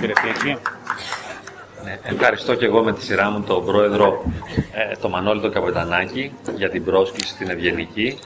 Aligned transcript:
Κύριε 0.00 0.14
Ναι, 1.84 1.98
ευχαριστώ 2.02 2.54
και 2.54 2.64
εγώ 2.64 2.82
με 2.82 2.92
τη 2.92 3.02
σειρά 3.02 3.30
μου 3.30 3.40
τον 3.40 3.64
πρόεδρο, 3.64 4.22
ε, 4.72 4.96
τον 5.00 5.10
Μανώλη 5.10 5.40
τον 5.40 5.52
Καπετανάκη, 5.52 6.32
για 6.56 6.70
την 6.70 6.84
πρόσκληση 6.84 7.32
στην 7.32 7.50
Ευγενική 7.50 8.18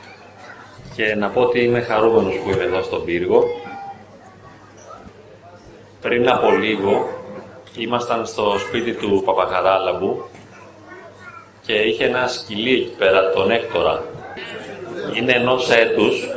και 0.95 1.14
να 1.14 1.29
πω 1.29 1.41
ότι 1.41 1.61
είμαι 1.61 1.80
χαρούμενος 1.80 2.34
που 2.45 2.51
είμαι 2.51 2.62
εδώ 2.62 2.83
στον 2.83 3.05
πύργο. 3.05 3.45
Πριν 6.01 6.29
από 6.29 6.51
λίγο 6.51 7.09
ήμασταν 7.77 8.27
στο 8.27 8.59
σπίτι 8.59 8.93
του 8.93 9.23
Παπαχαράλαμπου 9.25 10.25
και 11.66 11.73
είχε 11.73 12.05
ένα 12.05 12.27
σκυλί 12.27 12.75
εκεί 12.75 12.95
πέρα, 12.98 13.30
τον 13.30 13.50
Έκτορα. 13.50 14.05
Είναι 15.16 15.32
ενός 15.32 15.71
έτους, 15.71 16.29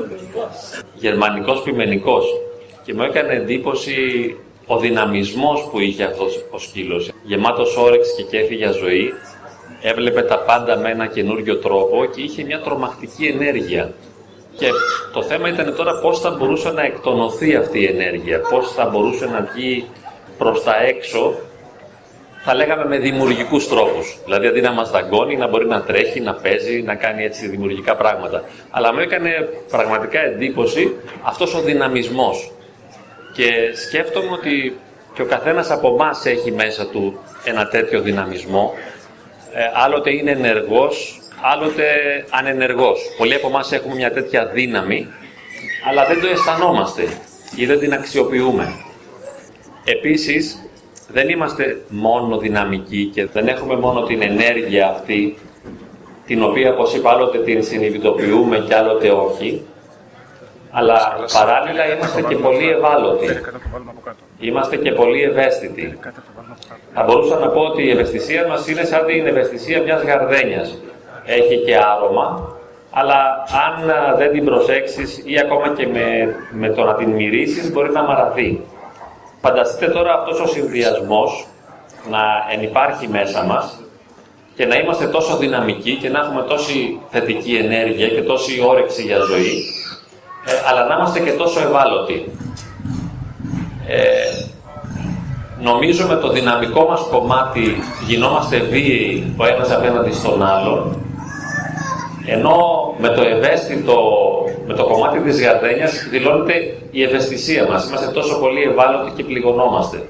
γερμανικός 0.95 1.61
πιμενικός 1.61 2.25
και 2.83 2.93
μου 2.93 3.03
έκανε 3.03 3.33
εντύπωση 3.33 3.95
ο 4.73 4.77
δυναμισμός 4.77 5.67
που 5.71 5.79
είχε 5.79 6.03
αυτός 6.03 6.45
ο 6.51 6.59
σκύλος. 6.59 7.11
Γεμάτος 7.23 7.77
όρεξη 7.77 8.15
και 8.15 8.23
κέφι 8.23 8.55
για 8.55 8.71
ζωή, 8.71 9.13
έβλεπε 9.81 10.21
τα 10.21 10.39
πάντα 10.39 10.77
με 10.77 10.89
ένα 10.89 11.07
καινούριο 11.07 11.57
τρόπο 11.57 12.05
και 12.05 12.21
είχε 12.21 12.43
μια 12.43 12.61
τρομακτική 12.61 13.25
ενέργεια. 13.25 13.93
Και 14.57 14.69
το 15.13 15.23
θέμα 15.23 15.49
ήταν 15.49 15.75
τώρα 15.75 15.99
πώς 15.99 16.19
θα 16.19 16.29
μπορούσε 16.29 16.71
να 16.71 16.83
εκτονωθεί 16.83 17.55
αυτή 17.55 17.79
η 17.79 17.85
ενέργεια, 17.85 18.39
πώς 18.39 18.71
θα 18.71 18.85
μπορούσε 18.85 19.25
να 19.25 19.49
βγει 19.53 19.85
προς 20.37 20.63
τα 20.63 20.83
έξω, 20.83 21.33
θα 22.45 22.55
λέγαμε 22.55 22.85
με 22.85 22.97
δημιουργικούς 22.97 23.67
τρόπους. 23.67 24.17
Δηλαδή 24.23 24.47
αντί 24.47 24.61
να 24.61 24.71
μας 24.71 24.91
δαγκώνει, 24.91 25.37
να 25.37 25.47
μπορεί 25.47 25.65
να 25.65 25.81
τρέχει, 25.81 26.19
να 26.19 26.33
παίζει, 26.33 26.81
να 26.81 26.95
κάνει 26.95 27.23
έτσι 27.23 27.47
δημιουργικά 27.47 27.95
πράγματα. 27.95 28.43
Αλλά 28.69 28.93
μου 28.93 28.99
έκανε 28.99 29.49
πραγματικά 29.69 30.19
εντύπωση 30.19 30.95
αυτός 31.21 31.55
ο 31.55 31.59
δυναμισμός. 31.59 32.51
Και 33.33 33.75
σκέφτομαι 33.85 34.31
ότι 34.31 34.77
και 35.13 35.21
ο 35.21 35.25
καθένας 35.25 35.71
από 35.71 35.87
εμάς 35.87 36.25
έχει 36.25 36.51
μέσα 36.51 36.87
του 36.87 37.19
ένα 37.43 37.67
τέτοιο 37.67 38.01
δυναμισμό. 38.01 38.73
Ε, 39.53 39.61
άλλοτε 39.73 40.11
είναι 40.11 40.31
ενεργός, 40.31 41.21
άλλοτε 41.41 41.85
ανενεργός. 42.29 42.99
Πολλοί 43.17 43.33
από 43.33 43.47
εμάς 43.47 43.71
έχουμε 43.71 43.95
μια 43.95 44.11
τέτοια 44.11 44.45
δύναμη, 44.45 45.07
αλλά 45.89 46.05
δεν 46.05 46.21
το 46.21 46.27
αισθανόμαστε 46.27 47.07
ή 47.55 47.65
δεν 47.65 47.79
την 47.79 47.93
αξιοποιούμε. 47.93 48.73
Επίσης, 49.85 50.69
δεν 51.07 51.29
είμαστε 51.29 51.81
μόνο 51.87 52.37
δυναμικοί 52.37 53.05
και 53.13 53.25
δεν 53.25 53.47
έχουμε 53.47 53.75
μόνο 53.75 54.03
την 54.03 54.21
ενέργεια 54.21 54.89
αυτή, 54.89 55.37
την 56.25 56.43
οποία, 56.43 56.73
όπως 56.73 56.93
είπα, 56.93 57.11
άλλοτε 57.11 57.37
την 57.37 57.63
συνειδητοποιούμε 57.63 58.65
και 58.67 58.75
άλλοτε 58.75 59.09
όχι, 59.09 59.63
αλλά 60.73 60.97
παράλληλα 61.33 61.93
είμαστε 61.93 62.21
και 62.21 62.35
πολύ 62.35 62.69
ευάλωτοι. 62.69 63.27
Είμαστε 64.39 64.75
και 64.77 64.91
πολύ 64.91 65.23
ευαίσθητοι. 65.23 65.99
Θα 66.93 67.03
μπορούσα 67.03 67.39
να 67.39 67.47
πω 67.47 67.61
ότι 67.61 67.83
η 67.83 67.89
ευαισθησία 67.91 68.47
μας 68.47 68.67
είναι 68.67 68.83
σαν 68.83 69.05
την 69.05 69.27
ευαισθησία 69.27 69.81
μιας 69.81 70.01
γαρδένιας. 70.03 70.77
Έχει 71.25 71.57
και 71.57 71.77
άρωμα, 71.77 72.55
αλλά 72.91 73.45
αν 73.67 73.91
δεν 74.17 74.31
την 74.31 74.45
προσέξεις 74.45 75.21
ή 75.25 75.39
ακόμα 75.39 75.69
και 75.69 75.87
με, 75.87 76.35
με 76.51 76.69
το 76.69 76.83
να 76.83 76.93
την 76.93 77.09
μυρίσεις 77.09 77.71
μπορεί 77.71 77.91
να 77.91 78.03
μαραθεί. 78.03 78.61
Φανταστείτε 79.41 79.91
τώρα 79.91 80.13
αυτός 80.13 80.39
ο 80.39 80.47
συνδυασμός 80.47 81.47
να 82.09 82.19
ενυπάρχει 82.53 83.07
μέσα 83.07 83.43
μας 83.43 83.83
και 84.55 84.65
να 84.65 84.75
είμαστε 84.75 85.07
τόσο 85.07 85.37
δυναμικοί 85.37 85.95
και 85.95 86.09
να 86.09 86.19
έχουμε 86.19 86.41
τόση 86.41 86.99
θετική 87.09 87.55
ενέργεια 87.55 88.07
και 88.07 88.21
τόση 88.21 88.63
όρεξη 88.67 89.01
για 89.01 89.19
ζωή, 89.19 89.63
ε, 90.45 90.51
αλλά 90.69 90.87
να 90.87 90.95
είμαστε 90.95 91.19
και 91.19 91.31
τόσο 91.31 91.59
ευάλωτοι. 91.59 92.31
Ε, 93.87 93.99
νομίζω 95.61 96.07
με 96.07 96.15
το 96.15 96.29
δυναμικό 96.29 96.85
μας 96.89 97.01
κομμάτι 97.11 97.83
γινόμαστε 98.07 98.57
βίαιοι 98.57 99.33
ο 99.37 99.45
ένας 99.45 99.71
απέναντι 99.71 100.13
στον 100.13 100.43
άλλον, 100.43 100.97
ενώ 102.25 102.57
με 102.97 103.09
το 103.09 103.21
ευαίσθητο, 103.21 103.95
με 104.67 104.73
το 104.73 104.83
κομμάτι 104.83 105.19
της 105.19 105.41
γαρδένιας 105.41 106.07
δηλώνεται 106.09 106.77
η 106.91 107.03
ευαισθησία 107.03 107.67
μας. 107.67 107.87
Είμαστε 107.87 108.11
τόσο 108.11 108.39
πολύ 108.39 108.61
ευάλωτοι 108.61 109.11
και 109.15 109.23
πληγωνόμαστε. 109.23 110.07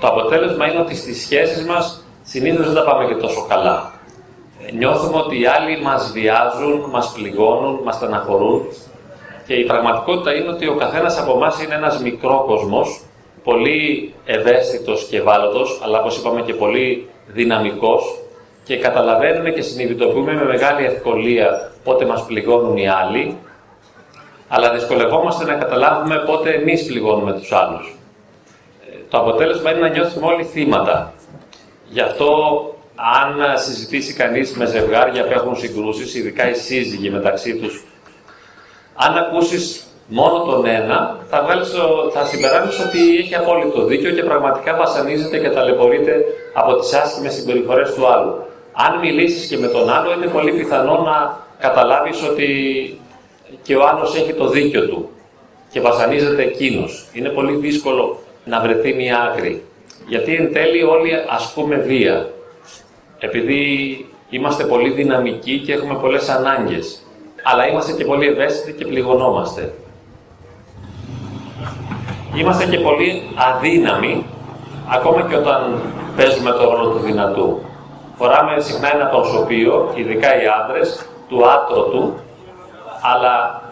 Το 0.00 0.06
αποτέλεσμα 0.06 0.66
είναι 0.66 0.80
ότι 0.80 0.96
στις 0.96 1.20
σχέσεις 1.20 1.64
μας 1.64 2.04
συνήθως 2.22 2.66
δεν 2.66 2.74
τα 2.74 2.84
πάμε 2.84 3.04
και 3.06 3.14
τόσο 3.14 3.46
καλά. 3.48 3.92
Νιώθουμε 4.78 5.18
ότι 5.18 5.40
οι 5.40 5.46
άλλοι 5.46 5.82
μας 5.82 6.10
βιάζουν, 6.14 6.84
μας 6.90 7.12
πληγώνουν, 7.14 7.80
μας 7.84 7.94
στεναχωρούν 7.94 8.62
και 9.46 9.54
η 9.54 9.64
πραγματικότητα 9.64 10.34
είναι 10.34 10.48
ότι 10.48 10.68
ο 10.68 10.74
καθένας 10.74 11.18
από 11.18 11.32
εμάς 11.32 11.62
είναι 11.62 11.74
ένας 11.74 12.00
μικρόκοσμος, 12.02 13.00
πολύ 13.44 14.14
ευαίσθητος 14.24 15.06
και 15.10 15.16
ευάλωτος, 15.16 15.80
αλλά 15.84 16.00
όπως 16.00 16.16
είπαμε 16.16 16.42
και 16.42 16.54
πολύ 16.54 17.08
δυναμικός 17.26 18.18
και 18.64 18.76
καταλαβαίνουμε 18.76 19.50
και 19.50 19.62
συνειδητοποιούμε 19.62 20.34
με 20.34 20.44
μεγάλη 20.44 20.84
ευκολία 20.84 21.72
πότε 21.84 22.06
μας 22.06 22.24
πληγώνουν 22.26 22.76
οι 22.76 22.88
άλλοι, 22.88 23.36
αλλά 24.48 24.72
δυσκολευόμαστε 24.72 25.44
να 25.44 25.54
καταλάβουμε 25.54 26.18
πότε 26.26 26.50
εμείς 26.50 26.86
πληγώνουμε 26.86 27.32
τους 27.32 27.52
άλλους. 27.52 27.96
Ε, 28.90 28.96
το 29.10 29.18
αποτέλεσμα 29.18 29.70
είναι 29.70 29.80
να 29.80 29.88
νιώθουμε 29.88 30.26
όλοι 30.26 30.44
θύματα. 30.44 31.12
Γι' 31.88 32.00
αυτό, 32.00 32.60
αν 32.94 33.58
συζητήσει 33.58 34.14
κανείς 34.14 34.56
με 34.56 34.66
ζευγάρια 34.66 35.24
που 35.24 35.32
έχουν 35.32 35.56
συγκρούσεις, 35.56 36.14
ειδικά 36.14 36.50
οι 36.50 36.54
σύζυγοι 36.54 37.10
μεταξύ 37.10 37.56
τους, 37.56 37.84
αν 38.94 39.16
ακούσεις 39.16 39.86
μόνο 40.06 40.44
τον 40.44 40.66
ένα, 40.66 41.18
θα, 41.28 41.42
βγάλεις, 41.42 41.70
θα 42.12 42.24
συμπεράνεις 42.24 42.78
ότι 42.80 43.16
έχει 43.18 43.34
απόλυτο 43.34 43.84
δίκιο 43.84 44.10
και 44.10 44.22
πραγματικά 44.22 44.76
βασανίζεται 44.76 45.38
και 45.38 45.48
ταλαιπωρείται 45.48 46.24
από 46.54 46.76
τις 46.76 46.92
άσχημες 46.92 47.34
συμπεριφορές 47.34 47.94
του 47.94 48.06
άλλου. 48.06 48.34
Αν 48.72 48.98
μιλήσεις 48.98 49.48
και 49.48 49.56
με 49.58 49.66
τον 49.66 49.90
άλλο, 49.90 50.12
είναι 50.12 50.26
πολύ 50.26 50.52
πιθανό 50.52 50.98
να 50.98 51.38
καταλάβεις 51.58 52.22
ότι 52.22 52.50
και 53.62 53.76
ο 53.76 53.86
άλλος 53.86 54.16
έχει 54.16 54.32
το 54.32 54.48
δίκιο 54.48 54.88
του 54.88 55.10
και 55.70 55.80
βασανίζεται 55.80 56.42
εκείνος. 56.42 57.06
Είναι 57.12 57.28
πολύ 57.28 57.56
δύσκολο 57.56 58.18
να 58.44 58.60
βρεθεί 58.60 58.94
μια 58.94 59.20
άκρη. 59.20 59.62
Γιατί 60.08 60.34
εν 60.34 60.52
τέλει 60.52 60.82
όλοι 60.82 61.10
ασκούμε 61.28 61.76
βία. 61.76 62.28
Επειδή 63.18 64.06
είμαστε 64.30 64.64
πολύ 64.64 64.90
δυναμικοί 64.90 65.58
και 65.58 65.72
έχουμε 65.72 65.94
πολλές 65.94 66.28
ανάγκες. 66.28 67.01
Αλλά 67.42 67.68
είμαστε 67.68 67.92
και 67.92 68.04
πολύ 68.04 68.26
ευαίσθητοι 68.26 68.78
και 68.78 68.84
πληγωνόμαστε. 68.84 69.72
Είμαστε 72.34 72.66
και 72.66 72.78
πολύ 72.78 73.22
αδύναμοι, 73.34 74.26
ακόμα 74.88 75.22
και 75.28 75.36
όταν 75.36 75.80
παίζουμε 76.16 76.50
το 76.50 76.74
ρόλο 76.74 76.90
του 76.90 76.98
δυνατού. 76.98 77.60
Φοράμε 78.16 78.60
συχνά 78.60 78.94
ένα 78.94 79.04
προσωπείο, 79.06 79.92
ειδικά 79.94 80.42
οι 80.42 80.46
άντρες, 80.62 81.06
του 81.28 81.46
άτρωτου, 81.46 82.14
αλλά 83.02 83.62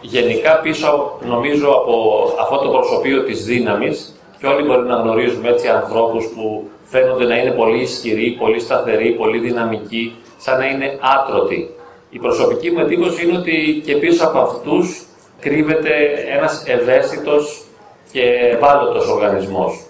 γενικά 0.00 0.58
πίσω, 0.58 1.18
νομίζω, 1.26 1.68
από 1.68 2.32
αυτό 2.40 2.58
το 2.58 2.68
προσωπείο 2.68 3.22
της 3.24 3.44
δύναμης, 3.44 4.14
και 4.38 4.46
όλοι 4.46 4.66
μπορεί 4.66 4.86
να 4.86 4.96
γνωρίζουμε 4.96 5.48
έτσι 5.48 5.68
ανθρώπους 5.68 6.26
που 6.26 6.68
φαίνονται 6.84 7.24
να 7.24 7.36
είναι 7.36 7.50
πολύ 7.50 7.80
ισχυροί, 7.80 8.36
πολύ 8.40 8.60
σταθεροί, 8.60 9.10
πολύ 9.10 9.38
δυναμικοί, 9.38 10.16
σαν 10.36 10.58
να 10.58 10.66
είναι 10.66 10.98
άτρωτοι. 11.00 11.73
Η 12.14 12.18
προσωπική 12.18 12.70
μου 12.70 12.78
εντύπωση 12.78 13.26
είναι 13.26 13.38
ότι 13.38 13.82
και 13.84 13.96
πίσω 13.96 14.24
από 14.24 14.38
αυτούς 14.38 15.04
κρύβεται 15.40 15.90
ένας 16.36 16.62
ευαίσθητος 16.66 17.64
και 18.12 18.22
ευάλωτος 18.52 19.08
οργανισμός. 19.08 19.84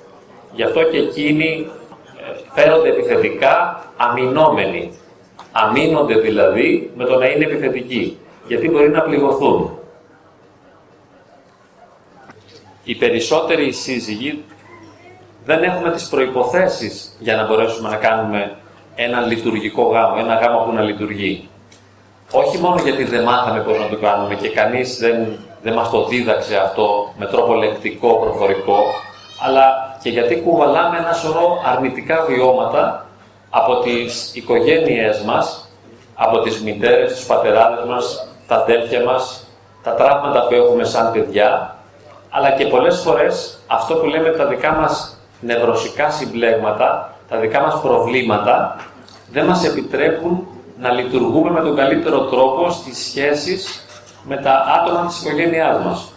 Γι' 0.52 0.62
αυτό 0.62 0.82
και 0.82 0.96
εκείνοι 0.98 1.66
ε, 2.16 2.60
φαίνονται 2.60 2.88
επιθετικά 2.88 3.84
αμυνόμενοι. 3.96 4.92
Αμήνονται 5.52 6.14
δηλαδή 6.14 6.90
με 6.96 7.04
το 7.04 7.18
να 7.18 7.26
είναι 7.26 7.44
επιθετικοί, 7.44 8.18
γιατί 8.46 8.70
μπορεί 8.70 8.88
να 8.88 9.02
πληγωθούν. 9.02 9.78
Οι 12.84 12.94
περισσότεροι 12.94 13.72
σύζυγοι 13.72 14.44
δεν 15.44 15.62
έχουμε 15.62 15.90
τις 15.90 16.08
προϋποθέσεις 16.08 17.16
για 17.20 17.36
να 17.36 17.46
μπορέσουμε 17.46 17.88
να 17.88 17.96
κάνουμε 17.96 18.56
ένα 18.94 19.20
λειτουργικό 19.20 19.82
γάμο, 19.82 20.16
ένα 20.18 20.34
γάμο 20.34 20.64
που 20.64 20.72
να 20.72 20.82
λειτουργεί. 20.82 21.48
Όχι 22.36 22.58
μόνο 22.58 22.80
γιατί 22.82 23.04
δεν 23.04 23.22
μάθαμε 23.22 23.60
πώς 23.60 23.78
να 23.78 23.88
το 23.88 23.96
κάνουμε 23.96 24.34
και 24.34 24.48
κανείς 24.48 24.98
δεν, 24.98 25.38
δεν 25.62 25.72
μας 25.72 25.90
το 25.90 26.04
δίδαξε 26.04 26.56
αυτό 26.56 27.12
με 27.16 27.26
τρόπο 27.26 27.54
λεκτικό, 27.54 28.14
προφορικό, 28.14 28.78
αλλά 29.44 29.96
και 30.02 30.10
γιατί 30.10 30.40
κουβαλάμε 30.40 30.98
ένα 30.98 31.12
σωρό 31.12 31.62
αρνητικά 31.64 32.24
βιώματα 32.24 33.06
από 33.50 33.80
τις 33.80 34.34
οικογένειές 34.34 35.20
μας, 35.20 35.68
από 36.14 36.40
τις 36.40 36.62
μητέρες, 36.62 37.14
τους 37.14 37.26
πατεράδες 37.26 37.84
μας, 37.84 38.28
τα 38.46 38.54
αδέρφια 38.56 39.04
μας, 39.04 39.46
τα 39.82 39.94
τραύματα 39.94 40.46
που 40.46 40.54
έχουμε 40.54 40.84
σαν 40.84 41.12
παιδιά, 41.12 41.76
αλλά 42.30 42.50
και 42.50 42.66
πολλές 42.66 43.00
φορές 43.00 43.58
αυτό 43.66 43.94
που 43.94 44.06
λέμε 44.06 44.30
τα 44.30 44.46
δικά 44.46 44.72
μας 44.72 45.18
νευρωσικά 45.40 46.10
συμπλέγματα, 46.10 47.14
τα 47.28 47.38
δικά 47.38 47.60
μας 47.60 47.80
προβλήματα, 47.80 48.76
δεν 49.32 49.44
μας 49.44 49.64
επιτρέπουν 49.64 50.48
να 50.78 50.90
λειτουργούμε 50.90 51.50
με 51.50 51.60
τον 51.60 51.76
καλύτερο 51.76 52.20
τρόπο 52.20 52.70
στις 52.70 52.98
σχέσεις 52.98 53.86
με 54.24 54.36
τα 54.36 54.64
άτομα 54.80 55.06
της 55.06 55.22
οικογένειάς 55.22 55.84
μας. 55.84 56.12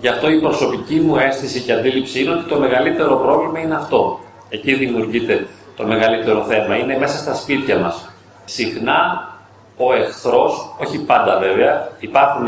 Γι' 0.00 0.08
αυτό 0.08 0.30
η 0.30 0.40
προσωπική 0.40 0.94
μου 0.94 1.16
αίσθηση 1.16 1.60
και 1.60 1.72
αντίληψη 1.72 2.22
είναι 2.22 2.30
ότι 2.30 2.48
το 2.48 2.58
μεγαλύτερο 2.58 3.16
πρόβλημα 3.16 3.58
είναι 3.58 3.74
αυτό. 3.74 4.20
Εκεί 4.48 4.74
δημιουργείται 4.74 5.46
το 5.76 5.86
μεγαλύτερο 5.86 6.44
θέμα. 6.44 6.76
Είναι 6.76 6.98
μέσα 6.98 7.18
στα 7.18 7.34
σπίτια 7.34 7.78
μας. 7.78 8.10
Συχνά 8.44 9.28
ο 9.76 9.94
εχθρός, 9.94 10.74
όχι 10.80 10.98
πάντα 10.98 11.38
βέβαια, 11.38 11.88
υπάρχουν 11.98 12.46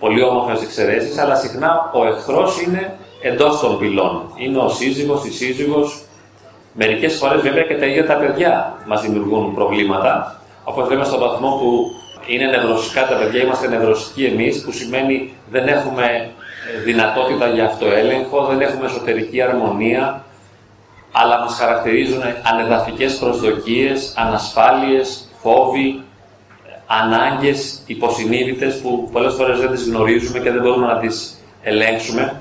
πολύ 0.00 0.22
όμορφες 0.22 0.62
εξαιρέσεις, 0.62 1.18
αλλά 1.18 1.34
συχνά 1.34 1.90
ο 1.94 2.06
εχθρός 2.06 2.60
είναι 2.60 2.98
εντός 3.22 3.60
των 3.60 3.78
πυλών. 3.78 4.32
Είναι 4.36 4.58
ο 4.58 4.68
σύζυγος, 4.68 5.24
η 5.24 5.30
σύζυγος. 5.30 6.04
Μερικές 6.74 7.14
φορές 7.16 7.40
βέβαια 7.40 7.62
και 7.62 7.74
τα 7.74 7.86
ίδια 7.86 8.06
τα 8.06 8.14
παιδιά 8.14 8.76
μας 8.86 9.02
δημιουργούν 9.02 9.54
προβλήματα, 9.54 10.42
όπως 10.64 10.88
λέμε 10.88 11.04
στον 11.04 11.20
βαθμό 11.20 11.48
που 11.48 11.90
είναι 12.26 12.46
νευρωσικά 12.46 13.06
τα 13.06 13.16
παιδιά, 13.16 13.42
είμαστε 13.42 13.68
νευρωσικοί 13.68 14.24
εμείς, 14.24 14.62
που 14.62 14.72
σημαίνει 14.72 15.32
δεν 15.50 15.68
έχουμε 15.68 16.30
δυνατότητα 16.84 17.48
για 17.48 17.64
αυτοέλεγχο, 17.64 18.44
δεν 18.44 18.60
έχουμε 18.60 18.86
εσωτερική 18.86 19.42
αρμονία, 19.42 20.24
αλλά 21.12 21.40
μας 21.40 21.54
χαρακτηρίζουν 21.54 22.22
ανεδαφικές 22.52 23.18
προσδοκίες, 23.18 24.12
ανασφάλειες, 24.16 25.28
φόβοι, 25.42 26.02
ανάγκες 26.86 27.82
υποσυνείδητες 27.86 28.80
που 28.80 29.08
πολλές 29.12 29.34
φορές 29.34 29.58
δεν 29.58 29.70
τις 29.70 29.88
γνωρίζουμε 29.88 30.38
και 30.38 30.50
δεν 30.50 30.62
μπορούμε 30.62 30.86
να 30.86 30.98
τις 30.98 31.38
ελέγξουμε. 31.62 32.40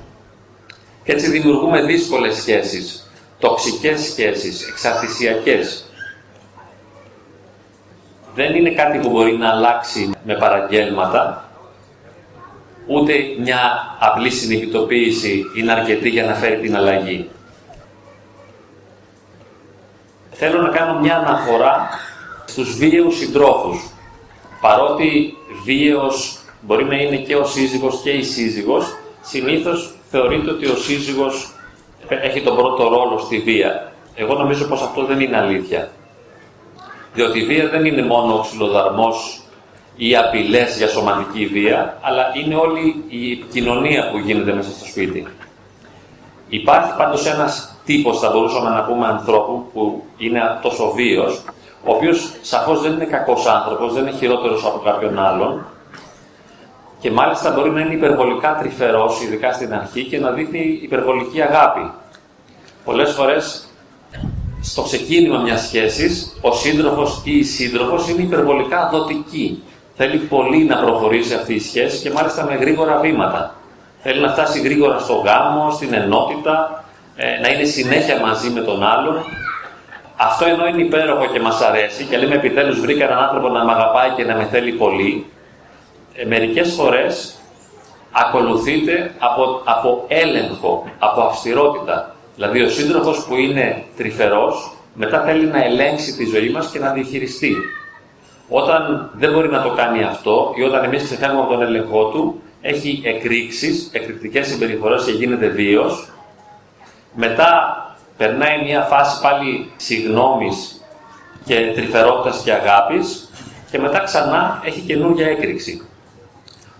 Και 1.04 1.12
έτσι 1.12 1.30
δημιουργούμε 1.30 1.82
δύσκολες 1.82 2.36
σχέσεις, 2.36 3.11
τοξικές 3.42 4.02
σχέσεις, 4.02 4.68
εξαρτησιακές. 4.68 5.86
Δεν 8.36 8.56
είναι 8.56 8.70
κάτι 8.70 8.98
που 8.98 9.10
μπορεί 9.10 9.38
να 9.38 9.50
αλλάξει 9.50 10.10
με 10.24 10.36
παραγγέλματα, 10.36 11.50
ούτε 12.88 13.14
μια 13.40 13.60
απλή 14.00 14.30
συνειδητοποίηση 14.30 15.44
είναι 15.58 15.72
αρκετή 15.72 16.10
για 16.10 16.26
να 16.26 16.34
φέρει 16.34 16.60
την 16.60 16.76
αλλαγή. 16.76 17.30
Θέλω 20.32 20.62
να 20.62 20.70
κάνω 20.70 21.00
μια 21.00 21.18
αναφορά 21.18 21.90
στους 22.46 22.78
βίαιους 22.78 23.18
συντρόφους. 23.18 23.90
Παρότι 24.62 25.34
βίαιος 25.64 26.40
μπορεί 26.62 26.86
να 26.86 26.96
είναι 26.96 27.18
και 27.18 27.36
ο 27.36 27.46
σύζυγος 27.46 28.02
και 28.04 28.10
η 28.10 28.24
σύζυγος, 28.24 28.98
συνήθως 29.22 29.96
θεωρείται 30.10 30.52
ότι 30.52 30.66
ο 30.66 30.76
σύζυγος 30.76 31.54
έχει 32.08 32.42
τον 32.42 32.56
πρώτο 32.56 32.84
ρόλο 32.84 33.18
στη 33.18 33.38
βία. 33.38 33.92
Εγώ 34.16 34.34
νομίζω 34.34 34.66
πως 34.66 34.82
αυτό 34.82 35.06
δεν 35.06 35.20
είναι 35.20 35.38
αλήθεια. 35.38 35.90
Διότι 37.14 37.40
η 37.40 37.46
βία 37.46 37.70
δεν 37.70 37.86
είναι 37.86 38.06
μόνο 38.06 38.34
ο 38.34 38.40
ξυλοδαρμός 38.40 39.42
ή 39.96 40.16
απειλές 40.16 40.78
για 40.78 40.88
σωματική 40.88 41.46
βία, 41.46 41.98
αλλά 42.02 42.26
είναι 42.44 42.56
όλη 42.56 43.04
η 43.08 43.36
κοινωνία 43.36 44.10
που 44.12 44.18
γίνεται 44.18 44.54
μέσα 44.54 44.70
στο 44.70 44.86
σπίτι. 44.86 45.28
Υπάρχει 46.50 46.96
πάντως 46.98 47.26
ένας 47.26 47.76
τύπος, 47.86 48.20
θα 48.20 48.30
μπορούσαμε 48.30 48.70
να 48.70 48.84
πούμε, 48.84 49.08
ανθρώπου 49.08 49.66
που 49.74 50.04
είναι 50.18 50.42
τόσο 50.62 50.92
βίος, 50.92 51.44
ο 51.86 51.94
οποίος 51.94 52.34
σαφώς 52.42 52.82
δεν 52.82 52.92
είναι 52.92 53.06
κακός 53.06 53.46
άνθρωπος, 53.48 53.94
δεν 53.94 54.08
είναι 54.08 54.18
χειρότερος 54.18 54.66
από 54.66 54.80
κάποιον 54.80 55.20
άλλον 55.20 55.66
και 57.02 57.12
μάλιστα 57.12 57.52
μπορεί 57.52 57.70
να 57.70 57.82
είναι 57.82 57.94
υπερβολικά 57.94 58.58
τρυφερός, 58.60 59.22
ειδικά 59.22 59.54
στην 59.54 59.74
αρχή, 59.74 60.04
και 60.04 60.20
να 60.20 60.32
δείχνει 60.32 60.80
υπερβολική 60.82 61.42
αγάπη. 61.42 61.92
Πολλές 62.86 63.12
φορές 63.12 63.66
στο 64.62 64.82
ξεκίνημα 64.82 65.40
μιας 65.40 65.62
σχέσης, 65.62 66.38
ο 66.42 66.52
σύντροφος 66.54 67.22
ή 67.24 67.38
η 67.38 67.44
σύντροφος 67.44 68.10
είναι 68.10 68.22
υπερβολικά 68.22 68.90
δοτική. 68.92 69.64
Θέλει 69.96 70.18
πολύ 70.18 70.64
να 70.64 70.78
προχωρήσει 70.78 71.34
αυτή 71.34 71.54
η 71.54 71.60
σχέση 71.60 72.02
και 72.02 72.12
μάλιστα 72.12 72.44
με 72.46 72.56
γρήγορα 72.56 73.00
βήματα. 73.00 73.56
Θέλει 74.02 74.20
να 74.22 74.32
φτάσει 74.32 74.60
γρήγορα 74.62 75.00
στο 75.00 75.14
γάμο, 75.14 75.72
στην 75.72 75.94
ενότητα, 75.94 76.84
ε, 77.16 77.40
να 77.42 77.48
είναι 77.50 77.64
συνέχεια 77.64 78.20
μαζί 78.20 78.50
με 78.50 78.62
τον 78.62 78.84
άλλον. 78.84 79.26
Αυτό 80.18 80.46
ενώ 80.46 80.68
είναι 80.68 80.82
υπέροχο 80.82 81.26
και 81.26 81.40
μας 81.40 81.62
αρέσει 81.62 82.04
και 82.04 82.18
λέμε 82.18 82.36
επιτέλους 82.36 82.80
βρήκα 82.80 83.06
έναν 83.06 83.18
άνθρωπο 83.24 83.50
να 83.50 83.66
με 83.66 83.72
αγαπάει 83.72 84.10
και 84.10 84.24
να 84.24 84.36
με 84.36 84.48
θέλει 84.52 84.72
πολύ, 84.72 85.26
ε, 85.26 85.41
μερικές 86.28 86.74
φορές 86.74 87.36
ακολουθείται 88.12 89.12
από, 89.20 89.62
από 89.64 90.06
έλεγχο, 90.08 90.84
από 91.00 91.22
αυστηρότητα. 91.22 92.16
Δηλαδή 92.36 92.62
ο 92.62 92.70
σύντροφος 92.70 93.26
που 93.26 93.36
είναι 93.36 93.84
τρυφερός 93.98 94.76
μετά 94.94 95.22
θέλει 95.22 95.46
να 95.46 95.64
ελέγξει 95.64 96.16
τη 96.16 96.26
ζωή 96.26 96.50
μας 96.50 96.68
και 96.72 96.80
να 96.80 96.92
διαχειριστεί. 96.92 97.56
Όταν 98.50 99.12
δεν 99.14 99.32
μπορεί 99.32 99.50
να 99.50 99.62
το 99.62 99.70
κάνει 99.70 100.04
αυτό 100.04 100.54
ή 100.56 100.64
όταν 100.64 100.84
εμείς 100.84 101.04
ξεφεύγουμε 101.04 101.42
από 101.42 101.52
τον 101.52 101.62
έλεγχό 101.62 102.06
του, 102.06 102.42
έχει 102.62 103.02
εκρήξεις, 103.06 103.90
εκρηκτικές 103.92 104.48
συμπεριφορές 104.48 105.04
και 105.04 105.12
γίνεται 105.12 105.48
βίος. 105.48 106.10
Μετά 107.16 107.76
περνάει 108.18 108.64
μια 108.64 108.82
φάση 108.82 109.22
πάλι 109.22 109.72
συγνώμης 109.76 110.82
και 111.46 111.72
τρυφερότητας 111.76 112.42
και 112.44 112.52
αγάπης 112.52 113.30
και 113.72 113.80
μετά 113.80 114.00
ξανά 114.00 114.62
έχει 114.66 114.82
καινούργια 114.82 115.28
έκρηξη. 115.28 115.86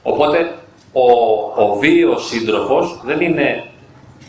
Οπότε 0.04 0.56
ο, 0.92 1.12
ο 1.64 1.76
βίος 1.80 2.28
σύντροφος 2.28 3.02
δεν 3.04 3.20
είναι 3.20 3.64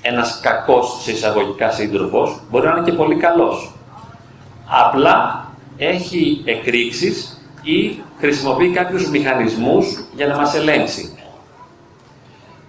ένας 0.02 0.40
κακός 0.42 1.02
σε 1.02 1.10
εισαγωγικά 1.10 1.70
σύντροφος, 1.70 2.40
μπορεί 2.50 2.66
να 2.66 2.76
είναι 2.76 2.90
και 2.90 2.92
πολύ 2.92 3.16
καλός. 3.16 3.72
Απλά 4.66 5.48
έχει 5.76 6.42
εκρήξεις 6.44 7.40
ή 7.62 8.02
χρησιμοποιεί 8.18 8.70
κάποιους 8.70 9.10
μηχανισμούς 9.10 10.04
για 10.14 10.26
να 10.26 10.36
μας 10.36 10.54
ελέγξει. 10.54 11.16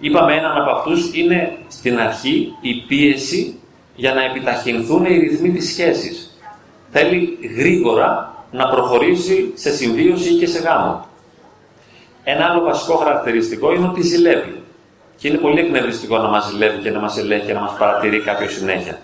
Είπαμε 0.00 0.34
έναν 0.34 0.62
από 0.62 0.70
αυτούς 0.70 1.14
είναι 1.14 1.58
στην 1.68 2.00
αρχή 2.00 2.52
η 2.60 2.74
πίεση 2.74 3.58
για 3.96 4.14
να 4.14 4.24
επιταχυνθούν 4.24 5.04
οι 5.04 5.18
ρυθμοί 5.18 5.50
της 5.50 5.68
σχέσης. 5.68 6.38
Θέλει 6.90 7.38
γρήγορα 7.56 8.34
να 8.50 8.68
προχωρήσει 8.68 9.52
σε 9.54 9.70
συμβίωση 9.70 10.34
και 10.34 10.46
σε 10.46 10.58
γάμο. 10.58 11.06
Ένα 12.24 12.44
άλλο 12.44 12.60
βασικό 12.62 12.96
χαρακτηριστικό 12.96 13.72
είναι 13.74 13.86
ότι 13.86 14.02
ζηλεύει. 14.02 14.62
Και 15.16 15.28
είναι 15.28 15.38
πολύ 15.38 15.60
εκνευριστικό 15.60 16.18
να 16.18 16.28
μας 16.28 16.46
ζηλεύει 16.46 16.78
και 16.78 16.90
να 16.90 17.00
μας 17.00 17.18
ελέγχει 17.18 17.46
και 17.46 17.52
να 17.52 17.60
μας 17.60 17.72
παρατηρεί 17.78 18.20
κάποιο 18.20 18.48
συνέχεια. 18.48 18.98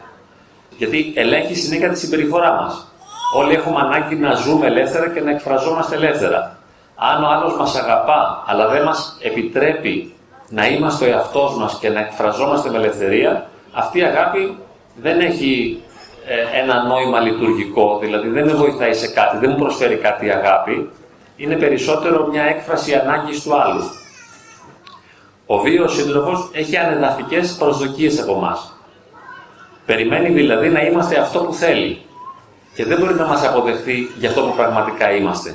Γιατί 0.77 1.13
ελέγχει 1.17 1.55
συνέχεια 1.55 1.89
τη 1.89 1.99
συμπεριφορά 1.99 2.53
μας. 2.53 2.93
Όλοι 3.37 3.55
έχουμε 3.55 3.81
ανάγκη 3.81 4.15
να 4.15 4.35
ζούμε 4.35 4.67
ελεύθερα 4.67 5.09
και 5.09 5.21
να 5.21 5.31
εκφραζόμαστε 5.31 5.97
ελεύθερα. 5.97 6.59
Αν 6.97 7.25
ο 7.25 7.29
άλλος 7.29 7.57
μας 7.57 7.77
αγαπά, 7.77 8.45
αλλά 8.47 8.69
δεν 8.69 8.83
μας 8.83 9.19
επιτρέπει 9.23 10.15
να 10.49 10.67
είμαστε 10.67 11.05
ο 11.05 11.09
εαυτός 11.09 11.57
μας 11.57 11.79
και 11.81 11.89
να 11.89 12.01
εκφραζόμαστε 12.01 12.71
με 12.71 12.77
ελευθερία, 12.77 13.47
αυτή 13.73 13.99
η 13.99 14.03
αγάπη 14.03 14.59
δεν 14.97 15.21
έχει 15.21 15.83
ε, 16.27 16.61
ένα 16.61 16.83
νόημα 16.83 17.21
λειτουργικό, 17.21 17.99
δηλαδή 18.01 18.29
δεν 18.29 18.45
με 18.45 18.53
βοηθάει 18.53 18.95
σε 18.95 19.09
κάτι, 19.09 19.37
δεν 19.37 19.51
μου 19.51 19.59
προσφέρει 19.59 19.97
κάτι 19.97 20.27
η 20.27 20.31
αγάπη, 20.31 20.91
είναι 21.41 21.57
περισσότερο 21.57 22.27
μια 22.27 22.43
έκφραση 22.43 22.95
ανάγκης 22.95 23.43
του 23.43 23.61
άλλου. 23.61 23.83
Ο 25.47 25.59
βίος 25.59 25.95
σύντροφος 25.95 26.51
έχει 26.53 26.77
ανεδαφικές 26.77 27.57
προσδοκίες 27.59 28.21
από 28.21 28.33
εμά. 28.33 28.59
Περιμένει 29.87 30.29
δηλαδή 30.29 30.69
να 30.69 30.81
είμαστε 30.81 31.21
αυτό 31.21 31.39
που 31.39 31.53
θέλει 31.53 32.01
και 32.75 32.85
δεν 32.85 32.99
μπορεί 32.99 33.15
να 33.15 33.27
μας 33.27 33.47
αποδεχθεί 33.47 34.09
για 34.19 34.29
αυτό 34.29 34.43
που 34.43 34.55
πραγματικά 34.57 35.13
είμαστε. 35.13 35.55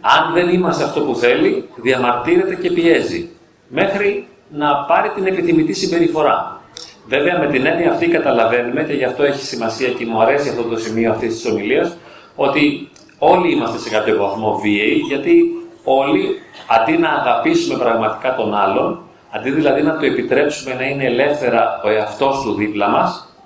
Αν 0.00 0.32
δεν 0.34 0.48
είμαστε 0.48 0.84
αυτό 0.84 1.00
που 1.00 1.14
θέλει, 1.14 1.68
διαμαρτύρεται 1.76 2.54
και 2.54 2.70
πιέζει, 2.70 3.28
μέχρι 3.68 4.26
να 4.50 4.76
πάρει 4.76 5.10
την 5.14 5.26
επιθυμητή 5.26 5.72
συμπεριφορά. 5.72 6.60
Βέβαια, 7.06 7.38
με 7.38 7.46
την 7.46 7.66
έννοια 7.66 7.90
αυτή 7.90 8.08
καταλαβαίνουμε, 8.08 8.84
και 8.84 8.92
γι' 8.92 9.04
αυτό 9.04 9.22
έχει 9.22 9.44
σημασία 9.44 9.88
και 9.88 10.06
μου 10.06 10.22
αρέσει 10.22 10.48
αυτό 10.48 10.62
το 10.62 10.78
σημείο 10.78 11.10
αυτής 11.10 11.34
της 11.34 11.50
ομιλίας, 11.50 11.96
ότι 12.36 12.90
όλοι 13.18 13.52
είμαστε 13.52 13.78
σε 13.78 13.90
κάποιο 13.90 14.16
βαθμό 14.16 14.58
βίαιοι, 14.58 14.94
γιατί 14.94 15.44
όλοι, 15.84 16.40
αντί 16.68 16.98
να 16.98 17.08
αγαπήσουμε 17.08 17.78
πραγματικά 17.78 18.34
τον 18.34 18.54
άλλον, 18.54 19.00
αντί 19.30 19.50
δηλαδή 19.50 19.82
να 19.82 19.96
του 19.96 20.04
επιτρέψουμε 20.04 20.74
να 20.74 20.84
είναι 20.84 21.04
ελεύθερα 21.04 21.80
ο 21.84 21.88
εαυτός 21.88 22.42
του 22.42 22.54
δίπλα 22.54 22.88
μας, 22.88 23.36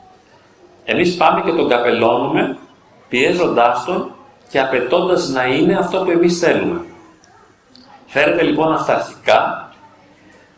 εμείς 0.84 1.16
πάμε 1.16 1.40
και 1.40 1.52
τον 1.52 1.68
καπελώνουμε, 1.68 2.58
πιέζοντάς 3.08 3.84
τον 3.84 4.14
και 4.50 4.60
απαιτώντας 4.60 5.28
να 5.28 5.44
είναι 5.44 5.76
αυτό 5.76 5.98
που 5.98 6.10
εμείς 6.10 6.38
θέλουμε. 6.38 6.84
Φέρεται 8.06 8.42
λοιπόν 8.42 8.72
αυταρχικά 8.72 9.70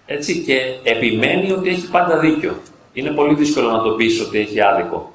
έτσι, 0.06 0.38
και 0.38 0.56
επιμένει 0.82 1.52
ότι 1.52 1.68
έχει 1.68 1.90
πάντα 1.90 2.18
δίκιο. 2.18 2.56
Είναι 2.92 3.10
πολύ 3.10 3.34
δύσκολο 3.34 3.70
να 3.70 3.82
το 3.82 3.90
πεις 3.90 4.20
ότι 4.20 4.38
έχει 4.38 4.60
άδικο. 4.60 5.12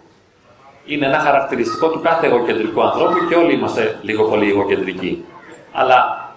Είναι 0.91 1.05
ένα 1.05 1.19
χαρακτηριστικό 1.19 1.89
του 1.89 2.01
κάθε 2.01 2.27
εγωκεντρικού 2.27 2.83
ανθρώπου 2.83 3.27
και 3.29 3.35
όλοι 3.35 3.53
είμαστε 3.53 3.97
λίγο 4.01 4.23
πολύ 4.23 4.49
εγωκεντρικοί. 4.49 5.23
Αλλά 5.71 6.29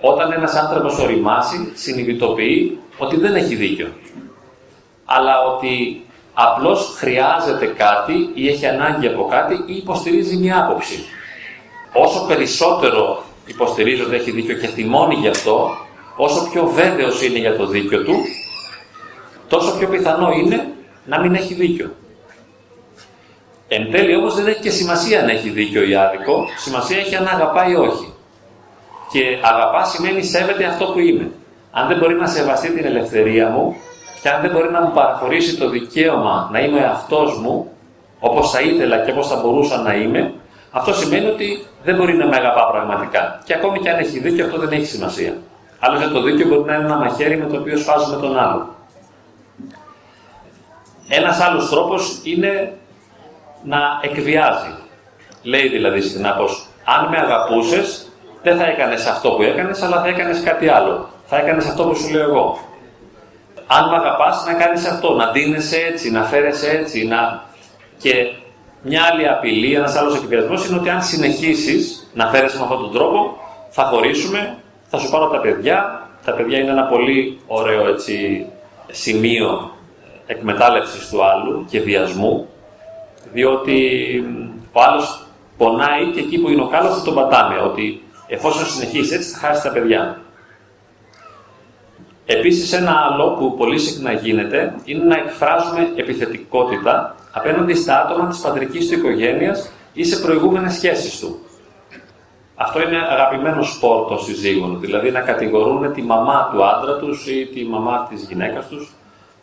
όταν 0.00 0.32
ένας 0.32 0.54
άνθρωπος 0.54 0.98
οριμάσει, 0.98 1.72
συνειδητοποιεί 1.74 2.78
ότι 2.98 3.16
δεν 3.16 3.34
έχει 3.34 3.54
δίκιο. 3.54 3.88
Αλλά 5.04 5.42
ότι 5.42 6.04
απλώς 6.34 6.94
χρειάζεται 6.96 7.66
κάτι 7.66 8.30
ή 8.34 8.48
έχει 8.48 8.66
ανάγκη 8.66 9.06
από 9.06 9.26
κάτι 9.26 9.54
ή 9.66 9.76
υποστηρίζει 9.76 10.36
μια 10.36 10.64
άποψη. 10.64 11.04
Όσο 11.92 12.26
περισσότερο 12.26 13.22
υποστηρίζει 13.46 14.02
ότι 14.02 14.14
έχει 14.14 14.30
δίκιο 14.30 14.54
και 14.54 14.66
θυμώνει 14.66 15.14
γι' 15.14 15.28
αυτό, 15.28 15.70
όσο 16.16 16.48
πιο 16.50 16.66
βέβαιος 16.66 17.22
είναι 17.22 17.38
για 17.38 17.56
το 17.56 17.66
δίκιο 17.66 18.04
του, 18.04 18.14
τόσο 19.48 19.78
πιο 19.78 19.88
πιθανό 19.88 20.30
είναι 20.32 20.68
να 21.04 21.20
μην 21.20 21.34
έχει 21.34 21.54
δίκιο. 21.54 21.90
Εν 23.68 23.90
τέλει 23.90 24.16
όμως 24.16 24.34
δεν 24.34 24.46
έχει 24.46 24.60
και 24.60 24.70
σημασία 24.70 25.22
να 25.22 25.30
έχει 25.30 25.48
δίκιο 25.48 25.82
ή 25.82 25.94
άδικο, 25.94 26.46
σημασία 26.56 26.98
έχει 26.98 27.16
αν 27.16 27.26
αγαπάει 27.26 27.70
ή 27.70 27.74
όχι. 27.74 28.12
Και 29.10 29.20
αγαπά 29.42 29.84
σημαίνει 29.84 30.22
σέβεται 30.22 30.64
αυτό 30.64 30.84
που 30.84 30.98
είμαι. 30.98 31.30
Αν 31.70 31.88
δεν 31.88 31.98
μπορεί 31.98 32.14
να 32.14 32.26
σεβαστεί 32.26 32.70
την 32.70 32.84
ελευθερία 32.84 33.48
μου 33.48 33.76
και 34.22 34.28
αν 34.28 34.40
δεν 34.40 34.50
μπορεί 34.50 34.70
να 34.70 34.80
μου 34.80 34.92
παραχωρήσει 34.92 35.56
το 35.56 35.68
δικαίωμα 35.68 36.48
να 36.52 36.60
είμαι 36.60 36.84
αυτός 36.84 37.38
μου, 37.38 37.70
όπως 38.20 38.50
θα 38.50 38.60
ήθελα 38.60 38.98
και 38.98 39.10
όπως 39.10 39.28
θα 39.28 39.36
μπορούσα 39.36 39.76
να 39.82 39.94
είμαι, 39.94 40.32
αυτό 40.70 40.94
σημαίνει 40.94 41.26
ότι 41.26 41.66
δεν 41.84 41.96
μπορεί 41.96 42.14
να 42.14 42.26
με 42.26 42.36
αγαπά 42.36 42.70
πραγματικά. 42.70 43.40
Και 43.44 43.54
ακόμη 43.54 43.78
και 43.78 43.90
αν 43.90 43.98
έχει 43.98 44.18
δίκιο, 44.18 44.44
αυτό 44.44 44.58
δεν 44.58 44.72
έχει 44.72 44.86
σημασία. 44.86 45.36
Άλλωστε 45.78 46.08
το 46.08 46.22
δίκιο 46.22 46.46
μπορεί 46.46 46.62
να 46.62 46.74
είναι 46.74 46.84
ένα 46.84 46.96
μαχαίρι 46.96 47.36
με 47.36 47.46
το 47.46 47.56
οποίο 47.56 47.78
σφάζουμε 47.78 48.16
τον 48.20 48.38
άλλο. 48.38 48.74
Ένας 51.08 51.40
άλλος 51.40 51.70
τρόπος 51.70 52.20
είναι 52.24 52.77
να 53.64 53.78
εκβιάζει. 54.00 54.74
Λέει 55.42 55.68
δηλαδή 55.68 56.00
συχνά 56.00 56.32
πως 56.32 56.66
αν 56.84 57.08
με 57.08 57.18
αγαπούσες, 57.18 58.08
δεν 58.42 58.56
θα 58.56 58.66
έκανες 58.66 59.06
αυτό 59.06 59.30
που 59.30 59.42
έκανες, 59.42 59.82
αλλά 59.82 60.00
θα 60.00 60.08
έκανες 60.08 60.42
κάτι 60.42 60.68
άλλο. 60.68 61.08
Θα 61.26 61.36
έκανες 61.36 61.66
αυτό 61.66 61.84
που 61.84 61.96
σου 61.96 62.10
λέω 62.10 62.22
εγώ. 62.22 62.58
Αν 63.66 63.88
με 63.88 63.96
αγαπάς, 63.96 64.44
να 64.46 64.54
κάνεις 64.54 64.86
αυτό, 64.86 65.14
να 65.14 65.30
ντύνεσαι 65.30 65.76
έτσι, 65.76 66.10
να 66.10 66.22
φέρεσαι 66.22 66.70
έτσι, 66.70 67.06
να... 67.06 67.42
Και 67.98 68.12
μια 68.82 69.02
άλλη 69.12 69.28
απειλή, 69.28 69.74
ένας 69.74 69.96
άλλος 69.96 70.16
εκβιασμός 70.16 70.66
είναι 70.66 70.78
ότι 70.78 70.88
αν 70.88 71.02
συνεχίσεις 71.02 72.10
να 72.14 72.26
φέρεσαι 72.26 72.56
με 72.56 72.62
αυτόν 72.62 72.78
τον 72.78 72.92
τρόπο, 72.92 73.36
θα 73.70 73.84
χωρίσουμε, 73.84 74.56
θα 74.88 74.98
σου 74.98 75.10
πάρω 75.10 75.28
τα 75.28 75.40
παιδιά. 75.40 76.08
Τα 76.24 76.32
παιδιά 76.32 76.58
είναι 76.58 76.70
ένα 76.70 76.84
πολύ 76.84 77.40
ωραίο 77.46 77.88
έτσι, 77.88 78.46
σημείο 78.90 79.70
εκμετάλλευσης 80.26 81.08
του 81.08 81.24
άλλου 81.24 81.66
και 81.70 81.80
βιασμού, 81.80 82.48
διότι 83.32 83.78
ο 84.72 84.82
άλλος 84.82 85.26
πονάει 85.56 86.06
και 86.14 86.20
εκεί 86.20 86.38
που 86.38 86.48
είναι 86.48 86.62
ο 86.62 86.66
κάλος 86.66 86.98
θα 86.98 87.02
τον 87.04 87.14
πατάμε, 87.14 87.60
ότι 87.60 88.02
εφόσον 88.26 88.66
συνεχίσεις 88.66 89.12
έτσι 89.12 89.30
θα 89.30 89.38
χάσεις 89.38 89.62
τα 89.62 89.70
παιδιά. 89.70 90.20
Επίσης 92.26 92.72
ένα 92.72 92.92
άλλο 93.10 93.30
που 93.30 93.56
πολύ 93.56 93.78
συχνά 93.78 94.12
γίνεται 94.12 94.74
είναι 94.84 95.04
να 95.04 95.16
εκφράζουμε 95.16 95.92
επιθετικότητα 95.96 97.14
απέναντι 97.32 97.74
στα 97.74 98.00
άτομα 98.00 98.28
της 98.28 98.38
πατρικής 98.38 98.88
του 98.88 98.94
οικογένειας 98.94 99.70
ή 99.92 100.04
σε 100.04 100.16
προηγούμενες 100.16 100.72
σχέσεις 100.72 101.20
του. 101.20 101.38
Αυτό 102.54 102.80
είναι 102.80 102.98
αγαπημένο 103.10 103.62
σπορ 103.62 104.08
των 104.08 104.18
συζύγων, 104.18 104.80
δηλαδή 104.80 105.10
να 105.10 105.20
κατηγορούν 105.20 105.92
τη 105.92 106.02
μαμά 106.02 106.50
του 106.52 106.64
άντρα 106.64 106.96
τους 106.96 107.26
ή 107.26 107.46
τη 107.54 107.64
μαμά 107.64 108.06
της 108.10 108.26
γυναίκας 108.28 108.68
τους 108.68 108.92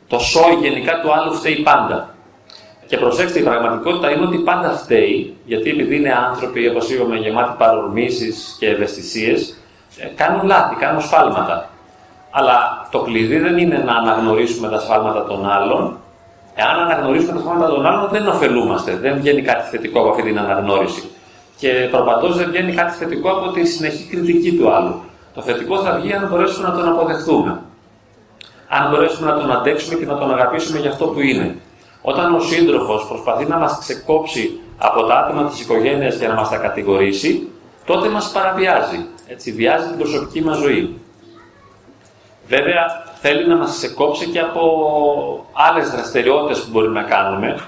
το 0.08 0.20
σόι 0.20 0.54
γενικά 0.62 1.02
του 1.02 1.14
άλλου 1.14 1.34
φταίει 1.34 1.56
πάντα. 1.56 2.15
Και 2.88 2.98
προσέξτε, 2.98 3.40
η 3.40 3.44
πραγματικότητα 3.44 4.12
είναι 4.12 4.26
ότι 4.26 4.38
πάντα 4.38 4.70
φταίει, 4.70 5.36
γιατί 5.46 5.70
επειδή 5.70 5.96
είναι 5.96 6.14
άνθρωποι, 6.30 6.68
όπως 6.68 6.90
είπαμε, 6.90 7.16
γεμάτοι 7.16 7.56
παρορμήσεις 7.58 8.56
και 8.60 8.68
ευαισθησίες, 8.70 9.58
ε, 9.98 10.06
κάνουν 10.16 10.46
λάθη, 10.46 10.76
κάνουν 10.76 11.02
σφάλματα. 11.02 11.70
Αλλά 12.32 12.88
το 12.92 13.00
κλειδί 13.00 13.38
δεν 13.38 13.58
είναι 13.58 13.78
να 13.78 13.94
αναγνωρίσουμε 13.94 14.70
τα 14.70 14.80
σφάλματα 14.80 15.26
των 15.26 15.50
άλλων. 15.50 15.98
Εάν 16.56 16.80
αναγνωρίσουμε 16.80 17.32
τα 17.32 17.40
σφάλματα 17.40 17.74
των 17.74 17.86
άλλων, 17.86 18.10
δεν 18.12 18.28
ωφελούμαστε. 18.28 18.96
Δεν 18.96 19.18
βγαίνει 19.20 19.42
κάτι 19.42 19.70
θετικό 19.70 20.00
από 20.00 20.10
αυτή 20.10 20.24
την 20.24 20.40
αναγνώριση. 20.40 21.10
Και 21.58 21.88
προπαντό 21.92 22.28
δεν 22.28 22.50
βγαίνει 22.50 22.74
κάτι 22.74 22.96
θετικό 22.96 23.30
από 23.30 23.52
τη 23.52 23.66
συνεχή 23.66 24.10
κριτική 24.10 24.58
του 24.58 24.72
άλλου. 24.72 25.02
Το 25.34 25.42
θετικό 25.42 25.80
θα 25.80 26.00
βγει 26.00 26.14
αν 26.14 26.28
μπορέσουμε 26.30 26.68
να 26.68 26.74
τον 26.74 26.88
αποδεχθούμε 26.88 27.60
αν 28.68 28.90
μπορέσουμε 28.90 29.32
να 29.32 29.40
τον 29.40 29.52
αντέξουμε 29.52 29.96
και 30.00 30.06
να 30.06 30.18
τον 30.18 30.32
αγαπήσουμε 30.32 30.80
για 30.80 30.90
αυτό 30.90 31.06
που 31.06 31.22
είναι. 31.22 31.56
Όταν 32.08 32.36
ο 32.36 32.40
σύντροφος 32.40 33.08
προσπαθεί 33.08 33.46
να 33.46 33.58
μας 33.58 33.78
ξεκόψει 33.80 34.60
από 34.78 35.04
τα 35.04 35.16
άτομα 35.16 35.50
της 35.50 35.62
οικογένειας 35.62 36.16
και 36.16 36.28
να 36.28 36.34
μας 36.34 36.50
τα 36.50 36.58
κατηγορήσει, 36.58 37.50
τότε 37.86 38.10
μας 38.10 38.32
παραβιάζει. 38.32 39.06
Έτσι, 39.28 39.52
βιάζει 39.52 39.88
την 39.88 39.98
προσωπική 39.98 40.42
μας 40.42 40.58
ζωή. 40.58 41.00
Βέβαια, 42.48 43.04
θέλει 43.22 43.48
να 43.48 43.56
μας 43.56 43.72
ξεκόψει 43.78 44.26
και 44.26 44.40
από 44.40 44.62
άλλες 45.54 45.90
δραστηριότητες 45.90 46.60
που 46.60 46.70
μπορεί 46.72 46.90
να 46.90 47.04
κάνουμε. 47.04 47.60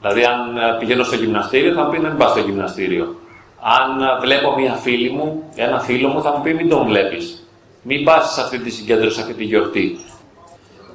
Δηλαδή, 0.00 0.24
αν 0.24 0.38
πηγαίνω 0.78 1.04
στο 1.04 1.16
γυμναστήριο, 1.16 1.72
θα 1.72 1.82
μου 1.82 1.90
πει 1.90 1.98
να 1.98 2.08
μην 2.08 2.18
πας 2.18 2.30
στο 2.30 2.40
γυμναστήριο. 2.40 3.16
Αν 3.60 4.20
βλέπω 4.20 4.54
μια 4.58 4.72
φίλη 4.72 5.10
μου, 5.10 5.42
ένα 5.54 5.80
φίλο 5.80 6.08
μου, 6.08 6.22
θα 6.22 6.30
μου 6.30 6.42
πει 6.42 6.54
μην 6.54 6.68
τον 6.68 6.86
βλέπεις. 6.86 7.48
Μην 7.82 8.04
πας 8.04 8.32
σε 8.32 8.40
αυτή 8.40 8.58
τη 8.58 8.70
συγκέντρωση, 8.70 9.14
σε 9.14 9.20
αυτή 9.20 9.34
τη 9.34 9.44
γιορτή 9.44 9.98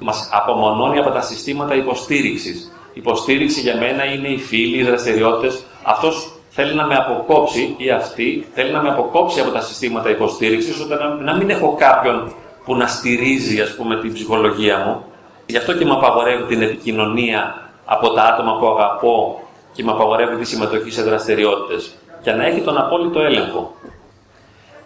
μας 0.04 0.28
απομονώνει 0.32 0.98
από 0.98 1.10
τα 1.10 1.20
συστήματα 1.20 1.74
υποστήριξης. 1.74 2.72
Υποστήριξη 2.92 3.60
για 3.60 3.76
μένα 3.76 4.04
είναι 4.04 4.28
οι 4.28 4.38
φίλοι, 4.38 4.78
οι 4.78 4.82
δραστηριότητες. 4.82 5.64
Αυτός 5.82 6.32
θέλει 6.50 6.74
να 6.74 6.86
με 6.86 6.94
αποκόψει 6.94 7.74
ή 7.76 7.90
αυτή 7.90 8.46
θέλει 8.54 8.72
να 8.72 8.82
με 8.82 8.88
αποκόψει 8.88 9.40
από 9.40 9.50
τα 9.50 9.60
συστήματα 9.60 10.10
υποστήριξης 10.10 10.80
ώστε 10.80 10.94
να, 10.94 11.08
να 11.08 11.34
μην 11.36 11.50
έχω 11.50 11.74
κάποιον 11.78 12.32
που 12.64 12.76
να 12.76 12.86
στηρίζει 12.86 13.60
ας 13.60 13.74
πούμε 13.74 14.00
την 14.00 14.12
ψυχολογία 14.12 14.78
μου. 14.78 15.04
Γι' 15.46 15.56
αυτό 15.56 15.74
και 15.74 15.84
με 15.84 15.90
απαγορεύει 15.90 16.42
την 16.42 16.62
επικοινωνία 16.62 17.70
από 17.84 18.10
τα 18.10 18.22
άτομα 18.22 18.58
που 18.58 18.66
αγαπώ 18.66 19.42
και 19.72 19.84
με 19.84 19.90
απαγορεύει 19.90 20.36
τη 20.36 20.44
συμμετοχή 20.44 20.90
σε 20.90 21.02
δραστηριότητες. 21.02 21.94
Για 22.22 22.34
να 22.34 22.46
έχει 22.46 22.60
τον 22.60 22.78
απόλυτο 22.78 23.20
έλεγχο. 23.20 23.74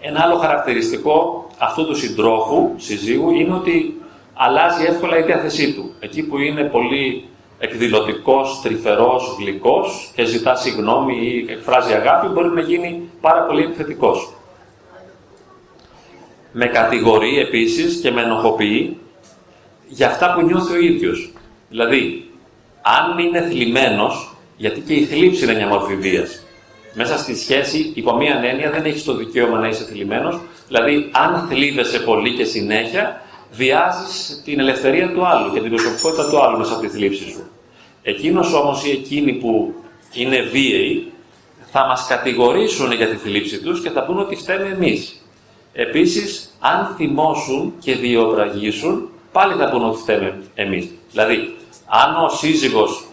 Ένα 0.00 0.22
άλλο 0.24 0.36
χαρακτηριστικό 0.36 1.46
αυτού 1.58 1.86
του 1.86 1.94
συντρόφου, 1.94 2.70
συζύγου, 2.76 3.30
είναι 3.30 3.54
ότι 3.54 4.00
αλλάζει 4.40 4.84
εύκολα 4.84 5.18
η 5.18 5.22
διάθεσή 5.22 5.72
του. 5.72 5.94
Εκεί 6.00 6.22
που 6.22 6.38
είναι 6.38 6.64
πολύ 6.64 7.24
εκδηλωτικός, 7.58 8.60
τρυφερός, 8.62 9.36
γλυκός 9.38 10.10
και 10.14 10.24
ζητά 10.24 10.56
συγγνώμη 10.56 11.16
ή 11.16 11.52
εκφράζει 11.52 11.92
αγάπη, 11.92 12.26
μπορεί 12.26 12.48
να 12.48 12.60
γίνει 12.60 13.10
πάρα 13.20 13.42
πολύ 13.42 13.62
επιθετικός. 13.62 14.32
Με 16.52 16.66
κατηγορεί 16.66 17.38
επίσης 17.38 18.00
και 18.00 18.10
με 18.10 18.22
ενοχοποιεί 18.22 18.98
για 19.88 20.06
αυτά 20.06 20.34
που 20.34 20.42
νιώθει 20.42 20.76
ο 20.76 20.80
ίδιος. 20.80 21.32
Δηλαδή, 21.68 22.30
αν 22.82 23.18
είναι 23.18 23.40
θλιμμένος, 23.40 24.36
γιατί 24.56 24.80
και 24.80 24.94
η 24.94 25.04
θλίψη 25.04 25.44
είναι 25.44 25.54
μια 25.54 25.66
μορφή 25.66 25.96
βίας. 25.96 26.42
Μέσα 26.94 27.18
στη 27.18 27.36
σχέση, 27.36 27.92
υπό 27.94 28.16
μία 28.16 28.40
έννοια, 28.44 28.70
δεν 28.70 28.84
έχεις 28.84 29.04
το 29.04 29.14
δικαίωμα 29.14 29.58
να 29.58 29.68
είσαι 29.68 29.84
θλιμμένος. 29.84 30.40
Δηλαδή, 30.66 31.10
αν 31.12 31.46
θλίβεσαι 31.48 32.00
πολύ 32.00 32.34
και 32.34 32.44
συνέχεια, 32.44 33.22
βιάζεις 33.50 34.42
την 34.44 34.60
ελευθερία 34.60 35.12
του 35.12 35.26
άλλου 35.26 35.52
και 35.52 35.60
την 35.60 35.70
προσωπικότητα 35.70 36.30
του 36.30 36.42
άλλου 36.42 36.58
μέσα 36.58 36.72
από 36.72 36.80
τη 36.82 36.88
θλίψη 36.88 37.30
σου. 37.30 37.50
Εκείνος 38.02 38.52
όμως 38.52 38.84
ή 38.84 38.90
εκείνοι 38.90 39.32
που 39.32 39.74
είναι 40.12 40.40
βίαιοι 40.40 41.12
θα 41.70 41.86
μας 41.86 42.06
κατηγορήσουν 42.08 42.92
για 42.92 43.08
τη 43.08 43.16
θλίψη 43.16 43.60
τους 43.60 43.82
και 43.82 43.90
θα 43.90 44.04
πούνε 44.04 44.20
ότι 44.20 44.36
φταίμε 44.36 44.68
εμείς. 44.68 45.22
Επίσης, 45.72 46.56
αν 46.60 46.94
θυμώσουν 46.96 47.72
και 47.78 47.94
διοπραγήσουν, 47.94 49.08
πάλι 49.32 49.54
θα 49.54 49.70
πούνε 49.70 49.84
ότι 49.84 49.98
φταίμε 49.98 50.42
εμείς. 50.54 50.88
Δηλαδή, 51.10 51.56
αν 51.86 52.24
ο 52.24 52.28
σύζυγος 52.28 53.04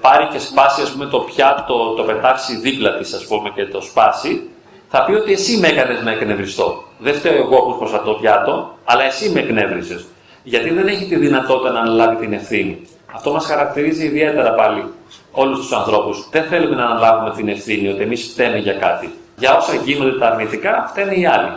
πάρει 0.00 0.28
και 0.32 0.38
σπάσει 0.38 0.82
ας 0.82 0.90
πούμε, 0.90 1.06
το 1.06 1.18
πιάτο, 1.18 1.94
το 1.96 2.02
πετάξει 2.02 2.56
δίπλα 2.56 2.96
της, 2.98 3.12
ας 3.12 3.26
πούμε, 3.26 3.50
και 3.50 3.66
το 3.66 3.80
σπάσει, 3.80 4.48
θα 4.88 5.04
πει 5.04 5.12
ότι 5.12 5.32
εσύ 5.32 5.56
με 5.56 5.68
έκανες 5.68 6.02
να 6.02 6.10
εκνευριστώ. 6.10 6.84
Δεν 7.00 7.14
φταίω 7.14 7.34
εγώ 7.34 7.62
που 7.62 7.74
σπάσα 7.76 8.02
το 8.02 8.12
πιάτο, 8.12 8.74
αλλά 8.84 9.02
εσύ 9.02 9.30
με 9.30 9.40
εκνεύρισες. 9.40 10.06
Γιατί 10.42 10.70
δεν 10.70 10.86
έχει 10.86 11.04
τη 11.04 11.16
δυνατότητα 11.16 11.70
να 11.72 11.80
αναλάβει 11.80 12.16
την 12.16 12.32
ευθύνη. 12.32 12.86
Αυτό 13.14 13.32
μας 13.32 13.46
χαρακτηρίζει 13.46 14.04
ιδιαίτερα 14.06 14.54
πάλι 14.54 14.84
όλους 15.32 15.58
τους 15.58 15.72
ανθρώπους. 15.72 16.28
Δεν 16.30 16.44
θέλουμε 16.44 16.76
να 16.76 16.84
αναλάβουμε 16.84 17.30
την 17.36 17.48
ευθύνη 17.48 17.88
ότι 17.88 18.02
εμείς 18.02 18.30
φταίμε 18.32 18.58
για 18.58 18.72
κάτι. 18.72 19.14
Για 19.38 19.56
όσα 19.56 19.74
γίνονται 19.74 20.18
τα 20.18 20.26
αρνητικά, 20.26 20.86
φταίνε 20.90 21.14
οι 21.14 21.26
άλλοι. 21.26 21.52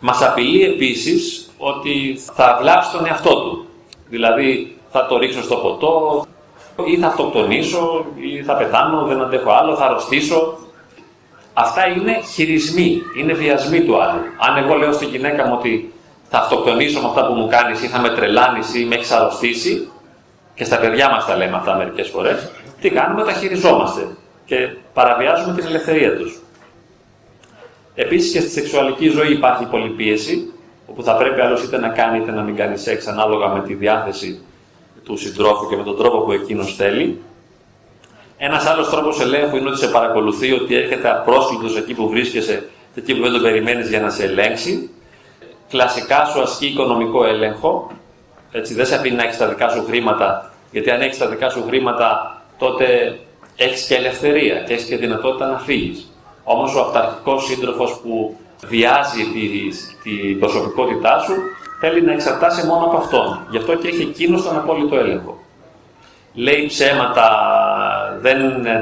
Μας 0.00 0.22
απειλεί 0.22 0.64
επίσης 0.64 1.50
ότι 1.58 2.18
θα 2.34 2.58
βλάψει 2.60 2.92
τον 2.92 3.06
εαυτό 3.06 3.34
του. 3.40 3.68
Δηλαδή, 4.08 4.76
θα 4.90 5.06
το 5.06 5.18
ρίξω 5.18 5.42
στο 5.42 5.56
ποτό, 5.56 6.24
ή 6.84 6.98
θα 6.98 7.06
αυτοκτονήσω, 7.06 8.04
ή 8.16 8.42
θα 8.42 8.54
πεθάνω, 8.54 9.04
δεν 9.04 9.22
αντέχω 9.22 9.50
άλλο, 9.50 9.76
θα 9.76 9.84
αρρωστήσω. 9.84 10.58
Αυτά 11.58 11.86
είναι 11.88 12.20
χειρισμοί, 12.34 13.02
είναι 13.18 13.32
βιασμοί 13.32 13.80
του 13.84 14.02
άλλου. 14.02 14.20
Αν 14.48 14.64
εγώ 14.64 14.74
λέω 14.74 14.92
στην 14.92 15.08
γυναίκα 15.08 15.46
μου 15.46 15.54
ότι 15.58 15.92
θα 16.28 16.38
αυτοκτονήσω 16.38 17.00
με 17.00 17.08
αυτά 17.08 17.26
που 17.26 17.32
μου 17.32 17.48
κάνεις 17.48 17.82
ή 17.82 17.86
θα 17.86 18.00
με 18.00 18.08
τρελάνεις 18.08 18.74
ή 18.74 18.84
με 18.84 18.94
έχεις 18.94 19.10
αρρωστήσει, 19.10 19.88
και 20.54 20.64
στα 20.64 20.78
παιδιά 20.78 21.10
μας 21.10 21.26
τα 21.26 21.36
λέμε 21.36 21.56
αυτά 21.56 21.76
μερικές 21.76 22.08
φορές, 22.08 22.50
τι 22.80 22.90
κάνουμε, 22.90 23.24
τα 23.24 23.32
χειριζόμαστε 23.32 24.06
και 24.44 24.56
παραβιάζουμε 24.92 25.54
την 25.54 25.66
ελευθερία 25.66 26.16
τους. 26.16 26.40
Επίσης 27.94 28.32
και 28.32 28.40
στη 28.40 28.50
σεξουαλική 28.50 29.08
ζωή 29.08 29.32
υπάρχει 29.32 29.64
πολλή 29.64 29.88
πίεση, 29.88 30.52
όπου 30.86 31.02
θα 31.02 31.16
πρέπει 31.16 31.40
άλλος 31.40 31.62
είτε 31.62 31.78
να 31.78 31.88
κάνει 31.88 32.18
είτε 32.18 32.30
να 32.30 32.42
μην 32.42 32.56
κάνει 32.56 32.76
σεξ 32.76 33.06
ανάλογα 33.06 33.48
με 33.48 33.62
τη 33.62 33.74
διάθεση 33.74 34.40
του 35.04 35.16
συντρόφου 35.16 35.68
και 35.68 35.76
με 35.76 35.82
τον 35.82 35.96
τρόπο 35.96 36.18
που 36.18 36.32
εκείνος 36.32 36.74
θέλει. 36.76 37.20
Ένας 38.38 38.66
άλλος 38.66 38.88
τρόπος 38.88 39.20
ελέγχου 39.20 39.56
είναι 39.56 39.68
ότι 39.68 39.78
σε 39.78 39.86
παρακολουθεί, 39.86 40.52
ότι 40.52 40.76
έρχεται 40.76 41.10
απρόσκλητο 41.10 41.78
εκεί 41.78 41.94
που 41.94 42.08
βρίσκεσαι 42.08 42.68
και 42.94 43.00
εκεί 43.00 43.14
που 43.14 43.22
δεν 43.22 43.32
τον 43.32 43.42
περιμένεις 43.42 43.88
για 43.88 44.00
να 44.00 44.10
σε 44.10 44.24
ελέγξει. 44.24 44.90
κλασικά 45.68 46.24
σου 46.24 46.40
ασκεί 46.40 46.66
οικονομικό 46.66 47.24
έλεγχο, 47.24 47.90
έτσι, 48.52 48.74
δεν 48.74 48.86
σε 48.86 48.94
αφήνει 48.94 49.16
να 49.16 49.22
έχεις 49.22 49.36
τα 49.36 49.48
δικά 49.48 49.68
σου 49.68 49.84
χρήματα, 49.86 50.50
γιατί 50.70 50.90
αν 50.90 51.00
έχεις 51.00 51.18
τα 51.18 51.26
δικά 51.26 51.48
σου 51.48 51.64
χρήματα, 51.66 52.40
τότε 52.58 53.18
έχεις 53.56 53.86
και 53.86 53.94
ελευθερία 53.94 54.54
και 54.62 54.72
έχεις 54.72 54.84
και 54.84 54.96
δυνατότητα 54.96 55.46
να 55.46 55.58
φύγεις. 55.58 56.10
Όμως 56.44 56.74
ο 56.74 56.80
αυταρχικός 56.80 57.44
σύντροφος 57.44 58.00
που 58.02 58.36
βιάζει 58.66 59.22
την 60.02 60.38
προσωπικότητά 60.38 61.18
σου, 61.18 61.32
θέλει 61.80 62.02
να 62.02 62.12
εξαρτάσει 62.12 62.66
μόνο 62.66 62.84
από 62.84 62.96
αυτόν. 62.96 63.46
Γι' 63.50 63.56
αυτό 63.56 63.74
και 63.74 63.88
έχει 63.88 64.02
εκείνος 64.02 64.42
τον 64.42 64.56
απόλυτο 64.56 64.96
έλεγχο. 64.96 65.38
Λέει 66.34 66.66
ψέματα, 66.66 67.28
δεν 68.20 68.38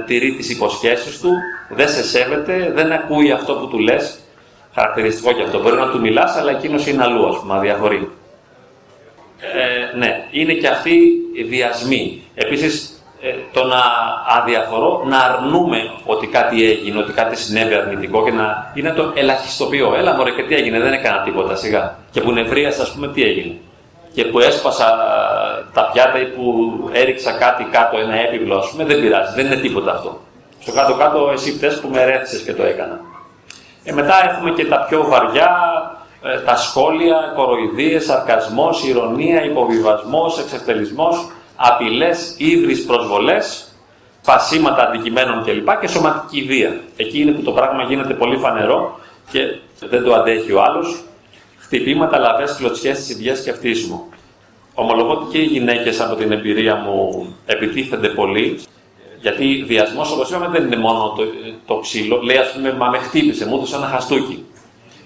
τηρεί 0.07 0.35
τις 0.35 0.51
υποσχέσεις 0.51 1.21
του, 1.21 1.31
δεν 1.69 1.89
σε 1.89 2.05
σέβεται, 2.05 2.73
δεν 2.75 2.93
ακούει 2.93 3.31
αυτό 3.31 3.55
που 3.55 3.69
του 3.69 3.79
λες. 3.79 4.19
Χαρακτηριστικό 4.75 5.33
και 5.33 5.43
αυτό. 5.43 5.63
Μπορεί 5.63 5.77
να 5.77 5.91
του 5.91 6.01
μιλάς, 6.01 6.37
αλλά 6.37 6.51
εκείνος 6.51 6.87
είναι 6.87 7.03
αλλού, 7.03 7.29
ας 7.29 7.39
πούμε, 7.41 7.55
αδιαφορεί. 7.55 8.11
Ε, 9.41 9.97
ναι, 9.97 10.27
είναι 10.31 10.53
και 10.53 10.69
αυτοί 10.69 11.01
οι 11.35 11.45
βιασμοί. 11.45 12.23
Επίσης, 12.35 13.03
ε, 13.21 13.35
το 13.53 13.65
να 13.65 13.83
αδιαφορώ, 14.41 15.05
να 15.07 15.19
αρνούμε 15.19 15.79
ότι 16.05 16.27
κάτι 16.27 16.65
έγινε, 16.65 16.99
ότι 16.99 17.13
κάτι 17.13 17.37
συνέβη 17.37 17.75
αρνητικό 17.75 18.25
και 18.25 18.31
να 18.31 18.73
είναι 18.75 18.91
το 18.91 19.13
ελαχιστοποιώ. 19.15 19.95
Έλα 19.97 20.15
μωρέ 20.15 20.31
και 20.31 20.43
τι 20.43 20.55
έγινε, 20.55 20.81
δεν 20.81 20.93
έκανα 20.93 21.23
τίποτα 21.23 21.57
σιγά. 21.57 21.99
Και 22.11 22.21
που 22.21 22.33
νευρίασα 22.33 22.83
ας 22.83 22.93
πούμε 22.93 23.09
τι 23.09 23.23
έγινε. 23.23 23.61
Και 24.15 24.25
που 24.25 24.39
έσπασα 24.39 24.87
τα 25.73 25.91
πιάτα 25.93 26.21
ή 26.21 26.27
που 26.27 26.45
έριξα 26.93 27.33
κάτι 27.33 27.65
κάτω, 27.71 27.99
ένα 27.99 28.15
έπιπλο 28.15 28.57
ας 28.57 28.71
πούμε, 28.71 28.85
δεν 28.85 29.01
πειράζει, 29.01 29.35
δεν 29.35 29.47
είναι 29.47 29.57
τίποτα 29.57 29.91
αυτό. 29.91 30.21
Στο 30.61 30.73
κάτω-κάτω 30.73 31.31
εσύ 31.33 31.53
φταίς 31.53 31.81
που 31.81 31.89
με 31.89 32.05
ρέθισες 32.05 32.41
και 32.41 32.53
το 32.53 32.63
έκανα. 32.63 33.01
Ε, 33.85 33.93
μετά 33.93 34.15
έχουμε 34.31 34.51
και 34.51 34.67
τα 34.67 34.87
πιο 34.89 35.05
βαριά, 35.09 35.51
ε, 36.23 36.39
τα 36.39 36.57
σχόλια, 36.57 37.33
κοροϊδίες, 37.37 38.05
σαρκασμός, 38.05 38.85
ηρωνία, 38.85 39.45
υποβιβασμός, 39.45 40.39
εξευτελισμός, 40.39 41.27
απειλές, 41.57 42.35
ύβρις, 42.39 42.85
προσβολές, 42.85 43.75
φασίματα 44.23 44.83
αντικειμένων 44.83 45.45
κλπ. 45.45 45.81
και 45.81 45.87
σωματική 45.87 46.43
βία. 46.43 46.81
Εκεί 46.97 47.21
είναι 47.21 47.33
που 47.33 47.43
το 47.43 47.53
πράγμα 47.53 47.83
γίνεται 47.83 48.15
πολύ 48.15 48.37
φανερό 48.37 48.99
και 49.31 49.41
δεν 49.89 50.05
το 50.05 50.15
αντέχει 50.15 50.53
ο 50.53 50.63
άλλος. 50.63 51.05
Χτυπήματα, 51.65 52.19
λαβές, 52.19 52.55
κλωτσιές, 52.57 53.01
τσιμπιές 53.01 53.41
και 53.43 53.51
αυτίσιμο. 53.51 54.09
Ομολογώ 54.75 55.11
ότι 55.11 55.25
και 55.31 55.39
οι 55.39 55.45
γυναίκες 55.45 56.01
από 56.01 56.15
την 56.15 56.33
εμπειρία 56.33 56.75
μου 56.75 57.27
επιτίθενται 57.47 58.09
πολύ, 58.09 58.61
γιατί 59.21 59.65
βιασμός, 59.67 60.13
όπως 60.13 60.31
είπαμε, 60.31 60.49
δεν 60.49 60.65
είναι 60.65 60.77
μόνο 60.77 61.13
το, 61.17 61.23
το 61.67 61.81
ξύλο. 61.81 62.21
Λέει, 62.23 62.37
ας 62.37 62.53
πούμε, 62.53 62.73
μα 62.73 62.89
με 62.89 62.99
χτύπησε, 62.99 63.47
μου 63.47 63.57
έδωσε 63.57 63.77
ένα 63.77 63.87
χαστούκι. 63.87 64.45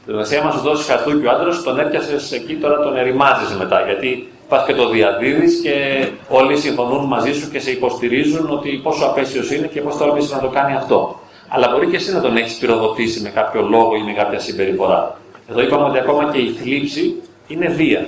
Την 0.07 0.19
ουσία, 0.19 0.43
μας 0.43 0.62
δώσει 0.62 0.91
χαστούκι 0.91 1.27
ο 1.27 1.31
άντρας, 1.31 1.62
τον 1.62 1.79
έπιασε 1.79 2.35
εκεί, 2.35 2.55
τώρα 2.55 2.83
τον 2.83 2.97
ερημάζεις 2.97 3.57
μετά. 3.57 3.85
Γιατί 3.85 4.29
πας 4.49 4.67
και 4.67 4.75
το 4.75 4.88
διαδίδεις 4.88 5.61
και 5.62 6.07
όλοι 6.29 6.57
συμφωνούν 6.57 7.05
μαζί 7.05 7.33
σου 7.33 7.50
και 7.50 7.61
σε 7.61 7.71
υποστηρίζουν 7.71 8.50
ότι 8.50 8.81
πόσο 8.83 9.05
απέσιος 9.05 9.53
είναι 9.53 9.67
και 9.67 9.81
πώς 9.81 9.97
τόλμησε 9.97 10.35
να 10.35 10.41
το 10.41 10.49
κάνει 10.49 10.75
αυτό. 10.75 11.21
Αλλά 11.49 11.69
μπορεί 11.69 11.87
και 11.87 11.97
εσύ 11.97 12.12
να 12.12 12.21
τον 12.21 12.37
έχεις 12.37 12.59
πυροδοτήσει 12.59 13.21
με 13.21 13.29
κάποιο 13.29 13.62
λόγο 13.62 13.95
ή 13.95 14.03
με 14.03 14.12
κάποια 14.12 14.38
συμπεριφορά. 14.38 15.19
Εδώ 15.50 15.61
είπαμε 15.62 15.85
ότι 15.85 15.99
ακόμα 15.99 16.33
και 16.33 16.38
η 16.38 16.50
θλίψη 16.52 17.23
είναι 17.47 17.69
βία. 17.69 18.07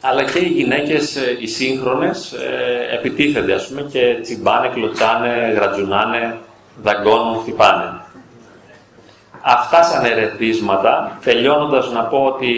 Αλλά 0.00 0.24
και 0.24 0.38
οι 0.38 0.48
γυναίκες, 0.48 1.16
ε, 1.16 1.36
οι 1.40 1.46
σύγχρονες, 1.46 2.32
ε, 2.32 2.94
επιτίθενται, 2.94 3.54
ας 3.54 3.68
πούμε, 3.68 3.82
και 3.82 4.18
τσιμπάνε, 4.22 4.68
κλωτσάνε, 4.68 5.52
γρατζουνάνε, 5.54 6.38
δαγκώνουν, 6.82 7.40
χτυπάνε. 7.40 8.00
Αυτά 9.44 9.82
σαν 9.82 10.04
ερεθίσματα, 10.04 11.18
τελειώνοντας 11.24 11.92
να 11.92 12.00
πω 12.00 12.24
ότι 12.24 12.48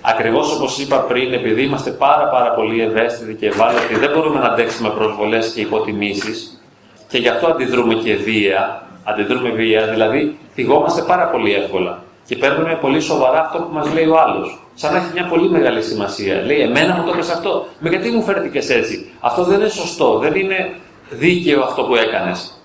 ακριβώς 0.00 0.52
όπως 0.56 0.78
είπα 0.78 0.98
πριν, 0.98 1.32
επειδή 1.32 1.62
είμαστε 1.62 1.90
πάρα 1.90 2.28
πάρα 2.28 2.50
πολύ 2.50 2.82
ευαίσθητοι 2.82 3.34
και 3.34 3.46
ευάλωτοι, 3.46 3.94
δεν 3.94 4.10
μπορούμε 4.10 4.38
να 4.38 4.46
αντέξουμε 4.46 4.90
προσβολές 4.90 5.52
και 5.52 5.60
υποτιμήσεις 5.60 6.62
και 7.08 7.18
γι' 7.18 7.28
αυτό 7.28 7.46
αντιδρούμε 7.46 7.94
και 7.94 8.14
βία, 8.14 8.86
αντιδρούμε 9.04 9.50
βία, 9.50 9.86
δηλαδή 9.86 10.38
θυγόμαστε 10.54 11.02
πάρα 11.02 11.26
πολύ 11.28 11.54
εύκολα 11.54 12.02
και 12.26 12.36
παίρνουμε 12.36 12.78
πολύ 12.80 13.00
σοβαρά 13.00 13.40
αυτό 13.40 13.58
που 13.58 13.74
μας 13.74 13.92
λέει 13.92 14.06
ο 14.06 14.20
άλλος. 14.20 14.58
Σαν 14.74 14.92
να 14.92 14.98
έχει 14.98 15.12
μια 15.12 15.26
πολύ 15.26 15.50
μεγάλη 15.50 15.82
σημασία. 15.82 16.42
Λέει, 16.44 16.60
εμένα 16.60 16.94
μου 16.94 17.04
το 17.04 17.10
έπεσε 17.12 17.32
αυτό. 17.32 17.66
Με 17.78 17.88
γιατί 17.88 18.10
μου 18.10 18.22
φέρθηκε 18.22 18.58
έτσι; 18.58 19.10
Αυτό 19.20 19.44
δεν 19.44 19.60
είναι 19.60 19.68
σωστό. 19.68 20.18
Δεν 20.18 20.34
είναι 20.34 20.74
δίκαιο 21.10 21.62
αυτό 21.62 21.82
που 21.82 21.94
έκανες. 21.94 22.60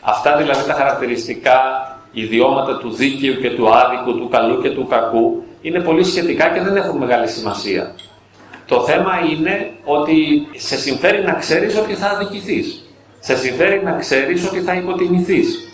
Αυτά 0.00 0.36
δηλαδή 0.36 0.66
τα 0.66 0.74
χαρακτηριστικά 0.74 1.60
ιδιώματα 2.12 2.78
του 2.78 2.90
δίκαιου 2.90 3.40
και 3.40 3.50
του 3.50 3.68
άδικου, 3.74 4.18
του 4.18 4.28
καλού 4.28 4.62
και 4.62 4.70
του 4.70 4.86
κακού 4.86 5.42
είναι 5.60 5.80
πολύ 5.80 6.04
σχετικά 6.04 6.48
και 6.48 6.60
δεν 6.60 6.76
έχουν 6.76 6.96
μεγάλη 6.96 7.28
σημασία. 7.28 7.94
Το 8.66 8.80
θέμα 8.80 9.12
είναι 9.30 9.70
ότι 9.84 10.48
σε 10.56 10.76
συμφέρει 10.76 11.24
να 11.24 11.32
ξέρεις 11.32 11.76
ότι 11.76 11.94
θα 11.94 12.06
αδικηθείς. 12.06 12.82
Σε 13.20 13.36
συμφέρει 13.36 13.82
να 13.84 13.92
ξέρεις 13.92 14.46
ότι 14.46 14.60
θα 14.60 14.74
υποτιμηθείς. 14.74 15.67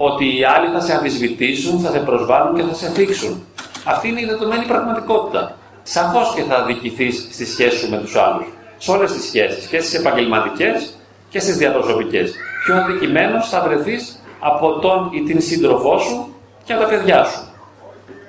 Ότι 0.00 0.38
οι 0.38 0.44
άλλοι 0.44 0.68
θα 0.72 0.80
σε 0.80 0.92
αμφισβητήσουν, 0.92 1.80
θα 1.80 1.90
σε 1.90 1.98
προσβάλλουν 1.98 2.56
και 2.56 2.62
θα 2.62 2.74
σε 2.74 2.88
θίξουν. 2.88 3.46
Αυτή 3.84 4.08
είναι 4.08 4.20
η 4.20 4.24
δεδομένη 4.24 4.64
πραγματικότητα. 4.64 5.56
Σαφώς 5.82 6.32
και 6.34 6.42
θα 6.42 6.56
αδικηθείς 6.56 7.28
στη 7.30 7.46
σχέση 7.46 7.76
σου 7.76 7.90
με 7.90 7.96
τους 7.96 8.16
άλλους. 8.16 8.46
Σε 8.78 8.90
όλες 8.90 9.12
τις 9.12 9.24
σχέσεις, 9.24 9.66
και 9.66 9.80
στις 9.80 9.98
επαγγελματικές 9.98 10.94
και 11.28 11.40
στις 11.40 11.56
διαπροσωπικές. 11.56 12.34
Πιο 12.64 12.76
αδικημένος 12.76 13.48
θα 13.48 13.60
βρεθείς 13.60 14.22
από 14.40 14.78
τον 14.78 15.10
ή 15.12 15.22
την 15.22 15.40
σύντροφό 15.40 15.98
σου 15.98 16.34
και 16.64 16.72
από 16.72 16.82
τα 16.82 16.88
παιδιά 16.88 17.24
σου. 17.24 17.40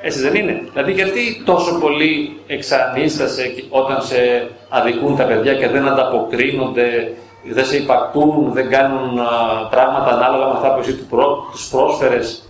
Έτσι 0.01 0.19
δεν 0.19 0.35
είναι; 0.35 0.63
Δηλαδή, 0.71 0.91
γιατί 0.91 1.41
τόσο 1.45 1.79
πολύ 1.79 2.39
εξανίστασε 2.47 3.53
όταν 3.69 4.01
σε 4.01 4.49
αδικούν 4.69 5.15
τα 5.15 5.23
παιδιά 5.23 5.53
και 5.53 5.67
δεν 5.67 5.87
ανταποκρίνονται, 5.87 7.13
δεν 7.43 7.65
σε 7.65 7.77
υπακτούν, 7.77 8.51
δεν 8.53 8.69
κάνουν 8.69 9.19
πράγματα 9.69 10.09
ανάλογα 10.11 10.45
με 10.45 10.51
αυτά 10.51 10.73
που 10.73 10.79
εσύ 10.79 10.93
του 10.93 11.05
τους 11.51 11.69
πρόσφερες, 11.69 12.49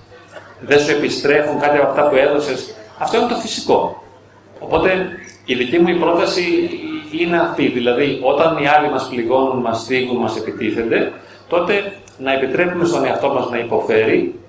δεν 0.60 0.80
σου 0.80 0.92
επιστρέφουν 0.92 1.60
κάτι 1.60 1.78
από 1.78 1.88
αυτά 1.88 2.08
που 2.08 2.16
έδωσες. 2.16 2.74
Αυτό 2.98 3.18
είναι 3.18 3.28
το 3.28 3.36
φυσικό. 3.36 4.04
Οπότε 4.60 5.10
η 5.46 5.54
δική 5.56 5.80
μου 5.80 5.88
η 5.88 5.96
πρόταση 5.96 6.70
είναι 7.12 7.38
αυτή. 7.38 7.68
Δηλαδή, 7.68 8.20
όταν 8.24 8.58
οι 8.58 8.68
άλλοι 8.68 8.90
μας 8.90 9.08
πληγώνουν, 9.10 9.62
μας 9.62 9.86
θίγουν, 9.86 10.18
μας 10.18 10.38
επιτίθενται, 10.38 11.12
τότε 11.48 11.94
να 12.18 12.34
επιτρέπουμε 12.34 12.86
στον 12.86 13.06
εαυτό 13.06 13.30
μας 13.34 13.50
να 13.50 13.58
υποφέρει. 13.58 14.40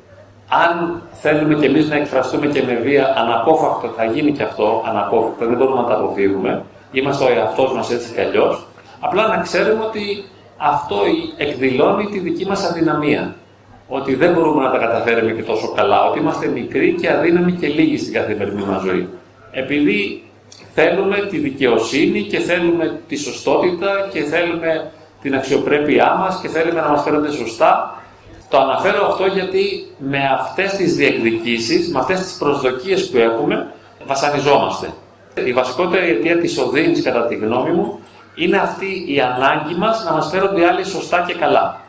Αν 0.48 1.02
θέλουμε 1.12 1.54
κι 1.54 1.64
εμείς 1.64 1.88
να 1.88 1.96
εκφραστούμε 1.96 2.46
και 2.46 2.62
με 2.62 2.74
βία, 2.74 3.14
αναπόφευκτα 3.18 3.92
θα 3.96 4.04
γίνει 4.04 4.32
και 4.32 4.42
αυτό, 4.42 4.82
αναπόφευκτα, 4.86 5.46
δεν 5.46 5.56
μπορούμε 5.56 5.80
να 5.80 5.86
τα 5.86 5.94
αποφύγουμε. 5.94 6.64
Είμαστε 6.92 7.24
ο 7.24 7.28
εαυτός 7.28 7.72
μας 7.72 7.92
έτσι 7.92 8.12
κι 8.12 8.20
αλλιώς. 8.20 8.66
Απλά 9.00 9.26
να 9.28 9.42
ξέρουμε 9.42 9.84
ότι 9.84 10.24
αυτό 10.56 10.96
εκδηλώνει 11.36 12.06
τη 12.06 12.18
δική 12.18 12.46
μας 12.46 12.64
αδυναμία. 12.64 13.34
Ότι 13.88 14.14
δεν 14.14 14.32
μπορούμε 14.32 14.62
να 14.62 14.70
τα 14.70 14.78
καταφέρουμε 14.78 15.32
και 15.32 15.42
τόσο 15.42 15.72
καλά, 15.72 16.08
ότι 16.08 16.18
είμαστε 16.18 16.46
μικροί 16.46 16.94
και 17.00 17.10
αδύναμοι 17.10 17.52
και 17.52 17.66
λίγοι 17.66 17.98
στην 17.98 18.12
καθημερινή 18.12 18.62
μας 18.62 18.82
ζωή. 18.82 19.08
Επειδή 19.50 20.22
θέλουμε 20.74 21.16
τη 21.30 21.38
δικαιοσύνη 21.38 22.22
και 22.22 22.38
θέλουμε 22.38 23.00
τη 23.08 23.16
σωστότητα 23.16 24.08
και 24.12 24.20
θέλουμε 24.22 24.90
την 25.22 25.34
αξιοπρέπειά 25.34 26.16
μας 26.18 26.40
και 26.40 26.48
θέλουμε 26.48 26.80
να 26.80 26.88
μας 26.88 27.02
φέρονται 27.02 27.30
σωστά. 27.30 28.02
Το 28.48 28.58
αναφέρω 28.58 29.06
αυτό 29.06 29.26
γιατί 29.26 29.86
με 29.98 30.18
αυτές 30.40 30.72
τις 30.72 30.96
διεκδικήσεις, 30.96 31.92
με 31.92 31.98
αυτές 31.98 32.20
τις 32.20 32.36
προσδοκίες 32.38 33.08
που 33.10 33.16
έχουμε, 33.16 33.72
βασανιζόμαστε. 34.06 34.88
Η 35.44 35.52
βασικότερη 35.52 36.10
αιτία 36.10 36.38
της 36.38 36.58
οδύνης, 36.58 37.02
κατά 37.02 37.26
τη 37.26 37.34
γνώμη 37.34 37.70
μου, 37.70 38.00
είναι 38.34 38.56
αυτή 38.56 39.04
η 39.06 39.20
ανάγκη 39.20 39.74
μας 39.74 40.04
να 40.04 40.12
μας 40.12 40.28
φέρονται 40.28 40.60
οι 40.60 40.64
άλλοι 40.64 40.84
σωστά 40.84 41.24
και 41.26 41.34
καλά. 41.34 41.80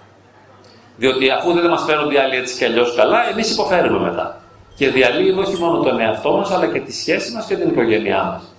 Διότι 0.98 1.30
αφού 1.30 1.54
δεν 1.54 1.70
μας 1.70 1.84
φέρονται 1.84 2.14
οι 2.14 2.18
άλλοι 2.18 2.36
έτσι 2.36 2.58
και 2.58 2.66
αλλιώς 2.66 2.96
καλά, 2.96 3.30
εμείς 3.30 3.52
υποφέρουμε 3.52 4.00
μετά. 4.00 4.42
Και 4.76 4.90
διαλύει 4.90 5.36
όχι 5.40 5.58
μόνο 5.62 5.78
τον 5.78 6.00
εαυτό 6.00 6.32
μας, 6.32 6.52
αλλά 6.52 6.68
και 6.68 6.80
τη 6.80 6.94
σχέση 6.94 7.34
μας 7.34 7.46
και 7.46 7.56
την 7.56 7.70
οικογένειά 7.70 8.24
μας. 8.24 8.56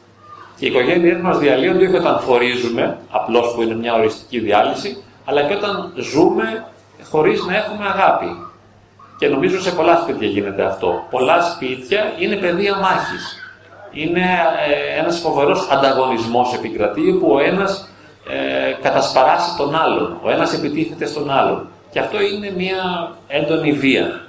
Και 0.56 0.64
οι 0.64 0.68
οικογένειές 0.68 1.20
μας 1.20 1.38
διαλύονται 1.38 1.84
όχι 1.86 1.94
όταν 1.94 2.20
φορίζουμε, 2.20 2.98
απλώς 3.10 3.54
που 3.54 3.62
είναι 3.62 3.74
μια 3.74 3.94
οριστική 3.94 4.38
διάλυση, 4.38 5.02
αλλά 5.24 5.42
και 5.42 5.54
όταν 5.54 5.92
ζούμε 5.96 6.66
χωρίς 7.10 7.44
να 7.44 7.56
έχουμε 7.56 7.86
αγάπη. 7.86 8.36
Και 9.18 9.28
νομίζω 9.28 9.60
σε 9.60 9.72
πολλά 9.72 9.96
σπίτια 9.96 10.28
γίνεται 10.28 10.64
αυτό. 10.64 11.06
Πολλά 11.10 11.42
σπίτια 11.42 12.12
είναι 12.18 12.36
πεδία 12.36 12.76
μάχης. 12.76 13.41
Είναι 13.92 14.20
ε, 14.20 15.00
ένας 15.00 15.18
φοβερός 15.18 15.68
ανταγωνισμός 15.70 16.54
επικρατεί, 16.54 17.12
που 17.20 17.30
ο 17.32 17.38
ένας 17.38 17.88
ε, 18.30 18.72
κατασπαράσει 18.82 19.56
τον 19.56 19.74
άλλον, 19.74 20.18
ο 20.22 20.30
ένας 20.30 20.54
επιτίθεται 20.54 21.06
στον 21.06 21.30
άλλον. 21.30 21.68
Και 21.90 21.98
αυτό 21.98 22.22
είναι 22.22 22.52
μια 22.56 23.12
έντονη 23.26 23.72
βία. 23.72 24.20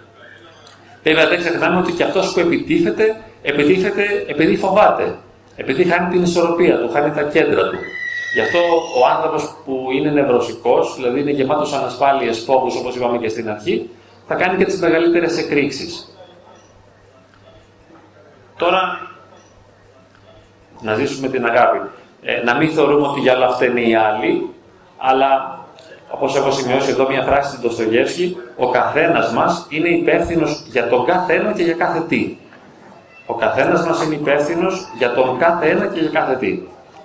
Βέβαια 1.04 1.28
δεν 1.28 1.38
ξεχνάμε 1.38 1.78
ότι 1.78 1.91
και 1.91 2.04
αυτός 2.04 2.34
που 2.34 2.39
επιτίθεται, 2.39 3.21
επιτίθεται 3.41 4.26
επειδή 4.28 4.58
φοβάται. 4.58 5.15
Επειδή 5.56 5.84
χάνει 5.84 6.10
την 6.10 6.23
ισορροπία 6.23 6.78
του, 6.78 6.89
χάνει 6.91 7.12
τα 7.12 7.21
κέντρα 7.21 7.69
του. 7.69 7.78
Γι' 8.34 8.41
αυτό 8.41 8.60
ο 9.02 9.06
άνθρωπος 9.15 9.56
που 9.65 9.88
είναι 9.93 10.12
νευρωσικός, 10.12 10.95
δηλαδή 10.95 11.19
είναι 11.19 11.32
γεμάτος 11.32 11.73
ανασφάλειες, 11.73 12.39
φόβους, 12.39 12.76
όπως 12.76 12.95
είπαμε 12.95 13.17
και 13.17 13.30
στην 13.30 13.49
αρχή, 13.49 13.89
θα 14.28 14.36
κάνει 14.36 14.58
και 14.58 14.65
τις 14.65 14.80
μεγαλύτερες 14.80 15.38
εκρήξεις. 15.38 16.17
Τώρα, 18.58 19.12
να 20.84 20.93
ζήσουμε 20.96 21.28
την 21.28 21.46
αγάπη. 21.46 21.80
Ε, 22.22 22.43
να 22.43 22.56
μην 22.56 22.69
θεωρούμε 22.69 23.08
ότι 23.08 23.19
για 23.19 23.36
όλα 23.36 23.46
αυτά 23.46 23.65
είναι 23.65 23.82
οι 23.82 23.96
άλλοι, 23.96 24.50
αλλά 24.98 25.60
όπως 26.10 26.36
έχω 26.36 26.52
σημειώσει 26.52 26.89
εδώ 26.89 27.10
μια 27.10 27.22
φράση 27.22 27.56
του 27.56 27.62
Ντοστογεύσκη, 27.62 28.38
ο 28.58 28.69
καθένας 28.69 29.32
μας 29.32 29.65
είναι 29.69 29.89
υπεύθυνος 29.89 30.63
για 30.67 30.88
τον 30.88 31.06
κάθε 31.06 31.34
ένα 31.34 31.52
και 31.52 31.63
για 31.63 31.74
κάθε 31.74 32.00
τι. 32.08 32.38
Ο 33.26 33.34
καθένας 33.34 33.86
μας 33.88 34.04
είναι 34.04 34.15
υπεύθυνος 34.15 34.88
για 34.98 35.13
τον 35.13 35.38
κάθε 35.38 35.69
ένα 35.69 35.86
και 35.86 36.00
για 36.00 36.10
κάθε 36.10 36.36
τι. 36.36 36.60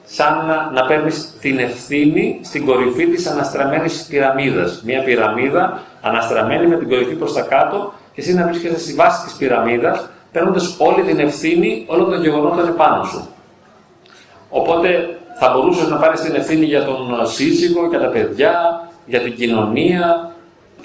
Σαν 0.04 0.46
να, 0.46 0.70
να 0.80 0.86
παίρνεις 0.86 1.36
την 1.40 1.58
ευθύνη 1.58 2.40
στην 2.42 2.66
κορυφή 2.66 3.06
της 3.06 3.26
αναστραμμένης 3.26 4.06
πυραμίδας. 4.08 4.82
Μια 4.84 5.02
πυραμίδα 5.02 5.80
αναστραμμένη 6.00 6.66
με 6.66 6.76
την 6.76 6.88
κορυφή 6.88 7.14
προς 7.14 7.32
τα 7.32 7.40
κάτω 7.40 7.92
και 8.14 8.20
εσύ 8.20 8.34
να 8.34 8.46
βρίσκεσαι 8.46 8.78
στη 8.78 8.92
βάση 8.92 9.24
της 9.24 9.32
πυραμίδας, 9.32 10.08
παίρνοντας 10.32 10.76
όλη 10.78 11.02
την 11.02 11.18
ευθύνη 11.18 11.84
όλων 11.86 12.10
των 12.10 12.20
γεγονότων 12.20 12.68
επάνω 12.68 13.04
σου. 13.04 13.28
Οπότε 14.48 15.18
θα 15.40 15.52
μπορούσες 15.52 15.88
να 15.88 15.96
πάρεις 15.96 16.20
την 16.20 16.34
ευθύνη 16.34 16.64
για 16.64 16.84
τον 16.84 17.26
σύζυγο, 17.26 17.86
για 17.86 17.98
τα 17.98 18.06
παιδιά, 18.06 18.88
για 19.06 19.20
την 19.20 19.34
κοινωνία, 19.36 20.32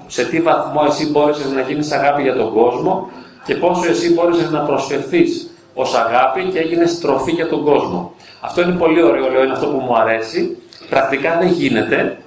σε 0.08 0.26
τι 0.26 0.42
βαθμό 0.42 0.82
εσύ 0.88 1.10
μπόρεσες 1.10 1.52
να 1.52 1.62
γίνεις 1.62 1.92
αγάπη 1.92 2.22
για 2.22 2.36
τον 2.36 2.54
κόσμο 2.54 3.10
και 3.46 3.56
πόσο 3.56 3.90
εσύ 3.90 4.14
μπόρεσες 4.14 4.52
να 4.52 4.60
προσφερθείς 4.60 5.50
ως 5.74 5.96
αγάπη 5.96 6.44
και 6.44 6.60
έγινες 6.60 7.00
τροφή 7.00 7.32
για 7.32 7.48
τον 7.48 7.64
κόσμο. 7.64 8.14
Αυτό 8.42 8.62
είναι 8.62 8.72
πολύ 8.72 9.04
ωραίο, 9.04 9.30
λέω, 9.30 9.44
είναι 9.44 9.54
αυτό 9.54 9.68
που 9.68 9.80
μου 9.80 9.98
αρέσει. 9.98 10.58
Πρακτικά 10.90 11.38
δεν 11.40 11.48
γίνεται 11.48 12.18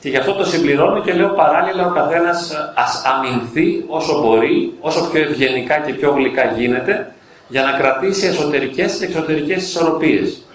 και 0.00 0.08
γι' 0.08 0.16
αυτό 0.16 0.32
το 0.32 0.44
συμπληρώνω 0.44 1.02
και 1.02 1.12
λέω 1.12 1.28
παράλληλα 1.28 1.86
ο 1.86 1.90
καθένας 1.90 2.52
ας 2.74 3.02
αμυνθεί 3.04 3.84
όσο 3.86 4.20
μπορεί, 4.20 4.72
όσο 4.80 5.08
πιο 5.10 5.20
ευγενικά 5.20 5.78
και 5.78 5.92
πιο 5.92 6.10
γλυκά 6.10 6.44
γίνεται, 6.56 7.12
για 7.48 7.62
να 7.62 7.70
κρατήσει 7.70 8.26
εσωτερικές 8.26 8.96
και 8.96 9.04
εξωτερικές 9.04 9.62
ισορροπίες. 9.62 10.45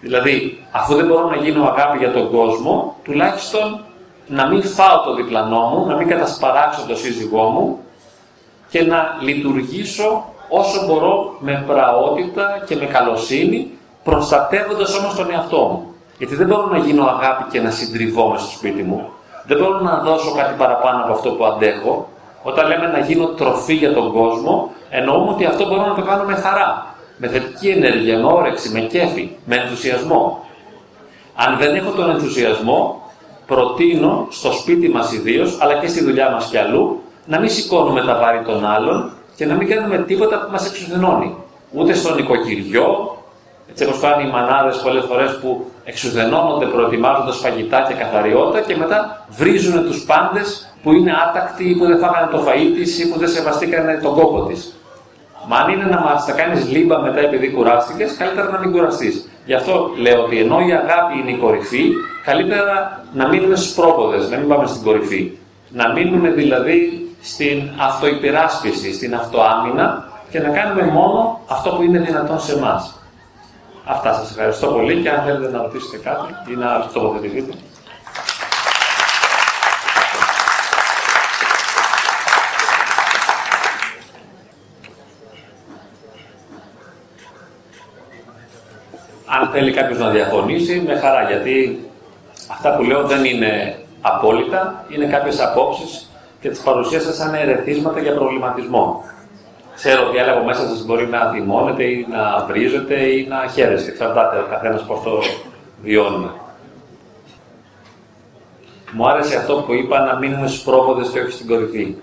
Δηλαδή, 0.00 0.64
αφού 0.70 0.94
δεν 0.94 1.06
μπορώ 1.06 1.28
να 1.28 1.36
γίνω 1.36 1.64
αγάπη 1.64 1.98
για 1.98 2.12
τον 2.12 2.30
κόσμο, 2.30 2.96
τουλάχιστον 3.04 3.80
να 4.26 4.46
μην 4.46 4.62
φάω 4.62 5.00
το 5.00 5.14
διπλανό 5.14 5.60
μου, 5.60 5.86
να 5.86 5.96
μην 5.96 6.08
κατασπαράξω 6.08 6.84
το 6.88 6.96
σύζυγό 6.96 7.42
μου 7.42 7.78
και 8.68 8.82
να 8.82 9.16
λειτουργήσω 9.20 10.24
όσο 10.48 10.86
μπορώ 10.86 11.36
με 11.38 11.64
πραότητα 11.66 12.62
και 12.66 12.76
με 12.76 12.84
καλοσύνη, 12.84 13.70
προστατεύοντας 14.04 14.98
όμως 14.98 15.14
τον 15.14 15.30
εαυτό 15.30 15.58
μου. 15.58 15.94
Γιατί 16.18 16.34
δεν 16.34 16.46
μπορώ 16.46 16.66
να 16.66 16.78
γίνω 16.78 17.04
αγάπη 17.06 17.44
και 17.50 17.60
να 17.60 17.70
συντριβώ 17.70 18.34
στο 18.38 18.50
σπίτι 18.50 18.82
μου. 18.82 19.08
Δεν 19.46 19.58
μπορώ 19.58 19.80
να 19.80 19.98
δώσω 19.98 20.34
κάτι 20.34 20.54
παραπάνω 20.58 21.02
από 21.02 21.12
αυτό 21.12 21.30
που 21.30 21.44
αντέχω. 21.44 22.08
Όταν 22.42 22.68
λέμε 22.68 22.86
να 22.86 22.98
γίνω 22.98 23.26
τροφή 23.26 23.74
για 23.74 23.94
τον 23.94 24.12
κόσμο, 24.12 24.70
εννοούμε 24.90 25.30
ότι 25.30 25.44
αυτό 25.44 25.66
μπορώ 25.66 25.86
να 25.86 25.94
το 25.94 26.02
κάνω 26.02 26.24
με 26.24 26.34
χαρά. 26.34 26.95
Με 27.16 27.28
θετική 27.28 27.68
ενέργεια, 27.68 28.18
με 28.18 28.32
όρεξη, 28.32 28.68
με 28.68 28.80
κέφι, 28.80 29.30
με 29.44 29.56
ενθουσιασμό. 29.56 30.44
Αν 31.34 31.58
δεν 31.58 31.74
έχω 31.74 31.90
τον 31.90 32.10
ενθουσιασμό, 32.10 33.10
προτείνω 33.46 34.26
στο 34.30 34.52
σπίτι 34.52 34.88
μας 34.88 35.12
ιδίως, 35.12 35.58
αλλά 35.60 35.74
και 35.74 35.86
στη 35.86 36.04
δουλειά 36.04 36.30
μας 36.30 36.46
κι 36.46 36.56
αλλού, 36.58 37.02
να 37.26 37.40
μην 37.40 37.50
σηκώνουμε 37.50 38.00
τα 38.00 38.18
βάρη 38.18 38.42
των 38.44 38.66
άλλων 38.66 39.12
και 39.36 39.46
να 39.46 39.54
μην 39.54 39.68
κάνουμε 39.68 39.98
τίποτα 39.98 40.40
που 40.40 40.50
μας 40.50 40.66
εξουδενώνει. 40.68 41.36
Ούτε 41.72 41.94
στο 41.94 42.14
νοικοκυριό, 42.14 43.16
έτσι 43.70 43.84
όπως 43.84 44.00
κάνουν 44.00 44.26
οι 44.26 44.30
μανάδες 44.30 44.76
πολλές 44.76 45.04
φορές 45.04 45.38
που 45.38 45.70
εξουδενώνονται 45.84 46.66
προετοιμάζοντας 46.66 47.36
φαγητά 47.36 47.84
και 47.88 47.94
καθαριότητα 47.94 48.60
και 48.60 48.76
μετά 48.76 49.26
βρίζουν 49.28 49.84
τους 49.84 50.04
πάντες 50.04 50.74
που 50.82 50.92
είναι 50.92 51.12
άτακτοι 51.28 51.64
ή 51.70 51.74
που 51.76 51.86
δεν 51.86 51.98
φάγανε 51.98 52.30
το 52.30 52.44
φαΐ 52.46 52.74
της 52.76 52.98
ή 52.98 53.08
που 53.10 53.18
δεν 53.18 53.28
σεβαστήκανε 53.28 54.00
τον 54.02 54.14
κόπο 54.14 54.42
της. 54.42 54.75
Μα 55.48 55.56
αν 55.56 55.72
είναι 55.72 55.84
να 55.84 56.00
μα 56.00 56.24
τα 56.26 56.32
κάνεις 56.32 56.70
λίμπα 56.70 56.98
μετά 56.98 57.20
επειδή 57.20 57.50
κουράστηκες, 57.50 58.16
καλύτερα 58.16 58.50
να 58.50 58.58
μην 58.58 58.72
κουραστείς. 58.72 59.28
Γι' 59.44 59.54
αυτό 59.54 59.90
λέω 59.96 60.22
ότι 60.22 60.38
ενώ 60.38 60.60
η 60.60 60.72
αγάπη 60.72 61.18
είναι 61.18 61.30
η 61.30 61.36
κορυφή, 61.36 61.92
καλύτερα 62.24 63.04
να 63.12 63.28
μείνουμε 63.28 63.56
στους 63.56 63.74
πρόποδες, 63.74 64.30
να 64.30 64.36
μην 64.36 64.48
πάμε 64.48 64.66
στην 64.66 64.82
κορυφή. 64.82 65.32
Να 65.68 65.92
μείνουμε 65.92 66.28
δηλαδή 66.30 67.08
στην 67.22 67.70
αυτοϊπεράσπιση, 67.78 68.94
στην 68.94 69.14
αυτοάμυνα 69.14 70.08
και 70.30 70.40
να 70.40 70.48
κάνουμε 70.48 70.82
μόνο 70.82 71.40
αυτό 71.48 71.70
που 71.70 71.82
είναι 71.82 71.98
δυνατόν 71.98 72.40
σε 72.40 72.52
εμάς. 72.52 73.00
Αυτά 73.84 74.12
σας 74.12 74.30
ευχαριστώ 74.30 74.66
πολύ 74.66 75.02
και 75.02 75.10
αν 75.10 75.22
θέλετε 75.24 75.50
να 75.50 75.62
ρωτήσετε 75.62 75.96
κάτι 75.96 76.52
ή 76.52 76.54
να 76.56 76.86
τοποθετηθείτε. 76.92 77.52
Αν 89.28 89.45
θέλει 89.58 89.72
κάποιος 89.72 89.98
να 89.98 90.10
διαφωνήσει, 90.10 90.82
με 90.86 90.94
χαρά, 90.96 91.22
γιατί 91.22 91.84
αυτά 92.48 92.76
που 92.76 92.82
λέω 92.82 93.06
δεν 93.06 93.24
είναι 93.24 93.78
απόλυτα, 94.00 94.84
είναι 94.88 95.06
κάποιες 95.06 95.40
απόψεις 95.40 96.10
και 96.40 96.48
τις 96.48 96.60
παρουσίασα 96.60 97.12
σαν 97.12 97.34
ερεθίσματα 97.34 98.00
για 98.00 98.14
προβληματισμό. 98.14 99.04
Ξέρω 99.74 100.06
ότι 100.08 100.18
άλλο 100.18 100.44
μέσα 100.44 100.60
σας 100.68 100.84
μπορεί 100.84 101.06
να 101.06 101.30
θυμώνετε 101.30 101.84
ή 101.84 102.06
να 102.10 102.44
βρίζετε 102.48 102.94
ή 102.94 103.26
να 103.28 103.46
χαίρεστε. 103.54 103.90
Εξαρτάται 103.90 104.38
ο 104.38 104.46
καθένας 104.50 104.82
πώς 104.82 105.02
το 105.02 105.22
βιώνουμε. 105.82 106.30
Μου 108.92 109.08
άρεσε 109.08 109.36
αυτό 109.36 109.54
που 109.54 109.74
είπα 109.74 110.00
να 110.00 110.16
μείνουμε 110.16 110.48
στου 110.48 110.64
πρόποδε 110.70 111.02
και 111.12 111.20
όχι 111.20 111.30
στην 111.30 111.46
κορυφή. 111.46 111.94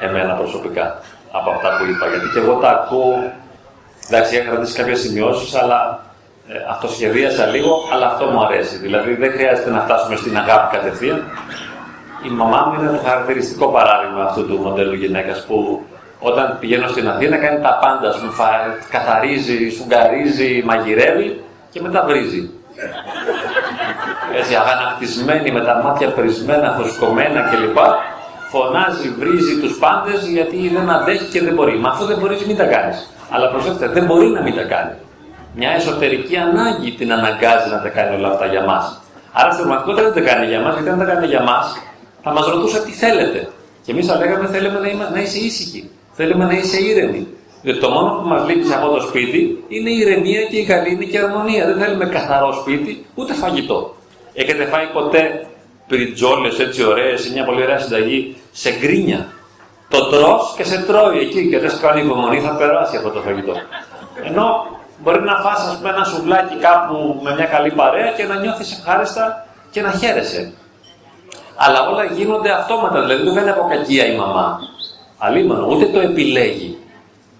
Εμένα 0.00 0.34
προσωπικά 0.34 1.00
από 1.32 1.50
αυτά 1.50 1.68
που 1.78 1.84
είπα. 1.90 2.06
Γιατί 2.08 2.26
και 2.32 2.38
εγώ 2.38 2.54
τα 2.54 2.70
ακούω. 2.70 3.32
Εντάξει, 4.08 4.36
είχα 4.36 4.50
κρατήσει 4.50 4.76
κάποιες 4.76 5.00
σημειώσεις, 5.00 5.54
αλλά 5.54 6.00
ε, 6.02 6.05
αυτοσχεδίασα 6.70 7.46
λίγο, 7.46 7.72
αλλά 7.92 8.06
αυτό 8.06 8.24
μου 8.26 8.44
αρέσει. 8.44 8.76
Δηλαδή 8.76 9.14
δεν 9.14 9.30
χρειάζεται 9.32 9.70
να 9.70 9.80
φτάσουμε 9.80 10.16
στην 10.16 10.36
αγάπη 10.36 10.76
κατευθείαν. 10.76 11.22
Η 12.26 12.28
μαμά 12.28 12.60
μου 12.66 12.80
είναι 12.80 12.90
το 12.96 13.02
χαρακτηριστικό 13.04 13.66
παράδειγμα 13.66 14.22
αυτού 14.22 14.46
του 14.46 14.58
μοντέλου 14.58 14.94
γυναίκας 14.94 15.44
που 15.46 15.82
όταν 16.20 16.56
πηγαίνω 16.60 16.88
στην 16.88 17.08
Αθήνα 17.08 17.36
κάνει 17.36 17.60
τα 17.60 17.78
πάντα. 17.82 18.08
Μου 18.22 18.32
καθαρίζει, 18.90 19.70
σφουγγαρίζει, 19.70 20.62
μαγειρεύει 20.66 21.44
και 21.70 21.80
μετά 21.80 22.04
βρίζει. 22.06 22.50
Έτσι, 24.36 24.54
αγανακτισμένη 24.54 25.50
με 25.50 25.60
τα 25.60 25.80
μάτια 25.84 26.08
πρισμένα, 26.08 26.76
φωσκωμένα 26.78 27.40
κλπ. 27.40 27.78
Φωνάζει, 28.50 29.08
βρίζει 29.18 29.60
τους 29.60 29.78
πάντες 29.78 30.26
γιατί 30.26 30.68
δεν 30.68 30.90
αντέχει 30.90 31.24
και 31.24 31.42
δεν 31.42 31.54
μπορεί. 31.54 31.78
Μα 31.78 31.88
αυτό 31.88 32.04
δεν 32.04 32.18
μπορείς, 32.18 32.46
μην 32.46 32.56
τα 32.56 32.64
κάνεις. 32.64 33.10
Αλλά 33.30 33.48
προσέξτε, 33.48 33.88
δεν 33.88 34.04
μπορεί 34.04 34.26
να 34.26 34.42
μην 34.42 34.54
τα 34.54 34.62
κάνει 34.62 34.94
μια 35.58 35.70
εσωτερική 35.70 36.36
ανάγκη 36.36 36.90
την 36.90 37.12
αναγκάζει 37.12 37.68
να 37.70 37.80
τα 37.82 37.88
κάνει 37.88 38.16
όλα 38.16 38.28
αυτά 38.28 38.46
για 38.46 38.62
μας. 38.64 38.84
Άρα 39.32 39.50
στην 39.52 39.64
πραγματικότητα 39.64 40.10
δεν 40.10 40.24
τα 40.24 40.30
κάνει 40.30 40.46
για 40.46 40.60
μας, 40.60 40.74
γιατί 40.74 40.88
αν 40.88 40.98
τα 40.98 41.04
κάνει 41.04 41.26
για 41.26 41.42
μας, 41.42 41.66
θα 42.22 42.30
μας 42.32 42.46
ρωτούσε 42.46 42.78
τι 42.84 42.92
θέλετε. 42.92 43.48
Και 43.84 43.92
εμείς 43.92 44.06
θα 44.06 44.16
λέγαμε 44.16 44.46
θέλουμε 44.46 44.78
να, 44.78 44.88
είμα, 44.88 45.10
να 45.14 45.20
είσαι 45.20 45.38
ήσυχη. 45.38 45.90
Θέλουμε 46.12 46.44
να 46.44 46.52
είσαι 46.52 46.82
ήρεμη. 46.82 47.26
Διότι 47.62 47.80
το 47.80 47.90
μόνο 47.90 48.10
που 48.10 48.28
μας 48.28 48.46
λείπει 48.48 48.72
από 48.72 48.88
το 48.94 49.00
σπίτι 49.00 49.64
είναι 49.68 49.90
η 49.90 49.98
ηρεμία 49.98 50.42
και 50.42 50.56
η 50.56 50.62
γαλήνη 50.62 51.06
και 51.06 51.16
η 51.16 51.20
αρμονία. 51.20 51.66
Δεν 51.66 51.76
θέλουμε 51.78 52.04
καθαρό 52.04 52.52
σπίτι, 52.52 53.06
ούτε 53.14 53.34
φαγητό. 53.34 53.96
Έχετε 54.34 54.64
φάει 54.64 54.86
ποτέ 54.92 55.46
πριτζόλε 55.86 56.48
έτσι 56.58 56.84
ωραίες 56.84 57.20
σε 57.22 57.32
μια 57.32 57.44
πολύ 57.44 57.62
ωραία 57.62 57.78
συνταγή 57.78 58.36
σε 58.52 58.70
γκρίνια; 58.78 59.26
Το 59.88 60.08
τρώ 60.10 60.40
και 60.56 60.64
σε 60.64 60.78
τρώει 60.78 61.18
εκεί 61.18 61.48
και 61.48 61.58
δεν 61.58 61.70
σου 61.70 61.80
κάνει 61.80 62.00
υπομονή, 62.00 62.40
θα 62.40 62.56
περάσει 62.56 62.96
αυτό 62.96 63.10
το 63.10 63.20
φαγητό. 63.20 63.52
Ενώ 64.24 64.75
Μπορεί 65.02 65.22
να 65.22 65.36
φας 65.36 65.66
ας 65.66 65.76
πούμε, 65.76 65.88
ένα 65.88 66.04
σουβλάκι 66.04 66.54
κάπου 66.54 67.20
με 67.22 67.34
μια 67.34 67.44
καλή 67.44 67.70
παρέα 67.70 68.12
και 68.12 68.24
να 68.24 68.34
νιώθεις 68.34 68.72
ευχάριστα 68.72 69.46
και 69.70 69.80
να 69.80 69.90
χαίρεσαι. 69.90 70.52
Αλλά 71.56 71.88
όλα 71.88 72.04
γίνονται 72.04 72.50
αυτόματα, 72.50 73.00
δηλαδή 73.00 73.30
δεν 73.30 73.42
είναι 73.42 73.50
από 73.50 73.66
κακία 73.68 74.06
η 74.06 74.16
μαμά. 74.16 74.58
Αλίμονο, 75.18 75.66
ούτε 75.66 75.86
το 75.86 76.00
επιλέγει. 76.00 76.78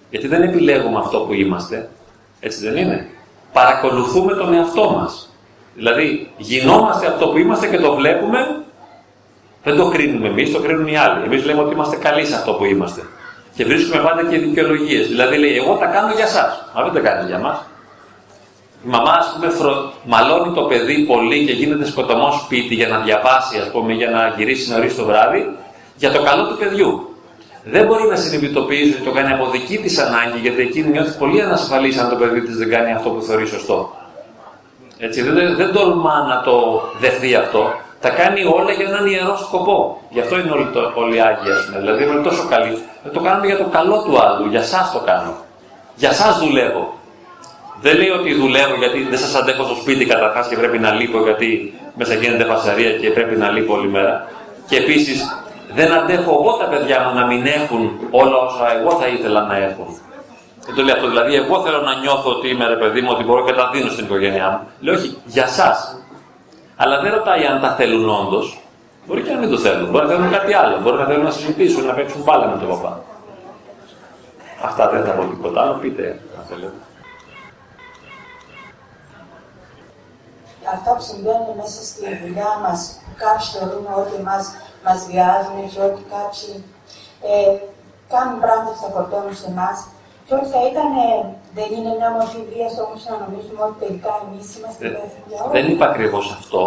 Γιατί 0.09 0.27
δεν 0.27 0.41
επιλέγουμε 0.41 0.99
αυτό 0.99 1.19
που 1.19 1.33
είμαστε. 1.33 1.89
Έτσι 2.39 2.69
δεν 2.69 2.77
είναι. 2.77 3.07
Παρακολουθούμε 3.53 4.33
τον 4.33 4.53
εαυτό 4.53 4.91
μας. 4.91 5.29
Δηλαδή, 5.75 6.31
γινόμαστε 6.37 7.07
αυτό 7.07 7.27
που 7.27 7.37
είμαστε 7.37 7.67
και 7.67 7.77
το 7.77 7.95
βλέπουμε, 7.95 8.39
δεν 9.63 9.75
το 9.75 9.89
κρίνουμε 9.89 10.27
εμείς, 10.27 10.51
το 10.51 10.59
κρίνουν 10.59 10.87
οι 10.87 10.97
άλλοι. 10.97 11.23
Εμείς 11.23 11.45
λέμε 11.45 11.61
ότι 11.61 11.73
είμαστε 11.73 11.95
καλοί 11.95 12.25
σε 12.25 12.35
αυτό 12.35 12.53
που 12.53 12.65
είμαστε. 12.65 13.01
Και 13.57 13.65
βρίσκουμε 13.65 14.03
πάντα 14.03 14.23
και 14.29 14.37
δικαιολογίες. 14.37 15.07
Δηλαδή 15.07 15.37
λέει, 15.37 15.55
Εγώ 15.57 15.73
τα 15.73 15.85
κάνω 15.85 16.11
για 16.15 16.25
εσά. 16.25 16.45
Μα 16.75 16.83
δεν 16.83 16.93
τα 16.93 17.09
κάνει 17.09 17.27
για 17.29 17.39
μας. 17.39 17.57
Η 18.85 18.89
μαμά, 18.89 19.11
ας 19.11 19.31
πούμε, 19.33 19.49
φρο... 19.49 19.91
μαλώνει 20.05 20.53
το 20.53 20.61
παιδί 20.61 20.97
πολύ 21.11 21.45
και 21.45 21.51
γίνεται 21.51 21.85
σκοτωμός 21.85 22.35
σπίτι 22.35 22.73
για 22.75 22.87
να 22.87 22.97
διαβάσει, 22.99 23.57
ας 23.57 23.69
πούμε, 23.71 23.93
για 23.93 24.09
να 24.09 24.33
γυρίσει 24.37 24.71
νωρίς 24.71 24.95
το 24.95 25.05
βράδυ, 25.05 25.41
για 25.95 26.11
το 26.11 26.23
καλό 26.23 26.47
του 26.47 26.57
παιδιού. 26.57 27.15
Δεν 27.63 27.85
μπορεί 27.85 28.07
να 28.07 28.15
συνειδητοποιήσει 28.15 28.93
ότι 28.93 29.03
το 29.03 29.11
κάνει 29.11 29.31
από 29.33 29.49
δική 29.49 29.77
της 29.77 29.97
ανάγκη, 29.97 30.39
γιατί 30.41 30.61
εκείνη 30.61 30.89
νιώθει 30.89 31.17
πολύ 31.17 31.41
ανασφαλής 31.41 31.97
αν 31.97 32.09
το 32.09 32.15
παιδί 32.15 32.41
της 32.41 32.57
δεν 32.57 32.69
κάνει 32.69 32.91
αυτό 32.93 33.09
που 33.09 33.21
θεωρεί 33.21 33.47
σωστό. 33.47 33.95
Έτσι, 34.97 35.21
δεν, 35.21 35.55
δεν 35.55 35.73
τολμά 35.73 36.25
να 36.29 36.41
το 36.41 36.81
δεχθεί 36.99 37.35
αυτό. 37.35 37.73
Τα 38.01 38.09
κάνει 38.09 38.43
όλα 38.43 38.71
για 38.71 38.85
έναν 38.87 39.07
ιερό 39.07 39.37
σκοπό. 39.37 40.01
Γι' 40.09 40.19
αυτό 40.19 40.39
είναι 40.39 40.51
όλοι, 40.51 40.67
το, 40.73 40.91
όλοι 40.95 41.21
άγιοι, 41.21 41.51
ας 41.51 41.65
πούμε. 41.65 41.79
Δηλαδή, 41.79 42.03
είναι 42.03 42.21
τόσο 42.21 42.47
καλοί. 42.49 42.77
Δεν 43.07 43.15
το 43.15 43.21
κάνουμε 43.29 43.45
για 43.45 43.57
το 43.57 43.63
καλό 43.63 44.03
του 44.05 44.21
άλλου. 44.21 44.49
Για 44.49 44.59
εσά 44.59 44.89
το 44.93 44.99
κάνω. 44.99 45.33
Για 45.95 46.09
εσά 46.09 46.37
δουλεύω. 46.41 46.93
Δεν 47.81 47.97
λέει 47.97 48.09
ότι 48.09 48.33
δουλεύω 48.33 48.75
γιατί 48.75 49.03
δεν 49.03 49.19
σας 49.19 49.35
αντέχω 49.35 49.63
στο 49.63 49.75
σπίτι 49.75 50.05
καταρχάς 50.05 50.47
και 50.47 50.55
πρέπει 50.55 50.79
να 50.79 50.91
λείπω 50.91 51.23
γιατί 51.23 51.73
μέσα 51.95 52.13
γίνεται 52.13 52.43
φασαρία 52.43 52.91
και 52.91 53.09
πρέπει 53.09 53.35
να 53.35 53.49
λείπω 53.49 53.73
όλη 53.73 53.87
μέρα. 53.87 54.27
Και 54.67 54.77
επίσης 54.77 55.17
δεν 55.73 55.93
αντέχω 55.93 56.31
εγώ 56.31 56.51
τα 56.61 56.65
παιδιά 56.65 56.97
μου 57.03 57.19
να 57.19 57.25
μην 57.25 57.45
έχουν 57.45 57.99
όλα 58.11 58.37
όσα 58.37 58.77
εγώ 58.77 58.91
θα 58.91 59.07
ήθελα 59.07 59.41
να 59.41 59.57
έχουν. 59.57 59.99
Δεν 60.65 60.75
το 60.75 60.81
λέει 60.81 60.95
αυτό. 60.95 61.07
Δηλαδή, 61.07 61.35
εγώ 61.35 61.61
θέλω 61.63 61.81
να 61.81 61.93
νιώθω 61.95 62.29
ότι 62.29 62.49
είμαι 62.49 62.67
ρε 62.67 62.75
παιδί 62.75 63.01
μου, 63.01 63.09
ότι 63.11 63.23
μπορώ 63.23 63.45
και 63.45 63.53
τα 63.53 63.69
δίνω 63.73 63.89
στην 63.89 64.05
οικογένειά 64.05 64.49
μου. 64.49 64.67
Λέω 64.79 64.93
όχι, 64.93 65.17
για 65.25 65.43
εσά. 65.43 65.75
Αλλά 66.75 67.01
δεν 67.01 67.11
ρωτάει 67.13 67.45
αν 67.45 67.61
τα 67.61 67.75
θέλουν 67.75 68.09
όντως. 68.09 68.57
Μπορεί 69.07 69.21
και 69.21 69.31
να 69.33 69.39
μην 69.39 69.49
το 69.49 69.57
θέλουν. 69.57 69.89
Μπορεί 69.89 70.05
να 70.05 70.11
θέλουν 70.13 70.31
κάτι 70.31 70.53
άλλο. 70.53 70.79
Μπορεί 70.81 70.97
να 70.97 71.05
θέλουν 71.05 71.23
να 71.23 71.31
συζητήσουν, 71.31 71.85
να 71.85 71.93
παίξουν 71.93 72.21
μπάλα 72.23 72.47
με 72.47 72.57
τον 72.59 72.69
παπά. 72.69 73.03
Αυτά 74.63 74.89
δεν 74.89 75.03
θα 75.05 75.11
πω 75.11 75.23
τίποτα 75.23 75.61
άλλο. 75.61 75.73
Πείτε, 75.81 76.19
αν 76.37 76.43
θέλετε. 76.49 76.79
Αυτά 80.73 80.91
που 80.95 81.01
συμβαίνουν 81.01 81.51
μέσα 81.61 81.79
στη 81.89 82.03
δουλειά 82.23 82.51
μας, 82.63 82.79
κάποιοι 83.23 83.47
θεωρούν 83.53 83.85
ότι 84.01 84.15
μας 84.29 84.43
μας 84.85 84.99
βιάζουν 85.09 85.57
και 85.71 85.79
ότι 85.89 86.01
κάποιοι 86.15 86.51
ε, 87.31 87.51
κάνουν 88.13 88.37
πράγματα 88.43 88.69
που 88.73 88.81
θα 88.83 88.89
φορτώνουν 88.95 89.35
σε 89.41 89.47
εμάς. 89.53 89.77
Και 90.25 90.33
ότι 90.37 90.47
θα 90.55 90.61
ήταν, 90.71 90.89
δεν 91.57 91.69
είναι 91.75 91.91
μια 91.99 92.09
μορφή 92.15 92.39
βίας 92.51 92.73
όμως 92.85 93.01
να 93.09 93.15
νομίζουμε 93.23 93.61
ότι 93.67 93.77
τελικά 93.83 94.11
εμείς 94.23 94.47
είμαστε 94.57 94.81
Ε, 94.87 94.89
υπεύθυνοι 94.91 95.27
για 95.31 95.39
όλα. 95.43 95.53
Δεν 95.57 95.65
είπα 95.71 95.85
ακριβώς 95.91 96.25
αυτό. 96.39 96.61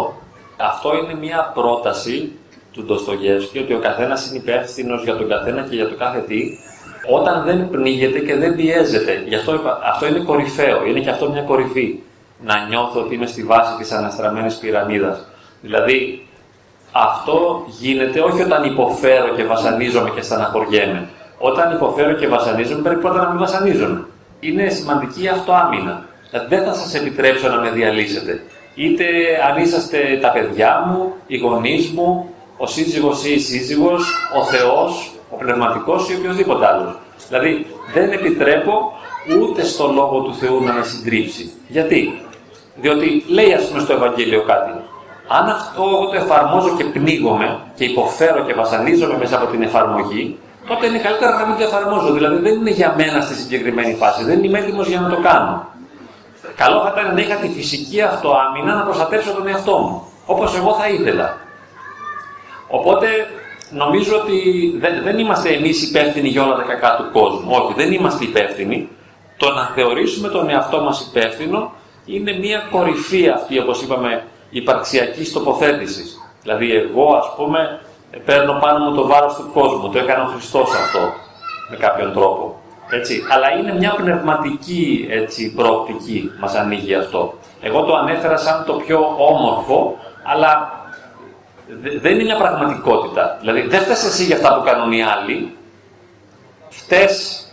Αυτό 0.69 0.89
είναι 0.97 1.15
μια 1.19 1.51
πρόταση 1.53 2.31
του 2.71 2.83
Ντοστογεύσκη 2.83 3.59
ότι 3.59 3.73
ο 3.73 3.79
καθένας 3.79 4.27
είναι 4.27 4.37
υπεύθυνος 4.37 5.03
για 5.03 5.15
τον 5.15 5.27
καθένα 5.29 5.61
και 5.61 5.75
για 5.75 5.87
το 5.89 5.95
κάθε 5.95 6.19
τι, 6.19 6.41
όταν 7.09 7.43
δεν 7.43 7.69
πνίγεται 7.69 8.19
και 8.19 8.35
δεν 8.35 8.55
πιέζεται. 8.55 9.23
Γι' 9.27 9.35
αυτό 9.35 9.53
είπα, 9.53 9.79
αυτό 9.83 10.07
είναι 10.07 10.19
κορυφαίο, 10.19 10.85
είναι 10.85 10.99
και 10.99 11.09
αυτό 11.09 11.29
μια 11.29 11.41
κορυφή. 11.41 11.99
Να 12.43 12.65
νιώθω 12.69 12.99
ότι 12.99 13.15
είμαι 13.15 13.25
στη 13.25 13.43
βάση 13.43 13.77
της 13.77 13.91
αναστραμμένης 13.91 14.55
πυραμίδας. 14.55 15.25
Δηλαδή, 15.61 16.27
αυτό 16.91 17.65
γίνεται 17.79 18.19
όχι 18.19 18.41
όταν 18.41 18.63
υποφέρω 18.63 19.35
και 19.35 19.43
βασανίζομαι 19.43 20.09
και 20.09 20.21
στεναχωριέμαι. 20.21 21.09
Όταν 21.37 21.71
υποφέρω 21.75 22.13
και 22.13 22.27
βασανίζομαι, 22.27 22.81
πρέπει 22.81 22.99
πρώτα 23.01 23.21
να 23.23 23.29
μην 23.29 23.39
βασανίζομαι. 23.39 24.05
Είναι 24.39 24.69
σημαντική 24.69 25.27
αυτοάμυνα. 25.27 26.05
Δηλαδή, 26.29 26.55
δεν 26.55 26.65
θα 26.65 26.73
σας 26.73 26.93
επιτρέψω 26.93 27.49
να 27.49 27.59
με 27.59 27.69
διαλύσετε. 27.69 28.43
Είτε 28.75 29.05
αν 29.49 29.63
είσαστε 29.63 30.19
τα 30.21 30.31
παιδιά 30.31 30.83
μου, 30.87 31.13
οι 31.27 31.37
γονείς 31.37 31.91
μου, 31.91 32.29
ο 32.57 32.67
σύζυγος 32.67 33.25
ή 33.25 33.33
η 33.33 33.39
σύζυγος, 33.39 34.29
ο 34.39 34.43
Θεός, 34.43 35.11
ο 35.29 35.35
πνευματικός 35.35 36.09
ή 36.09 36.15
οποιοδήποτε 36.15 36.67
άλλος. 36.67 36.97
Δηλαδή, 37.27 37.65
δεν 37.93 38.11
επιτρέπω 38.11 38.93
ούτε 39.41 39.63
στο 39.63 39.91
Λόγο 39.91 40.19
του 40.21 40.35
Θεού 40.35 40.63
να 40.63 40.73
με 40.73 40.83
συντρίψει. 40.83 41.51
Γιατί; 41.67 42.21
Διότι 42.75 43.23
λέει 43.27 43.53
ας 43.53 43.67
πούμε 43.67 43.79
στο 43.79 43.93
Ευαγγέλιο 43.93 44.41
κάτι. 44.43 44.71
Αν 45.27 45.49
αυτό 45.49 45.83
εγώ 45.83 46.05
το 46.07 46.15
εφαρμόζω 46.15 46.75
και 46.77 46.83
πνίγομαι 46.83 47.59
και 47.75 47.83
υποφέρω 47.83 48.43
και 48.45 48.53
βασανίζομαι 48.53 49.17
μέσα 49.17 49.35
από 49.35 49.45
την 49.45 49.61
εφαρμογή, 49.61 50.37
τότε 50.67 50.85
είναι 50.87 50.97
καλύτερα 50.97 51.39
να 51.39 51.45
μην 51.45 51.57
το 51.57 51.63
εφαρμόζω. 51.63 52.13
Δηλαδή 52.13 52.37
δεν 52.41 52.53
είναι 52.53 52.69
για 52.69 52.93
μένα 52.97 53.21
στη 53.21 53.35
συγκεκριμένη 53.35 53.93
φάση. 53.93 54.23
Δεν 54.23 54.43
είμαι 54.43 54.59
έτοιμος 54.59 54.87
για 54.87 54.99
να 54.99 55.09
το 55.09 55.17
κάνω. 55.21 55.67
Καλό 56.55 56.81
θα 56.81 56.93
ήταν 56.97 57.13
να 57.13 57.21
είχα 57.21 57.35
τη 57.35 57.49
φυσική 57.49 58.01
αυτοάμυνα 58.01 58.75
να 58.75 58.83
προστατεύσω 58.83 59.31
τον 59.31 59.47
εαυτό 59.47 59.77
μου. 59.77 60.03
Όπως 60.25 60.55
εγώ 60.55 60.73
θα 60.73 60.87
ήθελα. 60.87 61.37
Οπότε 62.67 63.07
νομίζω 63.69 64.15
ότι 64.15 64.37
δεν, 64.79 65.03
δεν 65.03 65.19
είμαστε 65.19 65.49
εμείς 65.49 65.89
υπεύθυνοι 65.89 66.27
για 66.27 66.43
όλα 66.43 66.55
τα 66.55 66.63
κακά 66.63 66.95
του 66.95 67.09
κόσμου. 67.11 67.51
Όχι, 67.51 67.73
δεν 67.73 67.91
είμαστε 67.91 68.23
υπεύθυνοι. 68.23 68.89
Το 69.37 69.53
να 69.53 69.65
θεωρήσουμε 69.75 70.27
τον 70.27 70.49
εαυτό 70.49 70.81
μας 70.81 71.01
υπεύθυνο 71.01 71.71
είναι 72.05 72.37
μια 72.37 72.67
κορυφή 72.71 73.29
αυτή, 73.29 73.59
όπως 73.59 73.81
είπαμε, 73.81 74.23
υπαρξιακής 74.49 75.33
τοποθέτησης. 75.33 76.19
Δηλαδή, 76.41 76.75
εγώ, 76.75 77.13
ας 77.13 77.33
πούμε, 77.35 77.79
παίρνω 78.25 78.59
πάνω 78.61 78.89
μου 78.89 78.95
το 78.95 79.07
βάρος 79.07 79.35
του 79.35 79.49
κόσμου. 79.53 79.89
Το 79.89 79.99
έκανε 79.99 80.23
ο 80.23 80.25
Χριστός 80.25 80.69
αυτό 80.73 80.99
με 81.69 81.75
κάποιον 81.75 82.13
τρόπο. 82.13 82.60
Έτσι. 82.91 83.23
Αλλά 83.29 83.51
είναι 83.51 83.73
μια 83.73 83.91
πνευματική 83.91 85.07
έτσι, 85.09 85.53
προοπτική 85.53 86.31
μας 86.39 86.55
ανοίγει 86.55 86.95
αυτό. 86.95 87.33
Εγώ 87.61 87.83
το 87.83 87.95
ανέφερα 87.95 88.37
σαν 88.37 88.63
το 88.65 88.73
πιο 88.73 89.15
όμορφο, 89.17 89.97
αλλά 90.23 90.71
δε- 91.81 91.99
δεν 91.99 92.13
είναι 92.13 92.23
μια 92.23 92.37
πραγματικότητα. 92.37 93.37
Δηλαδή 93.39 93.61
δεν 93.61 93.81
φταίς 93.81 94.03
εσύ 94.05 94.23
για 94.23 94.35
αυτά 94.35 94.55
που 94.55 94.63
κάνουν 94.63 94.91
οι 94.91 95.03
άλλοι, 95.03 95.55
φταίς, 96.69 97.45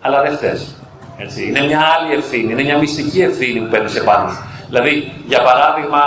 αλλά 0.00 0.22
δεν 0.22 0.36
φταίς. 0.36 0.74
Έτσι. 1.18 1.48
Είναι 1.48 1.60
μια 1.60 1.80
άλλη 1.80 2.14
ευθύνη, 2.14 2.52
είναι 2.52 2.62
μια 2.62 2.78
μυστική 2.78 3.22
ευθύνη 3.22 3.60
που 3.60 3.70
παίρνεις 3.70 3.96
επάνω 3.96 4.28
σου. 4.28 4.44
Δηλαδή, 4.68 5.12
για 5.26 5.42
παράδειγμα, 5.42 6.00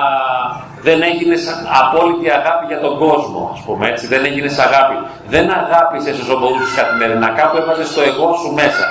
δεν 0.87 0.99
έγινε 1.09 1.35
απόλυτη 1.81 2.27
αγάπη 2.39 2.65
για 2.71 2.79
τον 2.85 2.93
κόσμο, 3.03 3.41
ας 3.53 3.61
πούμε 3.65 3.85
έτσι. 3.91 4.05
Δεν 4.13 4.21
έγινε 4.29 4.49
αγάπη. 4.67 4.95
Δεν 5.33 5.45
αγάπησες 5.61 6.15
όσο 6.23 6.35
μπορούσε 6.39 6.71
καθημερινά. 6.81 7.27
Κάπου 7.39 7.57
έβαζες 7.61 7.93
το 7.95 8.01
εγώ 8.11 8.27
σου 8.41 8.49
μέσα. 8.61 8.85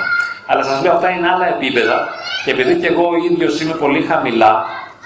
Αλλά 0.49 0.63
σας 0.69 0.77
λέω, 0.83 0.93
αυτά 0.97 1.09
είναι 1.09 1.27
άλλα 1.33 1.47
επίπεδα. 1.55 1.97
Και 2.43 2.51
επειδή 2.55 2.73
και 2.81 2.87
εγώ 2.93 3.05
ο 3.13 3.15
ίδιος 3.29 3.61
είμαι 3.61 3.75
πολύ 3.83 4.01
χαμηλά 4.09 4.51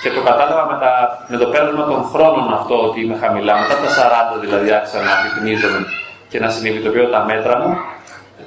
και 0.02 0.10
το 0.16 0.22
κατάλαβα 0.30 0.64
με, 0.72 0.78
τα, 0.84 0.92
με 1.32 1.38
το 1.42 1.46
πέρασμα 1.54 1.86
των 1.92 2.02
χρόνων 2.12 2.54
αυτό 2.60 2.76
ότι 2.88 2.98
είμαι 3.02 3.18
χαμηλά, 3.24 3.54
μετά 3.62 3.76
τα 3.84 3.90
40 4.36 4.40
δηλαδή 4.44 4.72
άρχισα 4.78 5.00
να 5.08 5.12
απεικνίζομαι 5.18 5.82
και 6.30 6.40
να 6.40 6.50
συνειδητοποιώ 6.50 7.06
τα 7.16 7.22
μέτρα 7.30 7.54
μου, 7.60 7.78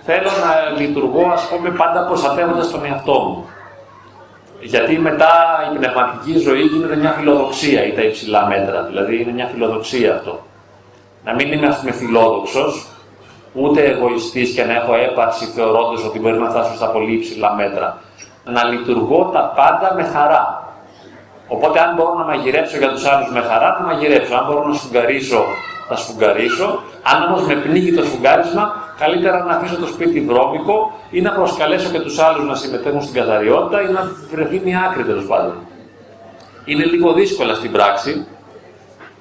θέλω 0.07 0.31
να 0.44 0.81
λειτουργώ, 0.81 1.31
ας 1.33 1.42
πούμε, 1.49 1.70
πάντα 1.70 2.07
προστατεύοντας 2.07 2.70
τον 2.70 2.85
εαυτό 2.85 3.12
μου. 3.12 3.49
Γιατί 4.61 4.99
μετά 4.99 5.33
η 5.73 5.77
πνευματική 5.77 6.38
ζωή 6.38 6.61
γίνεται 6.61 6.97
μια 6.97 7.11
φιλοδοξία 7.11 7.87
ή 7.87 7.92
τα 7.92 8.03
υψηλά 8.03 8.47
μέτρα. 8.47 8.83
Δηλαδή 8.83 9.21
είναι 9.21 9.33
μια 9.33 9.47
φιλοδοξία 9.47 10.14
αυτό. 10.14 10.42
Να 11.25 11.35
μην 11.35 11.53
είμαι 11.53 11.66
ας 11.66 11.79
πούμε 11.79 11.92
φιλόδοξος, 11.92 12.87
ούτε 13.53 13.85
εγωιστής 13.85 14.55
και 14.55 14.64
να 14.64 14.75
έχω 14.75 14.95
έπαρση 14.95 15.45
θεωρώντας 15.45 16.05
ότι 16.05 16.19
μπορεί 16.19 16.38
να 16.38 16.51
φτάσω 16.51 16.75
στα 16.75 16.87
πολύ 16.87 17.14
υψηλά 17.14 17.55
μέτρα. 17.55 17.99
Να 18.45 18.64
λειτουργώ 18.64 19.31
τα 19.33 19.53
πάντα 19.57 19.95
με 19.95 20.03
χαρά. 20.03 20.64
Οπότε 21.49 21.81
αν 21.81 21.95
μπορώ 21.95 22.14
να 22.14 22.25
μαγειρέψω 22.25 22.77
για 22.77 22.88
τους 22.88 23.05
άλλους 23.05 23.31
με 23.31 23.40
χαρά, 23.40 23.77
θα 23.79 23.85
μαγειρέψω. 23.85 24.35
Αν 24.35 24.45
μπορώ 24.47 24.66
να 24.66 24.75
σφουγγαρίσω, 24.75 25.45
θα 25.88 25.97
σφουγγαρίσω. 25.97 26.83
Αν 27.03 27.23
όμως 27.23 27.42
με 27.47 27.55
πνίγει 27.55 27.95
το 27.95 28.05
σφουγγάρισμα, 28.05 28.75
καλύτερα 28.98 29.44
να 29.44 29.52
αφήσω 29.52 29.76
το 29.76 29.87
σπίτι 29.87 30.20
βρώμικο 30.20 30.92
ή 31.11 31.20
να 31.20 31.32
προσκαλέσω 31.32 31.90
και 31.90 32.00
τους 32.00 32.18
άλλους 32.18 32.46
να 32.46 32.54
συμμετέχουν 32.54 33.02
στην 33.02 33.14
καθαριότητα 33.14 33.82
ή 33.82 33.92
να 33.92 34.12
βρεθεί 34.30 34.61
μια 34.64 34.80
άκρη 34.80 35.04
τέλος 35.04 35.26
πάντων. 35.26 35.54
Είναι 36.64 36.85
λίγο 36.85 37.12
δύσκολα 37.12 37.54
στην 37.54 37.72
πράξη, 37.72 38.26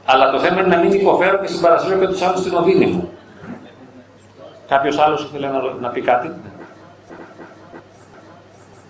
αλλά 0.06 0.32
το 0.32 0.40
θέμα 0.40 0.62
είναι 0.62 0.76
να 0.76 0.82
μην 0.82 0.92
υποφέρω 0.92 1.38
και 1.38 1.48
συμπαρασύρω 1.48 2.00
και 2.00 2.08
τους 2.08 2.22
άλλους 2.22 2.40
στην 2.40 2.54
οδύνη 2.54 2.86
μου. 2.86 3.10
Κάποιος 4.68 4.98
άλλος 5.00 5.24
ήθελε 5.24 5.48
να, 5.48 5.62
να 5.80 5.90
πει 5.90 6.02
κάτι; 6.02 6.32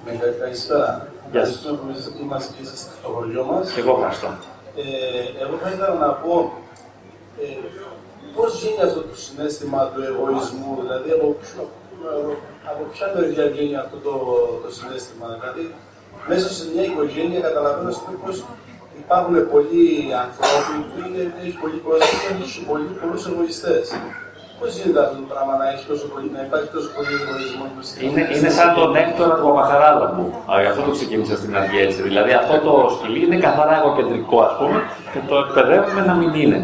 Ναι, 0.05 0.11
καλησπέρα. 0.41 1.07
Γεια 1.31 1.45
σας. 1.45 1.55
Ευχαριστούμε 1.55 2.17
που 2.17 2.23
είμαστε 2.23 2.53
και 2.57 2.63
εσείς 2.63 2.79
στο 2.79 3.09
χωριό 3.09 3.43
μας. 3.43 3.77
Εγώ 3.77 3.91
ευχαριστώ. 3.91 4.27
Ε, 4.75 5.43
εγώ 5.43 5.55
θα 5.63 5.69
ήθελα 5.69 5.93
να 5.93 6.07
πω 6.07 6.53
ε, 7.41 7.45
πώς 8.35 8.49
γίνει 8.61 8.81
αυτό 8.87 8.99
το 9.09 9.15
συνέστημα 9.25 9.79
του 9.91 10.01
εγωισμού, 10.09 10.69
δηλαδή 10.81 11.09
από, 11.17 11.27
ποιο, 11.41 11.61
από 12.71 12.81
ποια 12.91 13.05
μεριά 13.13 13.45
βγαίνει 13.51 13.75
αυτό 13.83 13.97
το, 14.05 14.13
το 14.63 14.69
συνέστημα. 14.77 15.25
Δηλαδή, 15.37 15.63
μέσα 16.31 16.47
σε 16.55 16.63
μια 16.71 16.83
οικογένεια 16.89 17.39
καταλαβαίνω 17.47 17.89
ας 17.95 17.99
πούμε, 18.01 18.17
πως 18.25 18.35
υπάρχουν 19.03 19.35
πολλοί 19.53 19.85
άνθρωποι 20.23 20.75
που 20.89 20.97
είναι, 21.05 21.21
έχει 21.43 21.55
πολύ 21.63 21.77
κόσμο 21.87 22.15
και 22.21 22.29
έχει 22.45 22.59
πολύ, 22.69 22.87
πολλούς 23.01 23.23
εγωιστές. 23.29 23.85
Πώς 24.59 24.69
γίνεται 24.77 25.01
αυτό 25.05 25.15
το 25.21 25.27
πράγμα 25.31 25.53
να, 25.61 25.65
έχει 25.73 25.83
τόσο 25.91 26.05
πολύ, 26.13 26.27
να 26.35 26.41
υπάρχει 26.47 26.69
τόσο 26.75 26.89
πολύ 26.95 27.11
εγωισμό 27.19 27.65
μες 27.75 27.85
στην 27.89 27.99
Είναι, 28.05 28.21
είναι 28.35 28.49
σαν 28.57 28.69
τον 28.77 28.89
έκτορα 29.03 29.33
του 29.37 29.45
Παπαχαράλα 29.47 30.07
μου. 30.15 30.25
Α, 30.51 30.53
Γι' 30.63 30.69
αυτό 30.71 30.81
το 30.87 30.91
ξεκίνησα 30.97 31.35
στην 31.41 31.51
αρχή 31.59 31.77
έτσι. 31.87 31.99
Δηλαδή 32.07 32.31
αυτό 32.41 32.55
το 32.67 32.73
σκυλί 32.95 33.19
είναι 33.25 33.39
καθαρά 33.47 33.73
εγωκεντρικό 33.79 34.37
ας 34.47 34.53
πούμε 34.59 34.79
και 35.11 35.19
το 35.29 35.35
εκπαιδεύουμε 35.43 36.01
να 36.09 36.13
μην 36.19 36.31
είναι. 36.41 36.59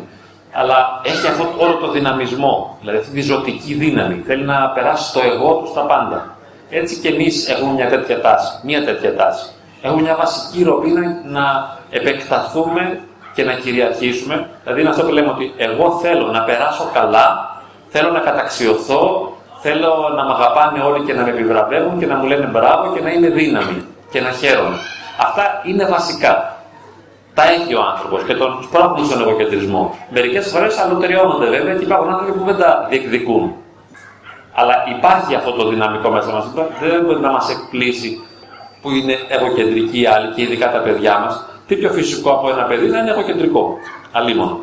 Αλλά 0.53 1.01
έχει 1.03 1.27
αυτό 1.27 1.53
όλο 1.57 1.73
το 1.73 1.91
δυναμισμό, 1.91 2.77
δηλαδή 2.79 2.97
αυτή 2.97 3.11
τη 3.11 3.21
ζωτική 3.21 3.73
δύναμη. 3.73 4.23
Θέλει 4.25 4.43
να 4.43 4.69
περάσει 4.69 5.13
το 5.13 5.19
εγώ 5.33 5.53
του 5.53 5.67
στα 5.67 5.81
πάντα. 5.81 6.35
Έτσι 6.69 6.99
και 6.99 7.07
εμείς 7.07 7.49
έχουμε 7.49 7.73
μια 7.73 7.89
τέτοια 7.89 8.21
τάση. 8.21 8.59
Μια 8.63 8.85
τέτοια 8.85 9.15
τάση. 9.15 9.51
Έχουμε 9.81 10.01
μια 10.01 10.15
βασική 10.15 10.63
ροπή 10.63 10.89
να, 10.89 11.01
να 11.25 11.77
επεκταθούμε 11.89 12.99
και 13.33 13.43
να 13.43 13.53
κυριαρχήσουμε. 13.53 14.49
Δηλαδή 14.63 14.81
είναι 14.81 14.89
αυτό 14.89 15.03
που 15.03 15.11
λέμε 15.11 15.29
ότι 15.29 15.53
εγώ 15.57 15.91
θέλω 15.91 16.25
να 16.27 16.41
περάσω 16.43 16.89
καλά, 16.93 17.55
θέλω 17.89 18.11
να 18.11 18.19
καταξιωθώ, 18.19 19.33
θέλω 19.61 20.13
να 20.15 20.23
με 20.25 20.33
αγαπάνε 20.33 20.83
όλοι 20.83 21.05
και 21.05 21.13
να 21.13 21.23
με 21.23 21.29
επιβραβεύουν 21.29 21.99
και 21.99 22.05
να 22.05 22.15
μου 22.15 22.25
λένε 22.27 22.45
μπράβο 22.45 22.93
και 22.93 23.01
να 23.01 23.09
είναι 23.09 23.27
δύναμη 23.27 23.85
και 24.11 24.21
να 24.21 24.29
χαίρομαι. 24.29 24.77
Αυτά 25.17 25.61
είναι 25.65 25.85
βασικά. 25.85 26.55
Τα 27.34 27.44
έχει 27.52 27.74
ο 27.76 27.82
άνθρωπος 27.91 28.24
και 28.24 28.34
τον 28.34 28.60
σπρώχνει 28.63 29.06
στον 29.06 29.22
εγωκεντρισμό. 29.22 29.96
Μερικές 30.10 30.48
φορές 30.48 30.78
αλωτεριώνονται 30.78 31.50
βέβαια 31.50 31.76
και 31.76 31.84
υπάρχουν 31.84 32.10
άνθρωποι 32.13 32.39
που 32.39 32.46
δεν 32.46 32.58
τα 32.58 32.88
διεκδικούν. 32.89 33.56
Αλλά 34.54 34.74
υπάρχει 34.98 35.36
αυτό 35.36 35.52
το 35.52 35.70
δυναμικό 35.70 36.10
μέσα 36.10 36.32
μας. 36.32 36.46
Δεν 36.82 37.06
μπορεί 37.06 37.20
να 37.20 37.32
μας 37.32 37.50
εκπλήσει 37.50 38.22
που 38.82 38.89
είναι 38.89 39.15
εγωκεντρικοί 39.30 40.06
άλλοι 40.06 40.34
και 40.34 40.41
ειδικά 40.41 40.72
τα 40.72 40.80
παιδιά 40.80 41.20
μας, 41.20 41.46
τι 41.67 41.76
πιο 41.76 41.89
φυσικό 41.89 42.32
από 42.32 42.50
ένα 42.50 42.63
παιδί 42.63 42.88
να 42.88 43.00
είναι 43.00 43.12
εγωκεντρικό. 43.12 43.78
Αλλήμον. 44.12 44.60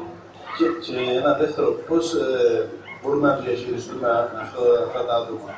Και, 0.58 0.64
και 0.84 0.96
ένα 1.20 1.32
δεύτερο, 1.34 1.68
πώς 1.88 2.14
ε, 2.14 2.68
μπορούμε 3.02 3.28
να 3.28 3.34
διαχειριστούμε 3.34 4.08
αυτά, 4.42 4.60
αυτά 4.86 5.00
τα 5.06 5.14
άτομα; 5.20 5.50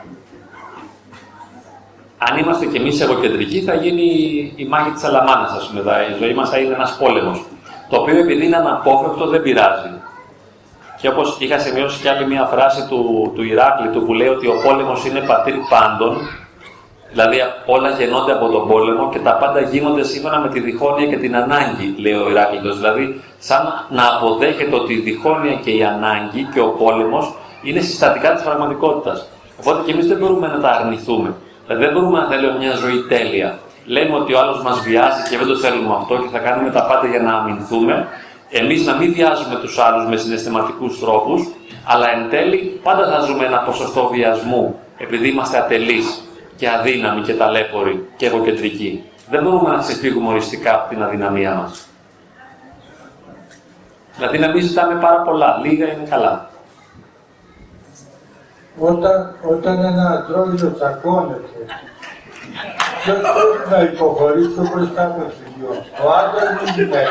Αν 2.28 2.38
είμαστε 2.38 2.66
κι 2.66 2.76
εμείς 2.76 3.00
εγωκεντρικοί, 3.00 3.60
θα 3.60 3.74
γίνει 3.74 4.06
η 4.56 4.64
μάχη 4.64 4.90
της 4.90 5.04
Αλαμάνας, 5.04 5.52
ας 5.52 5.66
πούμε. 5.68 5.80
Η 6.14 6.22
ζωή 6.22 6.34
μας 6.34 6.50
θα 6.50 6.58
είναι 6.58 6.74
ένας 6.74 6.96
πόλεμος. 7.00 7.44
Το 7.90 7.96
οποίο 7.96 8.18
επειδή 8.18 8.46
είναι 8.46 8.56
αναπόφευκτο 8.56 9.26
δεν 9.26 9.42
πειράζει. 9.42 9.90
Και 11.00 11.08
όπως 11.08 11.36
είχα 11.38 11.58
σημειώσει 11.58 12.00
κι 12.00 12.08
άλλη 12.08 12.26
μια 12.26 12.44
φράση 12.44 12.86
του, 12.88 13.32
του 13.34 13.42
Ηράκλειτου 13.42 14.04
που 14.04 14.12
λέει 14.12 14.28
ότι 14.28 14.46
ο 14.46 14.54
πόλεμος 14.64 15.04
είναι 15.06 15.20
πατήρ 15.20 15.54
πάντων, 15.68 16.16
δηλαδή 17.10 17.36
όλα 17.66 17.90
γεννώνται 17.90 18.32
από 18.32 18.48
τον 18.48 18.68
πόλεμο 18.68 19.08
και 19.12 19.18
τα 19.18 19.32
πάντα 19.32 19.60
γίνονται 19.60 20.04
σύμφωνα 20.04 20.38
με 20.38 20.48
τη 20.48 20.60
διχόνοια 20.60 21.06
και 21.06 21.16
την 21.16 21.36
ανάγκη, 21.36 21.94
λέει 21.98 22.12
ο 22.12 22.30
Ηράκλειτος. 22.30 22.76
Δηλαδή, 22.76 23.20
σαν 23.38 23.62
να 23.90 24.02
αποδέχεται 24.16 24.74
ότι 24.74 24.92
η 24.92 25.00
διχόνοια 25.00 25.54
και 25.54 25.70
η 25.70 25.84
ανάγκη 25.84 26.48
και 26.52 26.60
ο 26.60 26.68
πόλεμος 26.68 27.34
είναι 27.62 27.80
συστατικά 27.80 28.32
της 28.34 28.42
πραγματικότητας. 28.42 29.28
Οπότε 29.60 29.82
και 29.84 29.92
εμείς 29.92 30.06
δεν 30.06 30.16
μπορούμε 30.16 30.46
να 30.46 30.60
τα 30.60 30.70
αρνηθούμε. 30.70 31.34
Δηλαδή, 31.70 31.88
δεν 31.88 31.94
μπορούμε 31.94 32.18
να 32.20 32.26
θέλουμε 32.26 32.58
μια 32.58 32.74
ζωή 32.74 33.04
τέλεια. 33.08 33.58
Λέμε 33.86 34.14
ότι 34.14 34.34
ο 34.34 34.38
άλλος 34.38 34.62
μας 34.62 34.80
βιάζει 34.80 35.30
και 35.30 35.36
δεν 35.38 35.46
το 35.46 35.56
θέλουμε 35.56 35.94
αυτό 35.94 36.16
και 36.16 36.28
θα 36.32 36.38
κάνουμε 36.38 36.70
τα 36.70 36.82
πάντα 36.86 37.06
για 37.06 37.20
να 37.20 37.32
αμυνθούμε 37.32 38.08
εμείς 38.50 38.86
να 38.86 38.94
μην 38.94 39.12
βιάζουμε 39.12 39.56
τους 39.60 39.78
άλλους 39.78 40.08
με 40.08 40.16
συναισθηματικούς 40.16 41.00
τρόπους, 41.00 41.48
αλλά 41.84 42.10
εν 42.10 42.30
τέλει 42.30 42.80
πάντα 42.82 43.06
θα 43.10 43.20
ζούμε 43.20 43.44
ένα 43.44 43.58
ποσοστό 43.58 44.08
βιασμού, 44.08 44.80
επειδή 44.98 45.28
είμαστε 45.28 45.58
ατελείς 45.58 46.28
και 46.56 46.70
αδύναμοι 46.70 47.20
και 47.20 47.34
ταλέποροι 47.34 48.08
και 48.16 48.26
εγωκεντρικοί. 48.26 49.04
Δεν 49.30 49.42
μπορούμε 49.42 49.70
να 49.70 49.78
ξεφύγουμε 49.78 50.28
οριστικά 50.28 50.74
από 50.74 50.88
την 50.88 51.02
αδυναμία 51.02 51.54
μας. 51.54 51.86
Δηλαδή 54.16 54.38
να 54.38 54.48
μην 54.48 54.62
ζητάμε 54.62 55.00
πάρα 55.00 55.22
πολλά, 55.22 55.60
λίγα 55.64 55.92
είναι 55.92 56.06
καλά. 56.10 56.49
Όταν, 58.82 59.34
όταν 59.50 59.84
ένα 59.84 60.06
αντρόγινο 60.10 60.70
τσακώνεται, 60.70 61.58
ποιος 63.02 63.18
πρέπει 63.18 63.70
να 63.70 63.80
υποχωρήσει 63.80 64.48
το 64.48 64.62
μπροστά 64.72 65.02
από 65.04 65.20
το 65.20 66.04
ο 66.04 66.10
άντρας 66.20 66.50
ή 66.50 66.64
η 66.66 66.82
γυναίκα. 66.82 67.10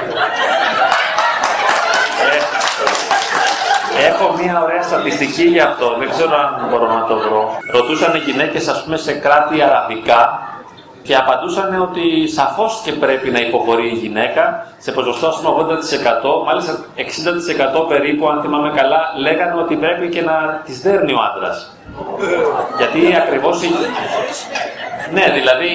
Έχω 4.08 4.26
μία 4.42 4.64
ωραία 4.64 4.82
στατιστική 4.82 5.44
γι' 5.44 5.60
αυτό, 5.60 5.96
δεν 6.00 6.10
ξέρω 6.10 6.36
αν 6.36 6.68
μπορώ 6.70 6.88
να 6.94 7.06
το 7.06 7.16
βρω. 7.18 7.58
Ρωτούσαν 7.72 8.16
οι 8.16 8.18
γυναίκες, 8.18 8.68
ας 8.68 8.84
πούμε, 8.84 8.98
σε 8.98 9.14
κράτη 9.14 9.62
αραβικά 9.62 10.49
και 11.10 11.16
απαντούσαν 11.16 11.82
ότι 11.82 12.28
σαφώς 12.28 12.82
και 12.84 12.92
πρέπει 12.92 13.30
να 13.30 13.40
υποχωρεί 13.40 13.88
η 13.88 13.98
γυναίκα 14.04 14.74
σε 14.78 14.92
ποσοστό 14.92 15.28
ας 15.28 15.36
πούμε 15.42 15.50
80%, 16.42 16.46
μάλιστα 16.46 16.86
60% 17.84 17.88
περίπου, 17.88 18.30
αν 18.30 18.42
θυμάμαι 18.42 18.72
καλά, 18.76 19.02
λέγανε 19.18 19.62
ότι 19.62 19.76
πρέπει 19.76 20.10
και 20.10 20.22
να 20.22 20.62
τις 20.66 20.82
δέρνει 20.82 21.14
ο 21.14 21.20
άντρας. 21.30 21.76
Γιατί 22.78 23.16
ακριβώς 23.16 23.64
η... 23.64 23.70
Ναι, 25.14 25.26
δηλαδή 25.34 25.72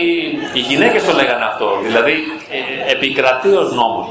οι 0.53 0.59
γυναίκες 0.59 1.05
το 1.05 1.13
λέγανε 1.13 1.45
αυτό, 1.45 1.67
δηλαδή 1.83 2.13
ε, 2.57 2.93
επικρατεί 2.93 3.49
ως 3.49 3.75
νόμος. 3.75 4.07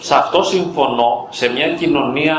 Σε 0.00 0.14
αυτό 0.14 0.42
συμφωνώ, 0.42 1.26
σε 1.30 1.48
μια 1.48 1.68
κοινωνία 1.68 2.36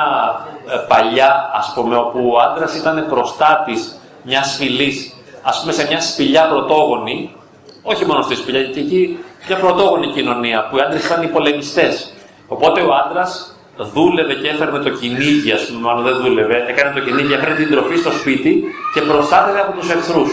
ε, 0.69 0.77
παλιά, 0.87 1.51
ας 1.53 1.71
πούμε, 1.75 1.95
όπου 1.95 2.31
ο 2.33 2.39
άντρας 2.39 2.75
ήταν 2.75 3.05
προστάτης 3.09 3.99
μιας 4.23 4.55
φυλής, 4.57 5.13
ας 5.41 5.59
πούμε 5.61 5.73
σε 5.73 5.87
μια 5.87 6.01
σπηλιά 6.01 6.47
πρωτόγονη, 6.47 7.33
όχι 7.81 8.05
μόνο 8.05 8.21
στη 8.21 8.35
σπηλιά, 8.35 8.63
και 8.63 8.79
εκεί 8.79 9.17
μια 9.47 9.57
πρωτόγονη 9.57 10.07
κοινωνία, 10.07 10.67
που 10.67 10.77
οι 10.77 10.81
άντρες 10.81 11.05
ήταν 11.05 11.23
οι 11.23 11.27
πολεμιστές. 11.27 12.13
Οπότε 12.47 12.81
ο 12.81 12.93
άντρας 13.05 13.53
δούλευε 13.77 14.33
και 14.33 14.47
έφερνε 14.47 14.79
το 14.79 14.89
κυνήγι, 14.89 15.51
ας 15.51 15.65
πούμε, 15.65 15.79
μάλλον 15.79 16.03
δεν 16.03 16.17
δούλευε, 16.21 16.65
έκανε 16.67 16.99
το 16.99 16.99
κυνήγι, 16.99 17.33
έφερνε 17.33 17.55
την 17.55 17.71
τροφή 17.71 17.97
στο 17.97 18.11
σπίτι 18.11 18.63
και 18.93 19.01
προστάτευε 19.01 19.59
από 19.59 19.79
τους 19.79 19.89
εχθρούς, 19.89 20.31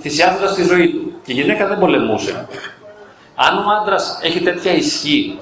θυσιάζοντας 0.00 0.54
τη 0.54 0.62
ζωή 0.62 0.88
του. 0.88 1.12
Και 1.24 1.32
η 1.32 1.34
γυναίκα 1.34 1.66
δεν 1.66 1.78
πολεμούσε. 1.78 2.48
Αν 3.34 3.58
ο 3.58 3.64
άντρας 3.80 4.18
έχει 4.22 4.40
τέτοια 4.40 4.72
ισχύ 4.72 5.38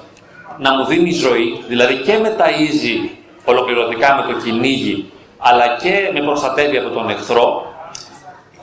να 0.59 0.73
μου 0.73 0.85
δίνει 0.85 1.11
ζωή, 1.11 1.63
δηλαδή 1.67 1.95
και 1.95 2.13
μεταΐζει 2.23 3.09
ολοκληρωτικά 3.45 4.15
με 4.15 4.33
το 4.33 4.39
κυνήγι, 4.39 5.11
αλλά 5.37 5.65
και 5.81 6.09
με 6.13 6.21
προστατεύει 6.25 6.77
από 6.77 6.89
τον 6.89 7.09
εχθρό 7.09 7.74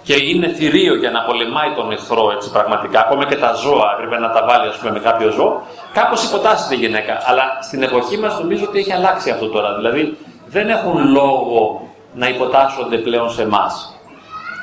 και 0.02 0.14
είναι 0.14 0.48
θηρίο 0.48 0.94
για 0.94 1.10
να 1.10 1.20
πολεμάει 1.22 1.70
τον 1.76 1.92
εχθρό 1.92 2.32
έτσι 2.36 2.50
πραγματικά, 2.50 3.00
ακόμα 3.00 3.24
και 3.26 3.36
τα 3.36 3.52
ζώα 3.52 3.88
έπρεπε 3.94 4.18
να 4.18 4.30
τα 4.30 4.44
βάλει 4.48 4.68
ας 4.68 4.76
πούμε, 4.76 4.90
με 4.90 4.98
κάποιο 4.98 5.30
ζώο, 5.30 5.62
κάπως 5.92 6.24
υποτάσσεται 6.24 6.74
η 6.74 6.78
γυναίκα. 6.78 7.22
Αλλά 7.26 7.44
στην 7.62 7.82
εποχή 7.82 8.18
μας 8.18 8.38
νομίζω 8.40 8.64
ότι 8.68 8.78
έχει 8.78 8.92
αλλάξει 8.92 9.30
αυτό 9.30 9.46
τώρα. 9.46 9.74
Δηλαδή 9.74 10.16
δεν 10.46 10.68
έχουν 10.68 11.10
λόγο 11.10 11.88
να 12.14 12.28
υποτάσσονται 12.28 12.96
πλέον 12.96 13.30
σε 13.30 13.42
εμάς. 13.42 13.96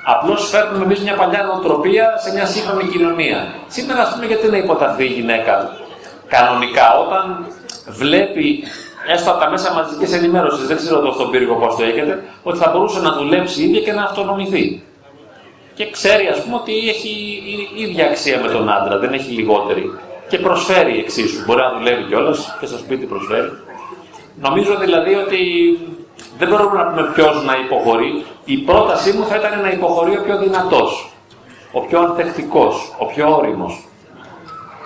Απλώς 0.06 0.49
φέρνουμε 0.49 0.84
εμείς 0.84 0.99
μια 0.99 1.15
παλιά 1.15 1.43
νοοτροπία 1.43 2.17
σε 2.17 2.34
μια 2.34 2.45
σύγχρονη 2.45 2.84
κοινωνία. 2.84 3.54
Σήμερα, 3.67 4.02
ας 4.02 4.13
πούμε, 4.13 4.25
γιατί 4.25 4.47
να 4.47 4.58
υποταθεί 4.58 5.04
η 5.04 5.08
γυναίκα 5.08 5.71
κανονικά, 6.28 6.97
όταν 6.99 7.45
βλέπει 7.88 8.63
έστω 9.08 9.32
από 9.32 9.39
τα 9.39 9.49
μέσα 9.49 9.73
μαζικής 9.73 10.13
ενημέρωσης, 10.13 10.67
δεν 10.67 10.78
ξέρω 10.78 10.97
εδώ 10.99 11.12
στον 11.12 11.32
πύργο 11.32 11.56
πώς 11.56 11.75
το 11.75 11.84
έχετε, 11.84 12.23
ότι 12.43 12.58
θα 12.58 12.69
μπορούσε 12.69 12.99
να 12.99 13.12
δουλέψει 13.12 13.63
ίδια 13.63 13.82
και 13.82 13.91
να 13.91 14.04
αυτονομηθεί. 14.04 14.84
Και 15.80 15.89
ξέρει, 15.89 16.28
ας 16.28 16.42
πούμε, 16.42 16.56
ότι 16.56 16.89
έχει 16.89 17.12
ίδια 17.76 18.06
αξία 18.06 18.39
με 18.39 18.48
τον 18.48 18.70
άντρα, 18.70 18.98
δεν 18.98 19.13
έχει 19.13 19.32
λιγότερη. 19.32 20.00
Και 20.30 20.38
προσφέρει 20.38 21.00
εξίσου. 21.00 21.44
Μπορεί 21.46 21.62
να 21.62 21.78
δουλεύει 21.78 22.04
κιόλας 22.04 22.58
και 22.60 22.65
στο 22.65 22.78
σπίτι 22.78 23.06
προσφέρει. 23.06 23.52
Νομίζω 24.39 24.78
δηλαδή 24.78 25.13
ότι 25.15 25.39
δεν 26.38 26.48
μπορούμε 26.48 26.76
να 26.78 26.86
πούμε 26.89 27.12
ποιος 27.13 27.44
να 27.44 27.56
υποχωρεί. 27.56 28.26
Η 28.46 28.58
πρότασή 28.58 29.12
μου 29.12 29.26
θα 29.26 29.36
ήταν 29.36 29.62
να 29.62 29.70
υποχωρεί 29.70 30.18
ο 30.18 30.22
πιο 30.24 30.38
δυνατός, 30.38 31.12
ο 31.72 31.80
πιο 31.82 32.00
ανθεκτικός, 32.00 32.96
ο 32.98 33.06
πιο 33.06 33.36
όριμος. 33.36 33.88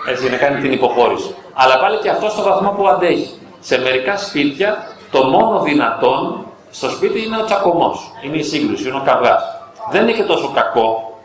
Έτσι, 0.08 0.30
να 0.30 0.36
κάνει 0.36 0.60
την 0.60 0.72
υποχώρηση. 0.72 1.34
Αλλά 1.54 1.78
πάλι 1.78 1.96
και 1.98 2.10
αυτό 2.10 2.28
στο 2.28 2.42
βαθμό 2.42 2.70
που 2.70 2.88
αντέχει. 2.88 3.30
Σε 3.60 3.78
μερικά 3.78 4.16
σπίτια 4.16 4.86
το 5.10 5.24
μόνο 5.24 5.60
δυνατόν 5.62 6.46
στο 6.70 6.88
σπίτι 6.90 7.24
είναι 7.24 7.36
ο 7.36 7.44
τσακωμός. 7.44 8.12
Είναι 8.24 8.36
η 8.36 8.42
σύγκρουση, 8.42 8.88
είναι 8.88 8.96
ο 8.96 9.02
καυγά. 9.04 9.53
Δεν 9.90 10.02
είναι 10.02 10.12
και 10.12 10.22
τόσο 10.22 10.50
κακό, 10.54 11.18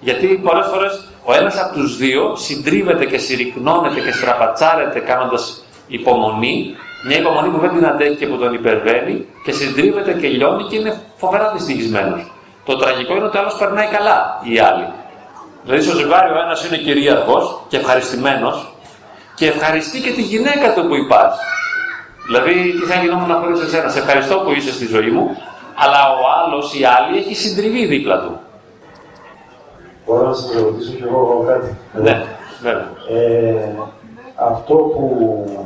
γιατί 0.00 0.26
πολλές 0.26 0.66
φορές 0.66 1.08
ο 1.24 1.34
ένας 1.34 1.58
από 1.58 1.74
τους 1.74 1.96
δύο 1.96 2.36
συντρίβεται 2.36 3.04
και 3.04 3.18
συρρυκνώνεται 3.18 4.00
και 4.00 4.12
στραπατσάρεται 4.12 4.98
κάνοντας 5.00 5.64
υπομονή, 5.86 6.74
μια 7.06 7.18
υπομονή 7.18 7.48
που 7.48 7.58
δεν 7.58 7.70
την 7.70 7.86
αντέχει 7.86 8.16
και 8.16 8.26
που 8.26 8.36
τον 8.36 8.54
υπερβαίνει 8.54 9.26
και 9.44 9.52
συντρίβεται 9.52 10.12
και 10.12 10.28
λιώνει 10.28 10.64
και 10.64 10.76
είναι 10.76 11.00
φοβερά 11.16 11.52
δυστυχισμένος. 11.52 12.32
Το 12.64 12.76
τραγικό 12.76 13.16
είναι 13.16 13.24
ότι 13.24 13.36
ο 13.36 13.40
άλλος 13.40 13.56
περνάει 13.56 13.86
καλά 13.86 14.40
οι 14.42 14.58
άλλοι. 14.58 14.86
Δηλαδή 15.64 15.82
στο 15.82 15.96
ζευγάρι 15.96 16.32
ο 16.32 16.38
ένας 16.44 16.66
είναι 16.66 16.76
κυρίαρχος 16.76 17.60
και 17.68 17.76
ευχαριστημένος 17.76 18.74
και 19.34 19.46
ευχαριστεί 19.46 20.00
και 20.00 20.10
τη 20.10 20.22
γυναίκα 20.22 20.74
του 20.74 20.86
που 20.88 20.94
υπάρχει. 20.94 21.38
Δηλαδή, 22.26 22.54
τι 22.80 22.86
θα 22.86 22.94
γινόμουν 23.00 23.28
να 23.28 23.34
χωρίς 23.34 23.60
εσένα. 23.60 23.88
Σε 23.88 23.98
ευχαριστώ 23.98 24.36
που 24.36 24.50
είσαι 24.52 24.72
στη 24.72 24.86
ζωή 24.86 25.10
μου, 25.10 25.36
αλλά 25.82 26.00
ο 26.12 26.22
άλλος 26.38 26.74
ή 26.74 26.80
η 26.80 26.84
άλλη 26.84 27.18
έχει 27.18 27.34
συντριβεί 27.34 27.86
δίπλα 27.86 28.20
του. 28.20 28.38
Μπορώ 30.06 30.26
να 30.28 30.34
σας 30.34 30.52
ρωτήσω 30.62 30.92
κι 30.92 31.02
εγώ 31.02 31.44
κάτι; 31.46 31.76
Ναι, 32.02 32.24
βέβαια. 32.62 32.88
Ε, 33.10 33.74
αυτό 34.34 34.74
που 34.74 35.04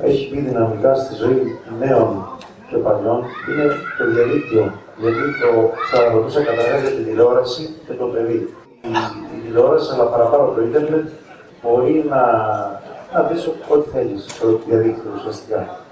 έχει 0.02 0.28
μπει 0.30 0.40
δυναμικά 0.40 0.94
στη 0.94 1.14
ζωή 1.14 1.58
νέων 1.78 2.38
και 2.68 2.76
παλιών 2.76 3.24
είναι 3.48 3.66
το 3.98 4.04
διαδίκτυο. 4.10 4.72
Γιατί 4.96 5.18
το, 5.40 5.70
θα 5.90 6.12
ρωτούσα 6.12 6.42
καταρχάς 6.42 6.80
για 6.80 6.90
τη 6.90 7.02
τηλεόραση 7.02 7.74
και 7.86 7.92
το 7.92 8.04
παιδί. 8.04 8.54
Η, 8.82 8.88
η 9.36 9.40
τηλεόραση, 9.46 9.90
αλλά 9.94 10.04
παραπάνω 10.04 10.52
το 10.54 10.62
ίντερνετ, 10.62 11.08
μπορεί 11.62 12.04
να, 12.08 12.22
να 13.12 13.22
δεις 13.22 13.46
ό,τι 13.68 13.90
θέλεις 13.90 14.24
στο 14.28 14.60
διαδίκτυο 14.66 15.10
ουσιαστικά 15.16 15.86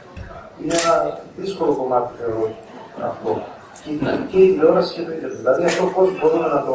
είναι 0.62 0.74
ένα 0.84 1.18
δύσκολο 1.36 1.72
κομμάτι, 1.72 2.12
θεωρώ, 2.18 2.50
αυτό. 3.04 3.42
Και, 3.86 3.92
και 4.30 4.38
η 4.38 4.52
τηλεόραση 4.52 4.94
και 4.94 5.00
το 5.00 5.12
ίντερνετ. 5.12 5.38
Δηλαδή 5.38 5.64
αυτό 5.64 5.84
πώς 5.84 6.08
μπορούμε 6.20 6.46
να 6.46 6.64
το... 6.64 6.74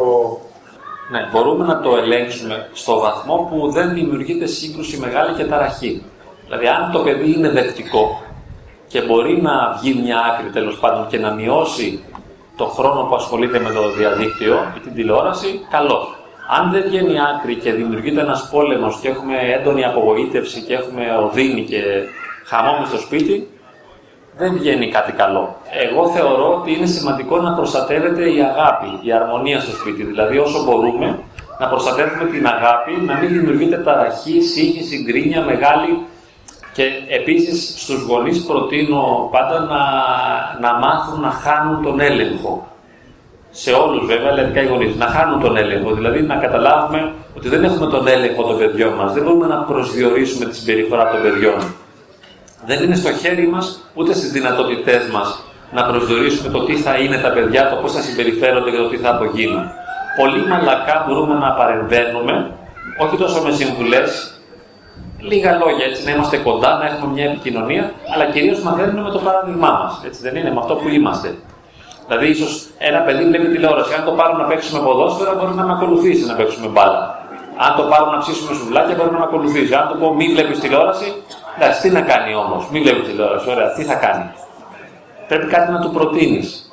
Ναι, 1.12 1.28
μπορούμε 1.32 1.66
να 1.66 1.80
το 1.82 1.98
ελέγξουμε 1.98 2.70
στο 2.74 3.00
βαθμό 3.00 3.48
που 3.50 3.72
δεν 3.72 3.94
δημιουργείται 3.94 4.46
σύγκρουση 4.46 4.98
μεγάλη 4.98 5.34
και 5.34 5.46
ταραχή. 5.46 6.04
Δηλαδή, 6.46 6.68
αν 6.68 6.92
το 6.92 7.00
παιδί 7.00 7.34
είναι 7.34 7.50
δεκτικό 7.50 8.22
και 8.88 9.02
μπορεί 9.02 9.42
να 9.42 9.78
βγει 9.80 10.02
μια 10.04 10.20
άκρη 10.20 10.50
τέλος 10.50 10.78
πάντων 10.80 11.08
και 11.08 11.18
να 11.18 11.34
μειώσει 11.34 12.04
το 12.56 12.66
χρόνο 12.66 13.04
που 13.04 13.16
ασχολείται 13.16 13.60
με 13.60 13.72
το 13.72 13.90
διαδίκτυο 13.90 14.56
ή 14.78 14.80
την 14.80 14.94
τηλεόραση, 14.94 15.66
καλώ. 15.70 16.08
Αν 16.50 16.72
δεν 16.72 16.84
βγαίνει 16.88 17.16
άκρη 17.36 17.56
και 17.56 17.72
δημιουργείται 17.72 18.22
ένας 18.22 18.50
πόλεμος 18.52 19.00
και 19.02 19.08
έχουμε 19.08 19.36
έντονη 19.60 19.86
απογοήτευση 19.86 20.62
και 20.62 20.74
έχουμε 20.74 21.04
οδύνη 21.26 21.62
και 21.64 21.82
χαμό 22.46 22.86
στο 22.86 22.98
σπίτι, 22.98 23.50
δεν 24.38 24.54
βγαίνει 24.54 24.88
κάτι 24.88 25.12
καλό. 25.12 25.56
Εγώ 25.90 26.10
θεωρώ 26.10 26.56
ότι 26.60 26.74
είναι 26.74 26.86
σημαντικό 26.86 27.38
να 27.38 27.54
προστατεύεται 27.54 28.30
η 28.30 28.42
αγάπη, 28.42 29.08
η 29.08 29.12
αρμονία 29.14 29.60
στο 29.60 29.72
σπίτι. 29.72 30.04
Δηλαδή, 30.04 30.38
όσο 30.38 30.64
μπορούμε, 30.64 31.20
να 31.60 31.68
προστατεύουμε 31.68 32.30
την 32.30 32.48
αγάπη, 32.48 32.92
να 33.06 33.18
μην 33.18 33.30
δημιουργείται 33.30 33.78
ταραχή, 33.78 34.42
σύγχυση, 34.42 35.04
γκρίνια 35.04 35.42
μεγάλη. 35.42 36.06
Και 36.74 36.84
επίσης 37.10 37.74
στους 37.82 38.02
γονείς 38.02 38.46
προτείνω 38.46 39.30
πάντα 39.32 39.60
να, 39.60 39.84
να 40.62 40.80
μάθουν 40.80 41.20
να 41.22 41.30
χάνουν 41.30 41.84
τον 41.84 42.00
έλεγχο. 42.00 42.68
Σε 43.52 43.72
όλους 43.72 44.06
βέβαια, 44.06 44.32
λαϊκά 44.32 44.62
οι 44.62 44.66
γονείς, 44.66 44.96
να 44.96 45.06
χάνουν 45.06 45.42
τον 45.42 45.58
έλεγχο. 45.58 45.94
Δηλαδή 45.94 46.22
να 46.22 46.36
καταλάβουμε 46.36 47.14
ότι 47.38 47.50
δεν 47.50 47.64
έχουμε 47.64 47.88
τον 47.88 48.08
έλεγχο 48.08 48.44
των 48.44 48.58
παιδιών 48.58 48.94
μας. 48.94 49.14
Δεν 49.14 49.24
μπορούμε 49.24 49.48
να 49.48 49.58
προσδιορίσουμε 49.58 50.46
τη 50.46 50.56
συμπεριφορά 50.56 51.10
των 51.10 51.22
παιδιών. 51.22 51.60
Δεν 52.66 52.84
είναι 52.84 52.96
στο 52.96 53.14
χέρι 53.14 53.48
μας, 53.48 53.80
ούτε 53.94 54.14
στις 54.14 54.32
δυνατότητές 54.32 55.08
μας 55.08 55.44
να 55.72 55.86
προσδιορίσουμε 55.86 56.50
το 56.50 56.64
τι 56.64 56.76
θα 56.76 56.96
είναι 56.96 57.18
τα 57.18 57.32
παιδιά, 57.32 57.70
το 57.70 57.76
πώς 57.76 57.92
θα 57.94 58.02
συμπεριφέρονται 58.02 58.72
και 58.72 58.78
το 58.78 58.90
τι 58.90 58.98
θα 58.98 59.10
απογίνουν 59.10 59.64
πολύ 60.18 60.48
μαλακά 60.48 61.06
μπορούμε 61.08 61.34
να 61.34 61.52
παρεμβαίνουμε, 61.52 62.52
όχι 62.98 63.18
τόσο 63.18 63.42
με 63.42 63.52
συμβουλές, 63.52 64.34
λίγα 65.20 65.52
λόγια 65.58 65.86
έτσι, 65.86 66.04
να 66.04 66.12
είμαστε 66.12 66.38
κοντά, 66.38 66.78
να 66.78 66.86
έχουμε 66.86 67.12
μια 67.12 67.26
επικοινωνία, 67.26 67.92
αλλά 68.14 68.26
κυρίως 68.26 68.62
μαθαίνουμε 68.62 69.02
με 69.02 69.10
το 69.10 69.20
παράδειγμά 69.20 69.72
μας. 69.72 70.02
Έτσι 70.06 70.22
δεν 70.22 70.36
είναι, 70.36 70.52
με 70.52 70.60
αυτό 70.60 70.74
που 70.76 70.90
είμαστε. 70.90 71.36
Δηλαδή, 72.08 72.28
ίσως 72.30 72.68
ένα 72.78 73.00
παιδί 73.00 73.24
βλέπει 73.26 73.48
τηλεόραση. 73.48 73.94
Αν 73.94 74.06
το 74.06 74.12
πάρω 74.12 74.38
να 74.38 74.44
παίξουμε 74.44 74.80
ποδόσφαιρα, 74.80 75.34
μπορεί 75.36 75.54
να 75.54 75.64
με 75.64 75.74
ακολουθήσει 75.74 76.26
να 76.26 76.34
παίξουμε 76.34 76.68
μπάλα. 76.68 77.21
Αν 77.66 77.76
το 77.78 77.84
πάρω 77.84 78.12
να 78.12 78.18
ψήσουμε 78.18 78.54
σουβλάκια, 78.54 78.96
μπορεί 78.96 79.12
να 79.12 79.18
με 79.18 79.24
ακολουθήσει. 79.24 79.74
Αν 79.74 79.88
το 79.88 79.96
πω 79.96 80.14
μη 80.14 80.28
βλέπεις 80.34 80.60
τηλεόραση, 80.60 81.08
εντάξει, 81.56 81.82
τι 81.82 81.90
να 81.90 82.02
κάνει 82.02 82.36
όμως, 82.36 82.70
μη 82.72 82.80
βλέπεις 82.82 83.08
τηλεόραση, 83.08 83.50
ωραία, 83.50 83.74
τι 83.74 83.84
θα 83.84 83.96
κάνει. 83.96 84.32
Πρέπει 85.28 85.48
κάτι 85.48 85.72
να 85.72 85.80
του 85.80 85.92
προτείνεις 85.92 86.72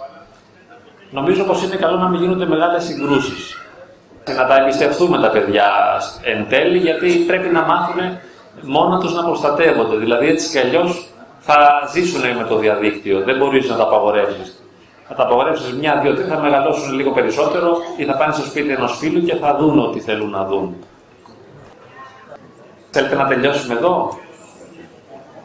νομίζω 1.11 1.45
πως 1.45 1.63
είναι 1.63 1.77
καλό 1.77 1.97
να 1.97 2.09
μην 2.09 2.21
γίνονται 2.21 2.47
μεγάλες 2.47 2.85
συγκρούσεις. 2.85 3.63
Να 4.37 4.47
τα 4.47 4.57
εμπιστευτούμε 4.57 5.19
τα 5.19 5.31
παιδιά 5.31 5.71
εν 6.23 6.47
τέλει, 6.49 6.79
γιατί 6.79 7.13
πρέπει 7.13 7.49
να 7.49 7.63
μάθουν 7.63 8.19
μόνο 8.63 8.99
τους 8.99 9.15
να 9.15 9.25
προστατεύονται. 9.25 9.97
Δηλαδή 9.97 10.29
έτσι 10.29 10.51
κι 10.51 10.59
αλλιώς 10.59 11.09
θα 11.39 11.89
ζήσουν 11.93 12.21
με 12.21 12.45
το 12.49 12.57
διαδίκτυο, 12.57 13.21
δεν 13.21 13.37
μπορείς 13.37 13.69
να 13.69 13.77
τα 13.77 13.83
απαγορεύσεις. 13.83 14.58
Θα 15.09 15.15
τα 15.15 15.23
απαγορεύσεις 15.23 15.73
μια, 15.73 16.01
δύο, 16.03 16.15
τρία, 16.15 16.27
θα 16.27 16.41
μεγαλώσουν 16.41 16.93
λίγο 16.93 17.11
περισσότερο 17.11 17.77
ή 17.97 18.05
θα 18.05 18.17
πάνε 18.17 18.33
στο 18.33 18.43
σπίτι 18.43 18.71
ενός 18.71 18.99
φίλου 18.99 19.25
και 19.25 19.35
θα 19.35 19.57
δουν 19.57 19.79
ό,τι 19.79 20.01
θέλουν 20.01 20.31
να 20.31 20.45
δουν. 20.45 20.77
Θέλετε 22.91 23.15
να 23.15 23.27
τελειώσουμε 23.27 23.75
εδώ; 23.75 24.19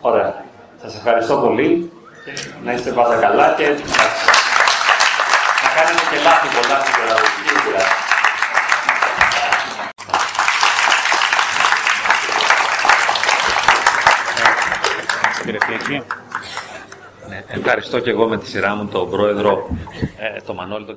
Ωραία. 0.01 0.43
Σας 0.81 0.95
ευχαριστώ 0.95 1.35
πολύ. 1.37 1.91
Να 2.63 2.73
είστε 2.73 2.91
πάντα 2.91 3.15
καλά 3.15 3.53
και 3.57 3.63
κάνετε 5.75 6.03
και 6.09 6.17
λάθη 6.23 6.47
πολλά 6.55 6.79
στην 6.79 6.93
παιδαγωγική 6.95 7.53
Ναι, 17.33 17.43
ευχαριστώ 17.47 17.99
και 17.99 18.09
εγώ 18.09 18.27
με 18.27 18.37
τη 18.37 18.47
σειρά 18.47 18.75
μου 18.75 18.85
τον 18.85 19.09
πρόεδρο, 19.09 19.67
ε, 20.17 20.41
τον 20.45 20.55
Μανώλη, 20.55 20.85
τον 20.85 20.95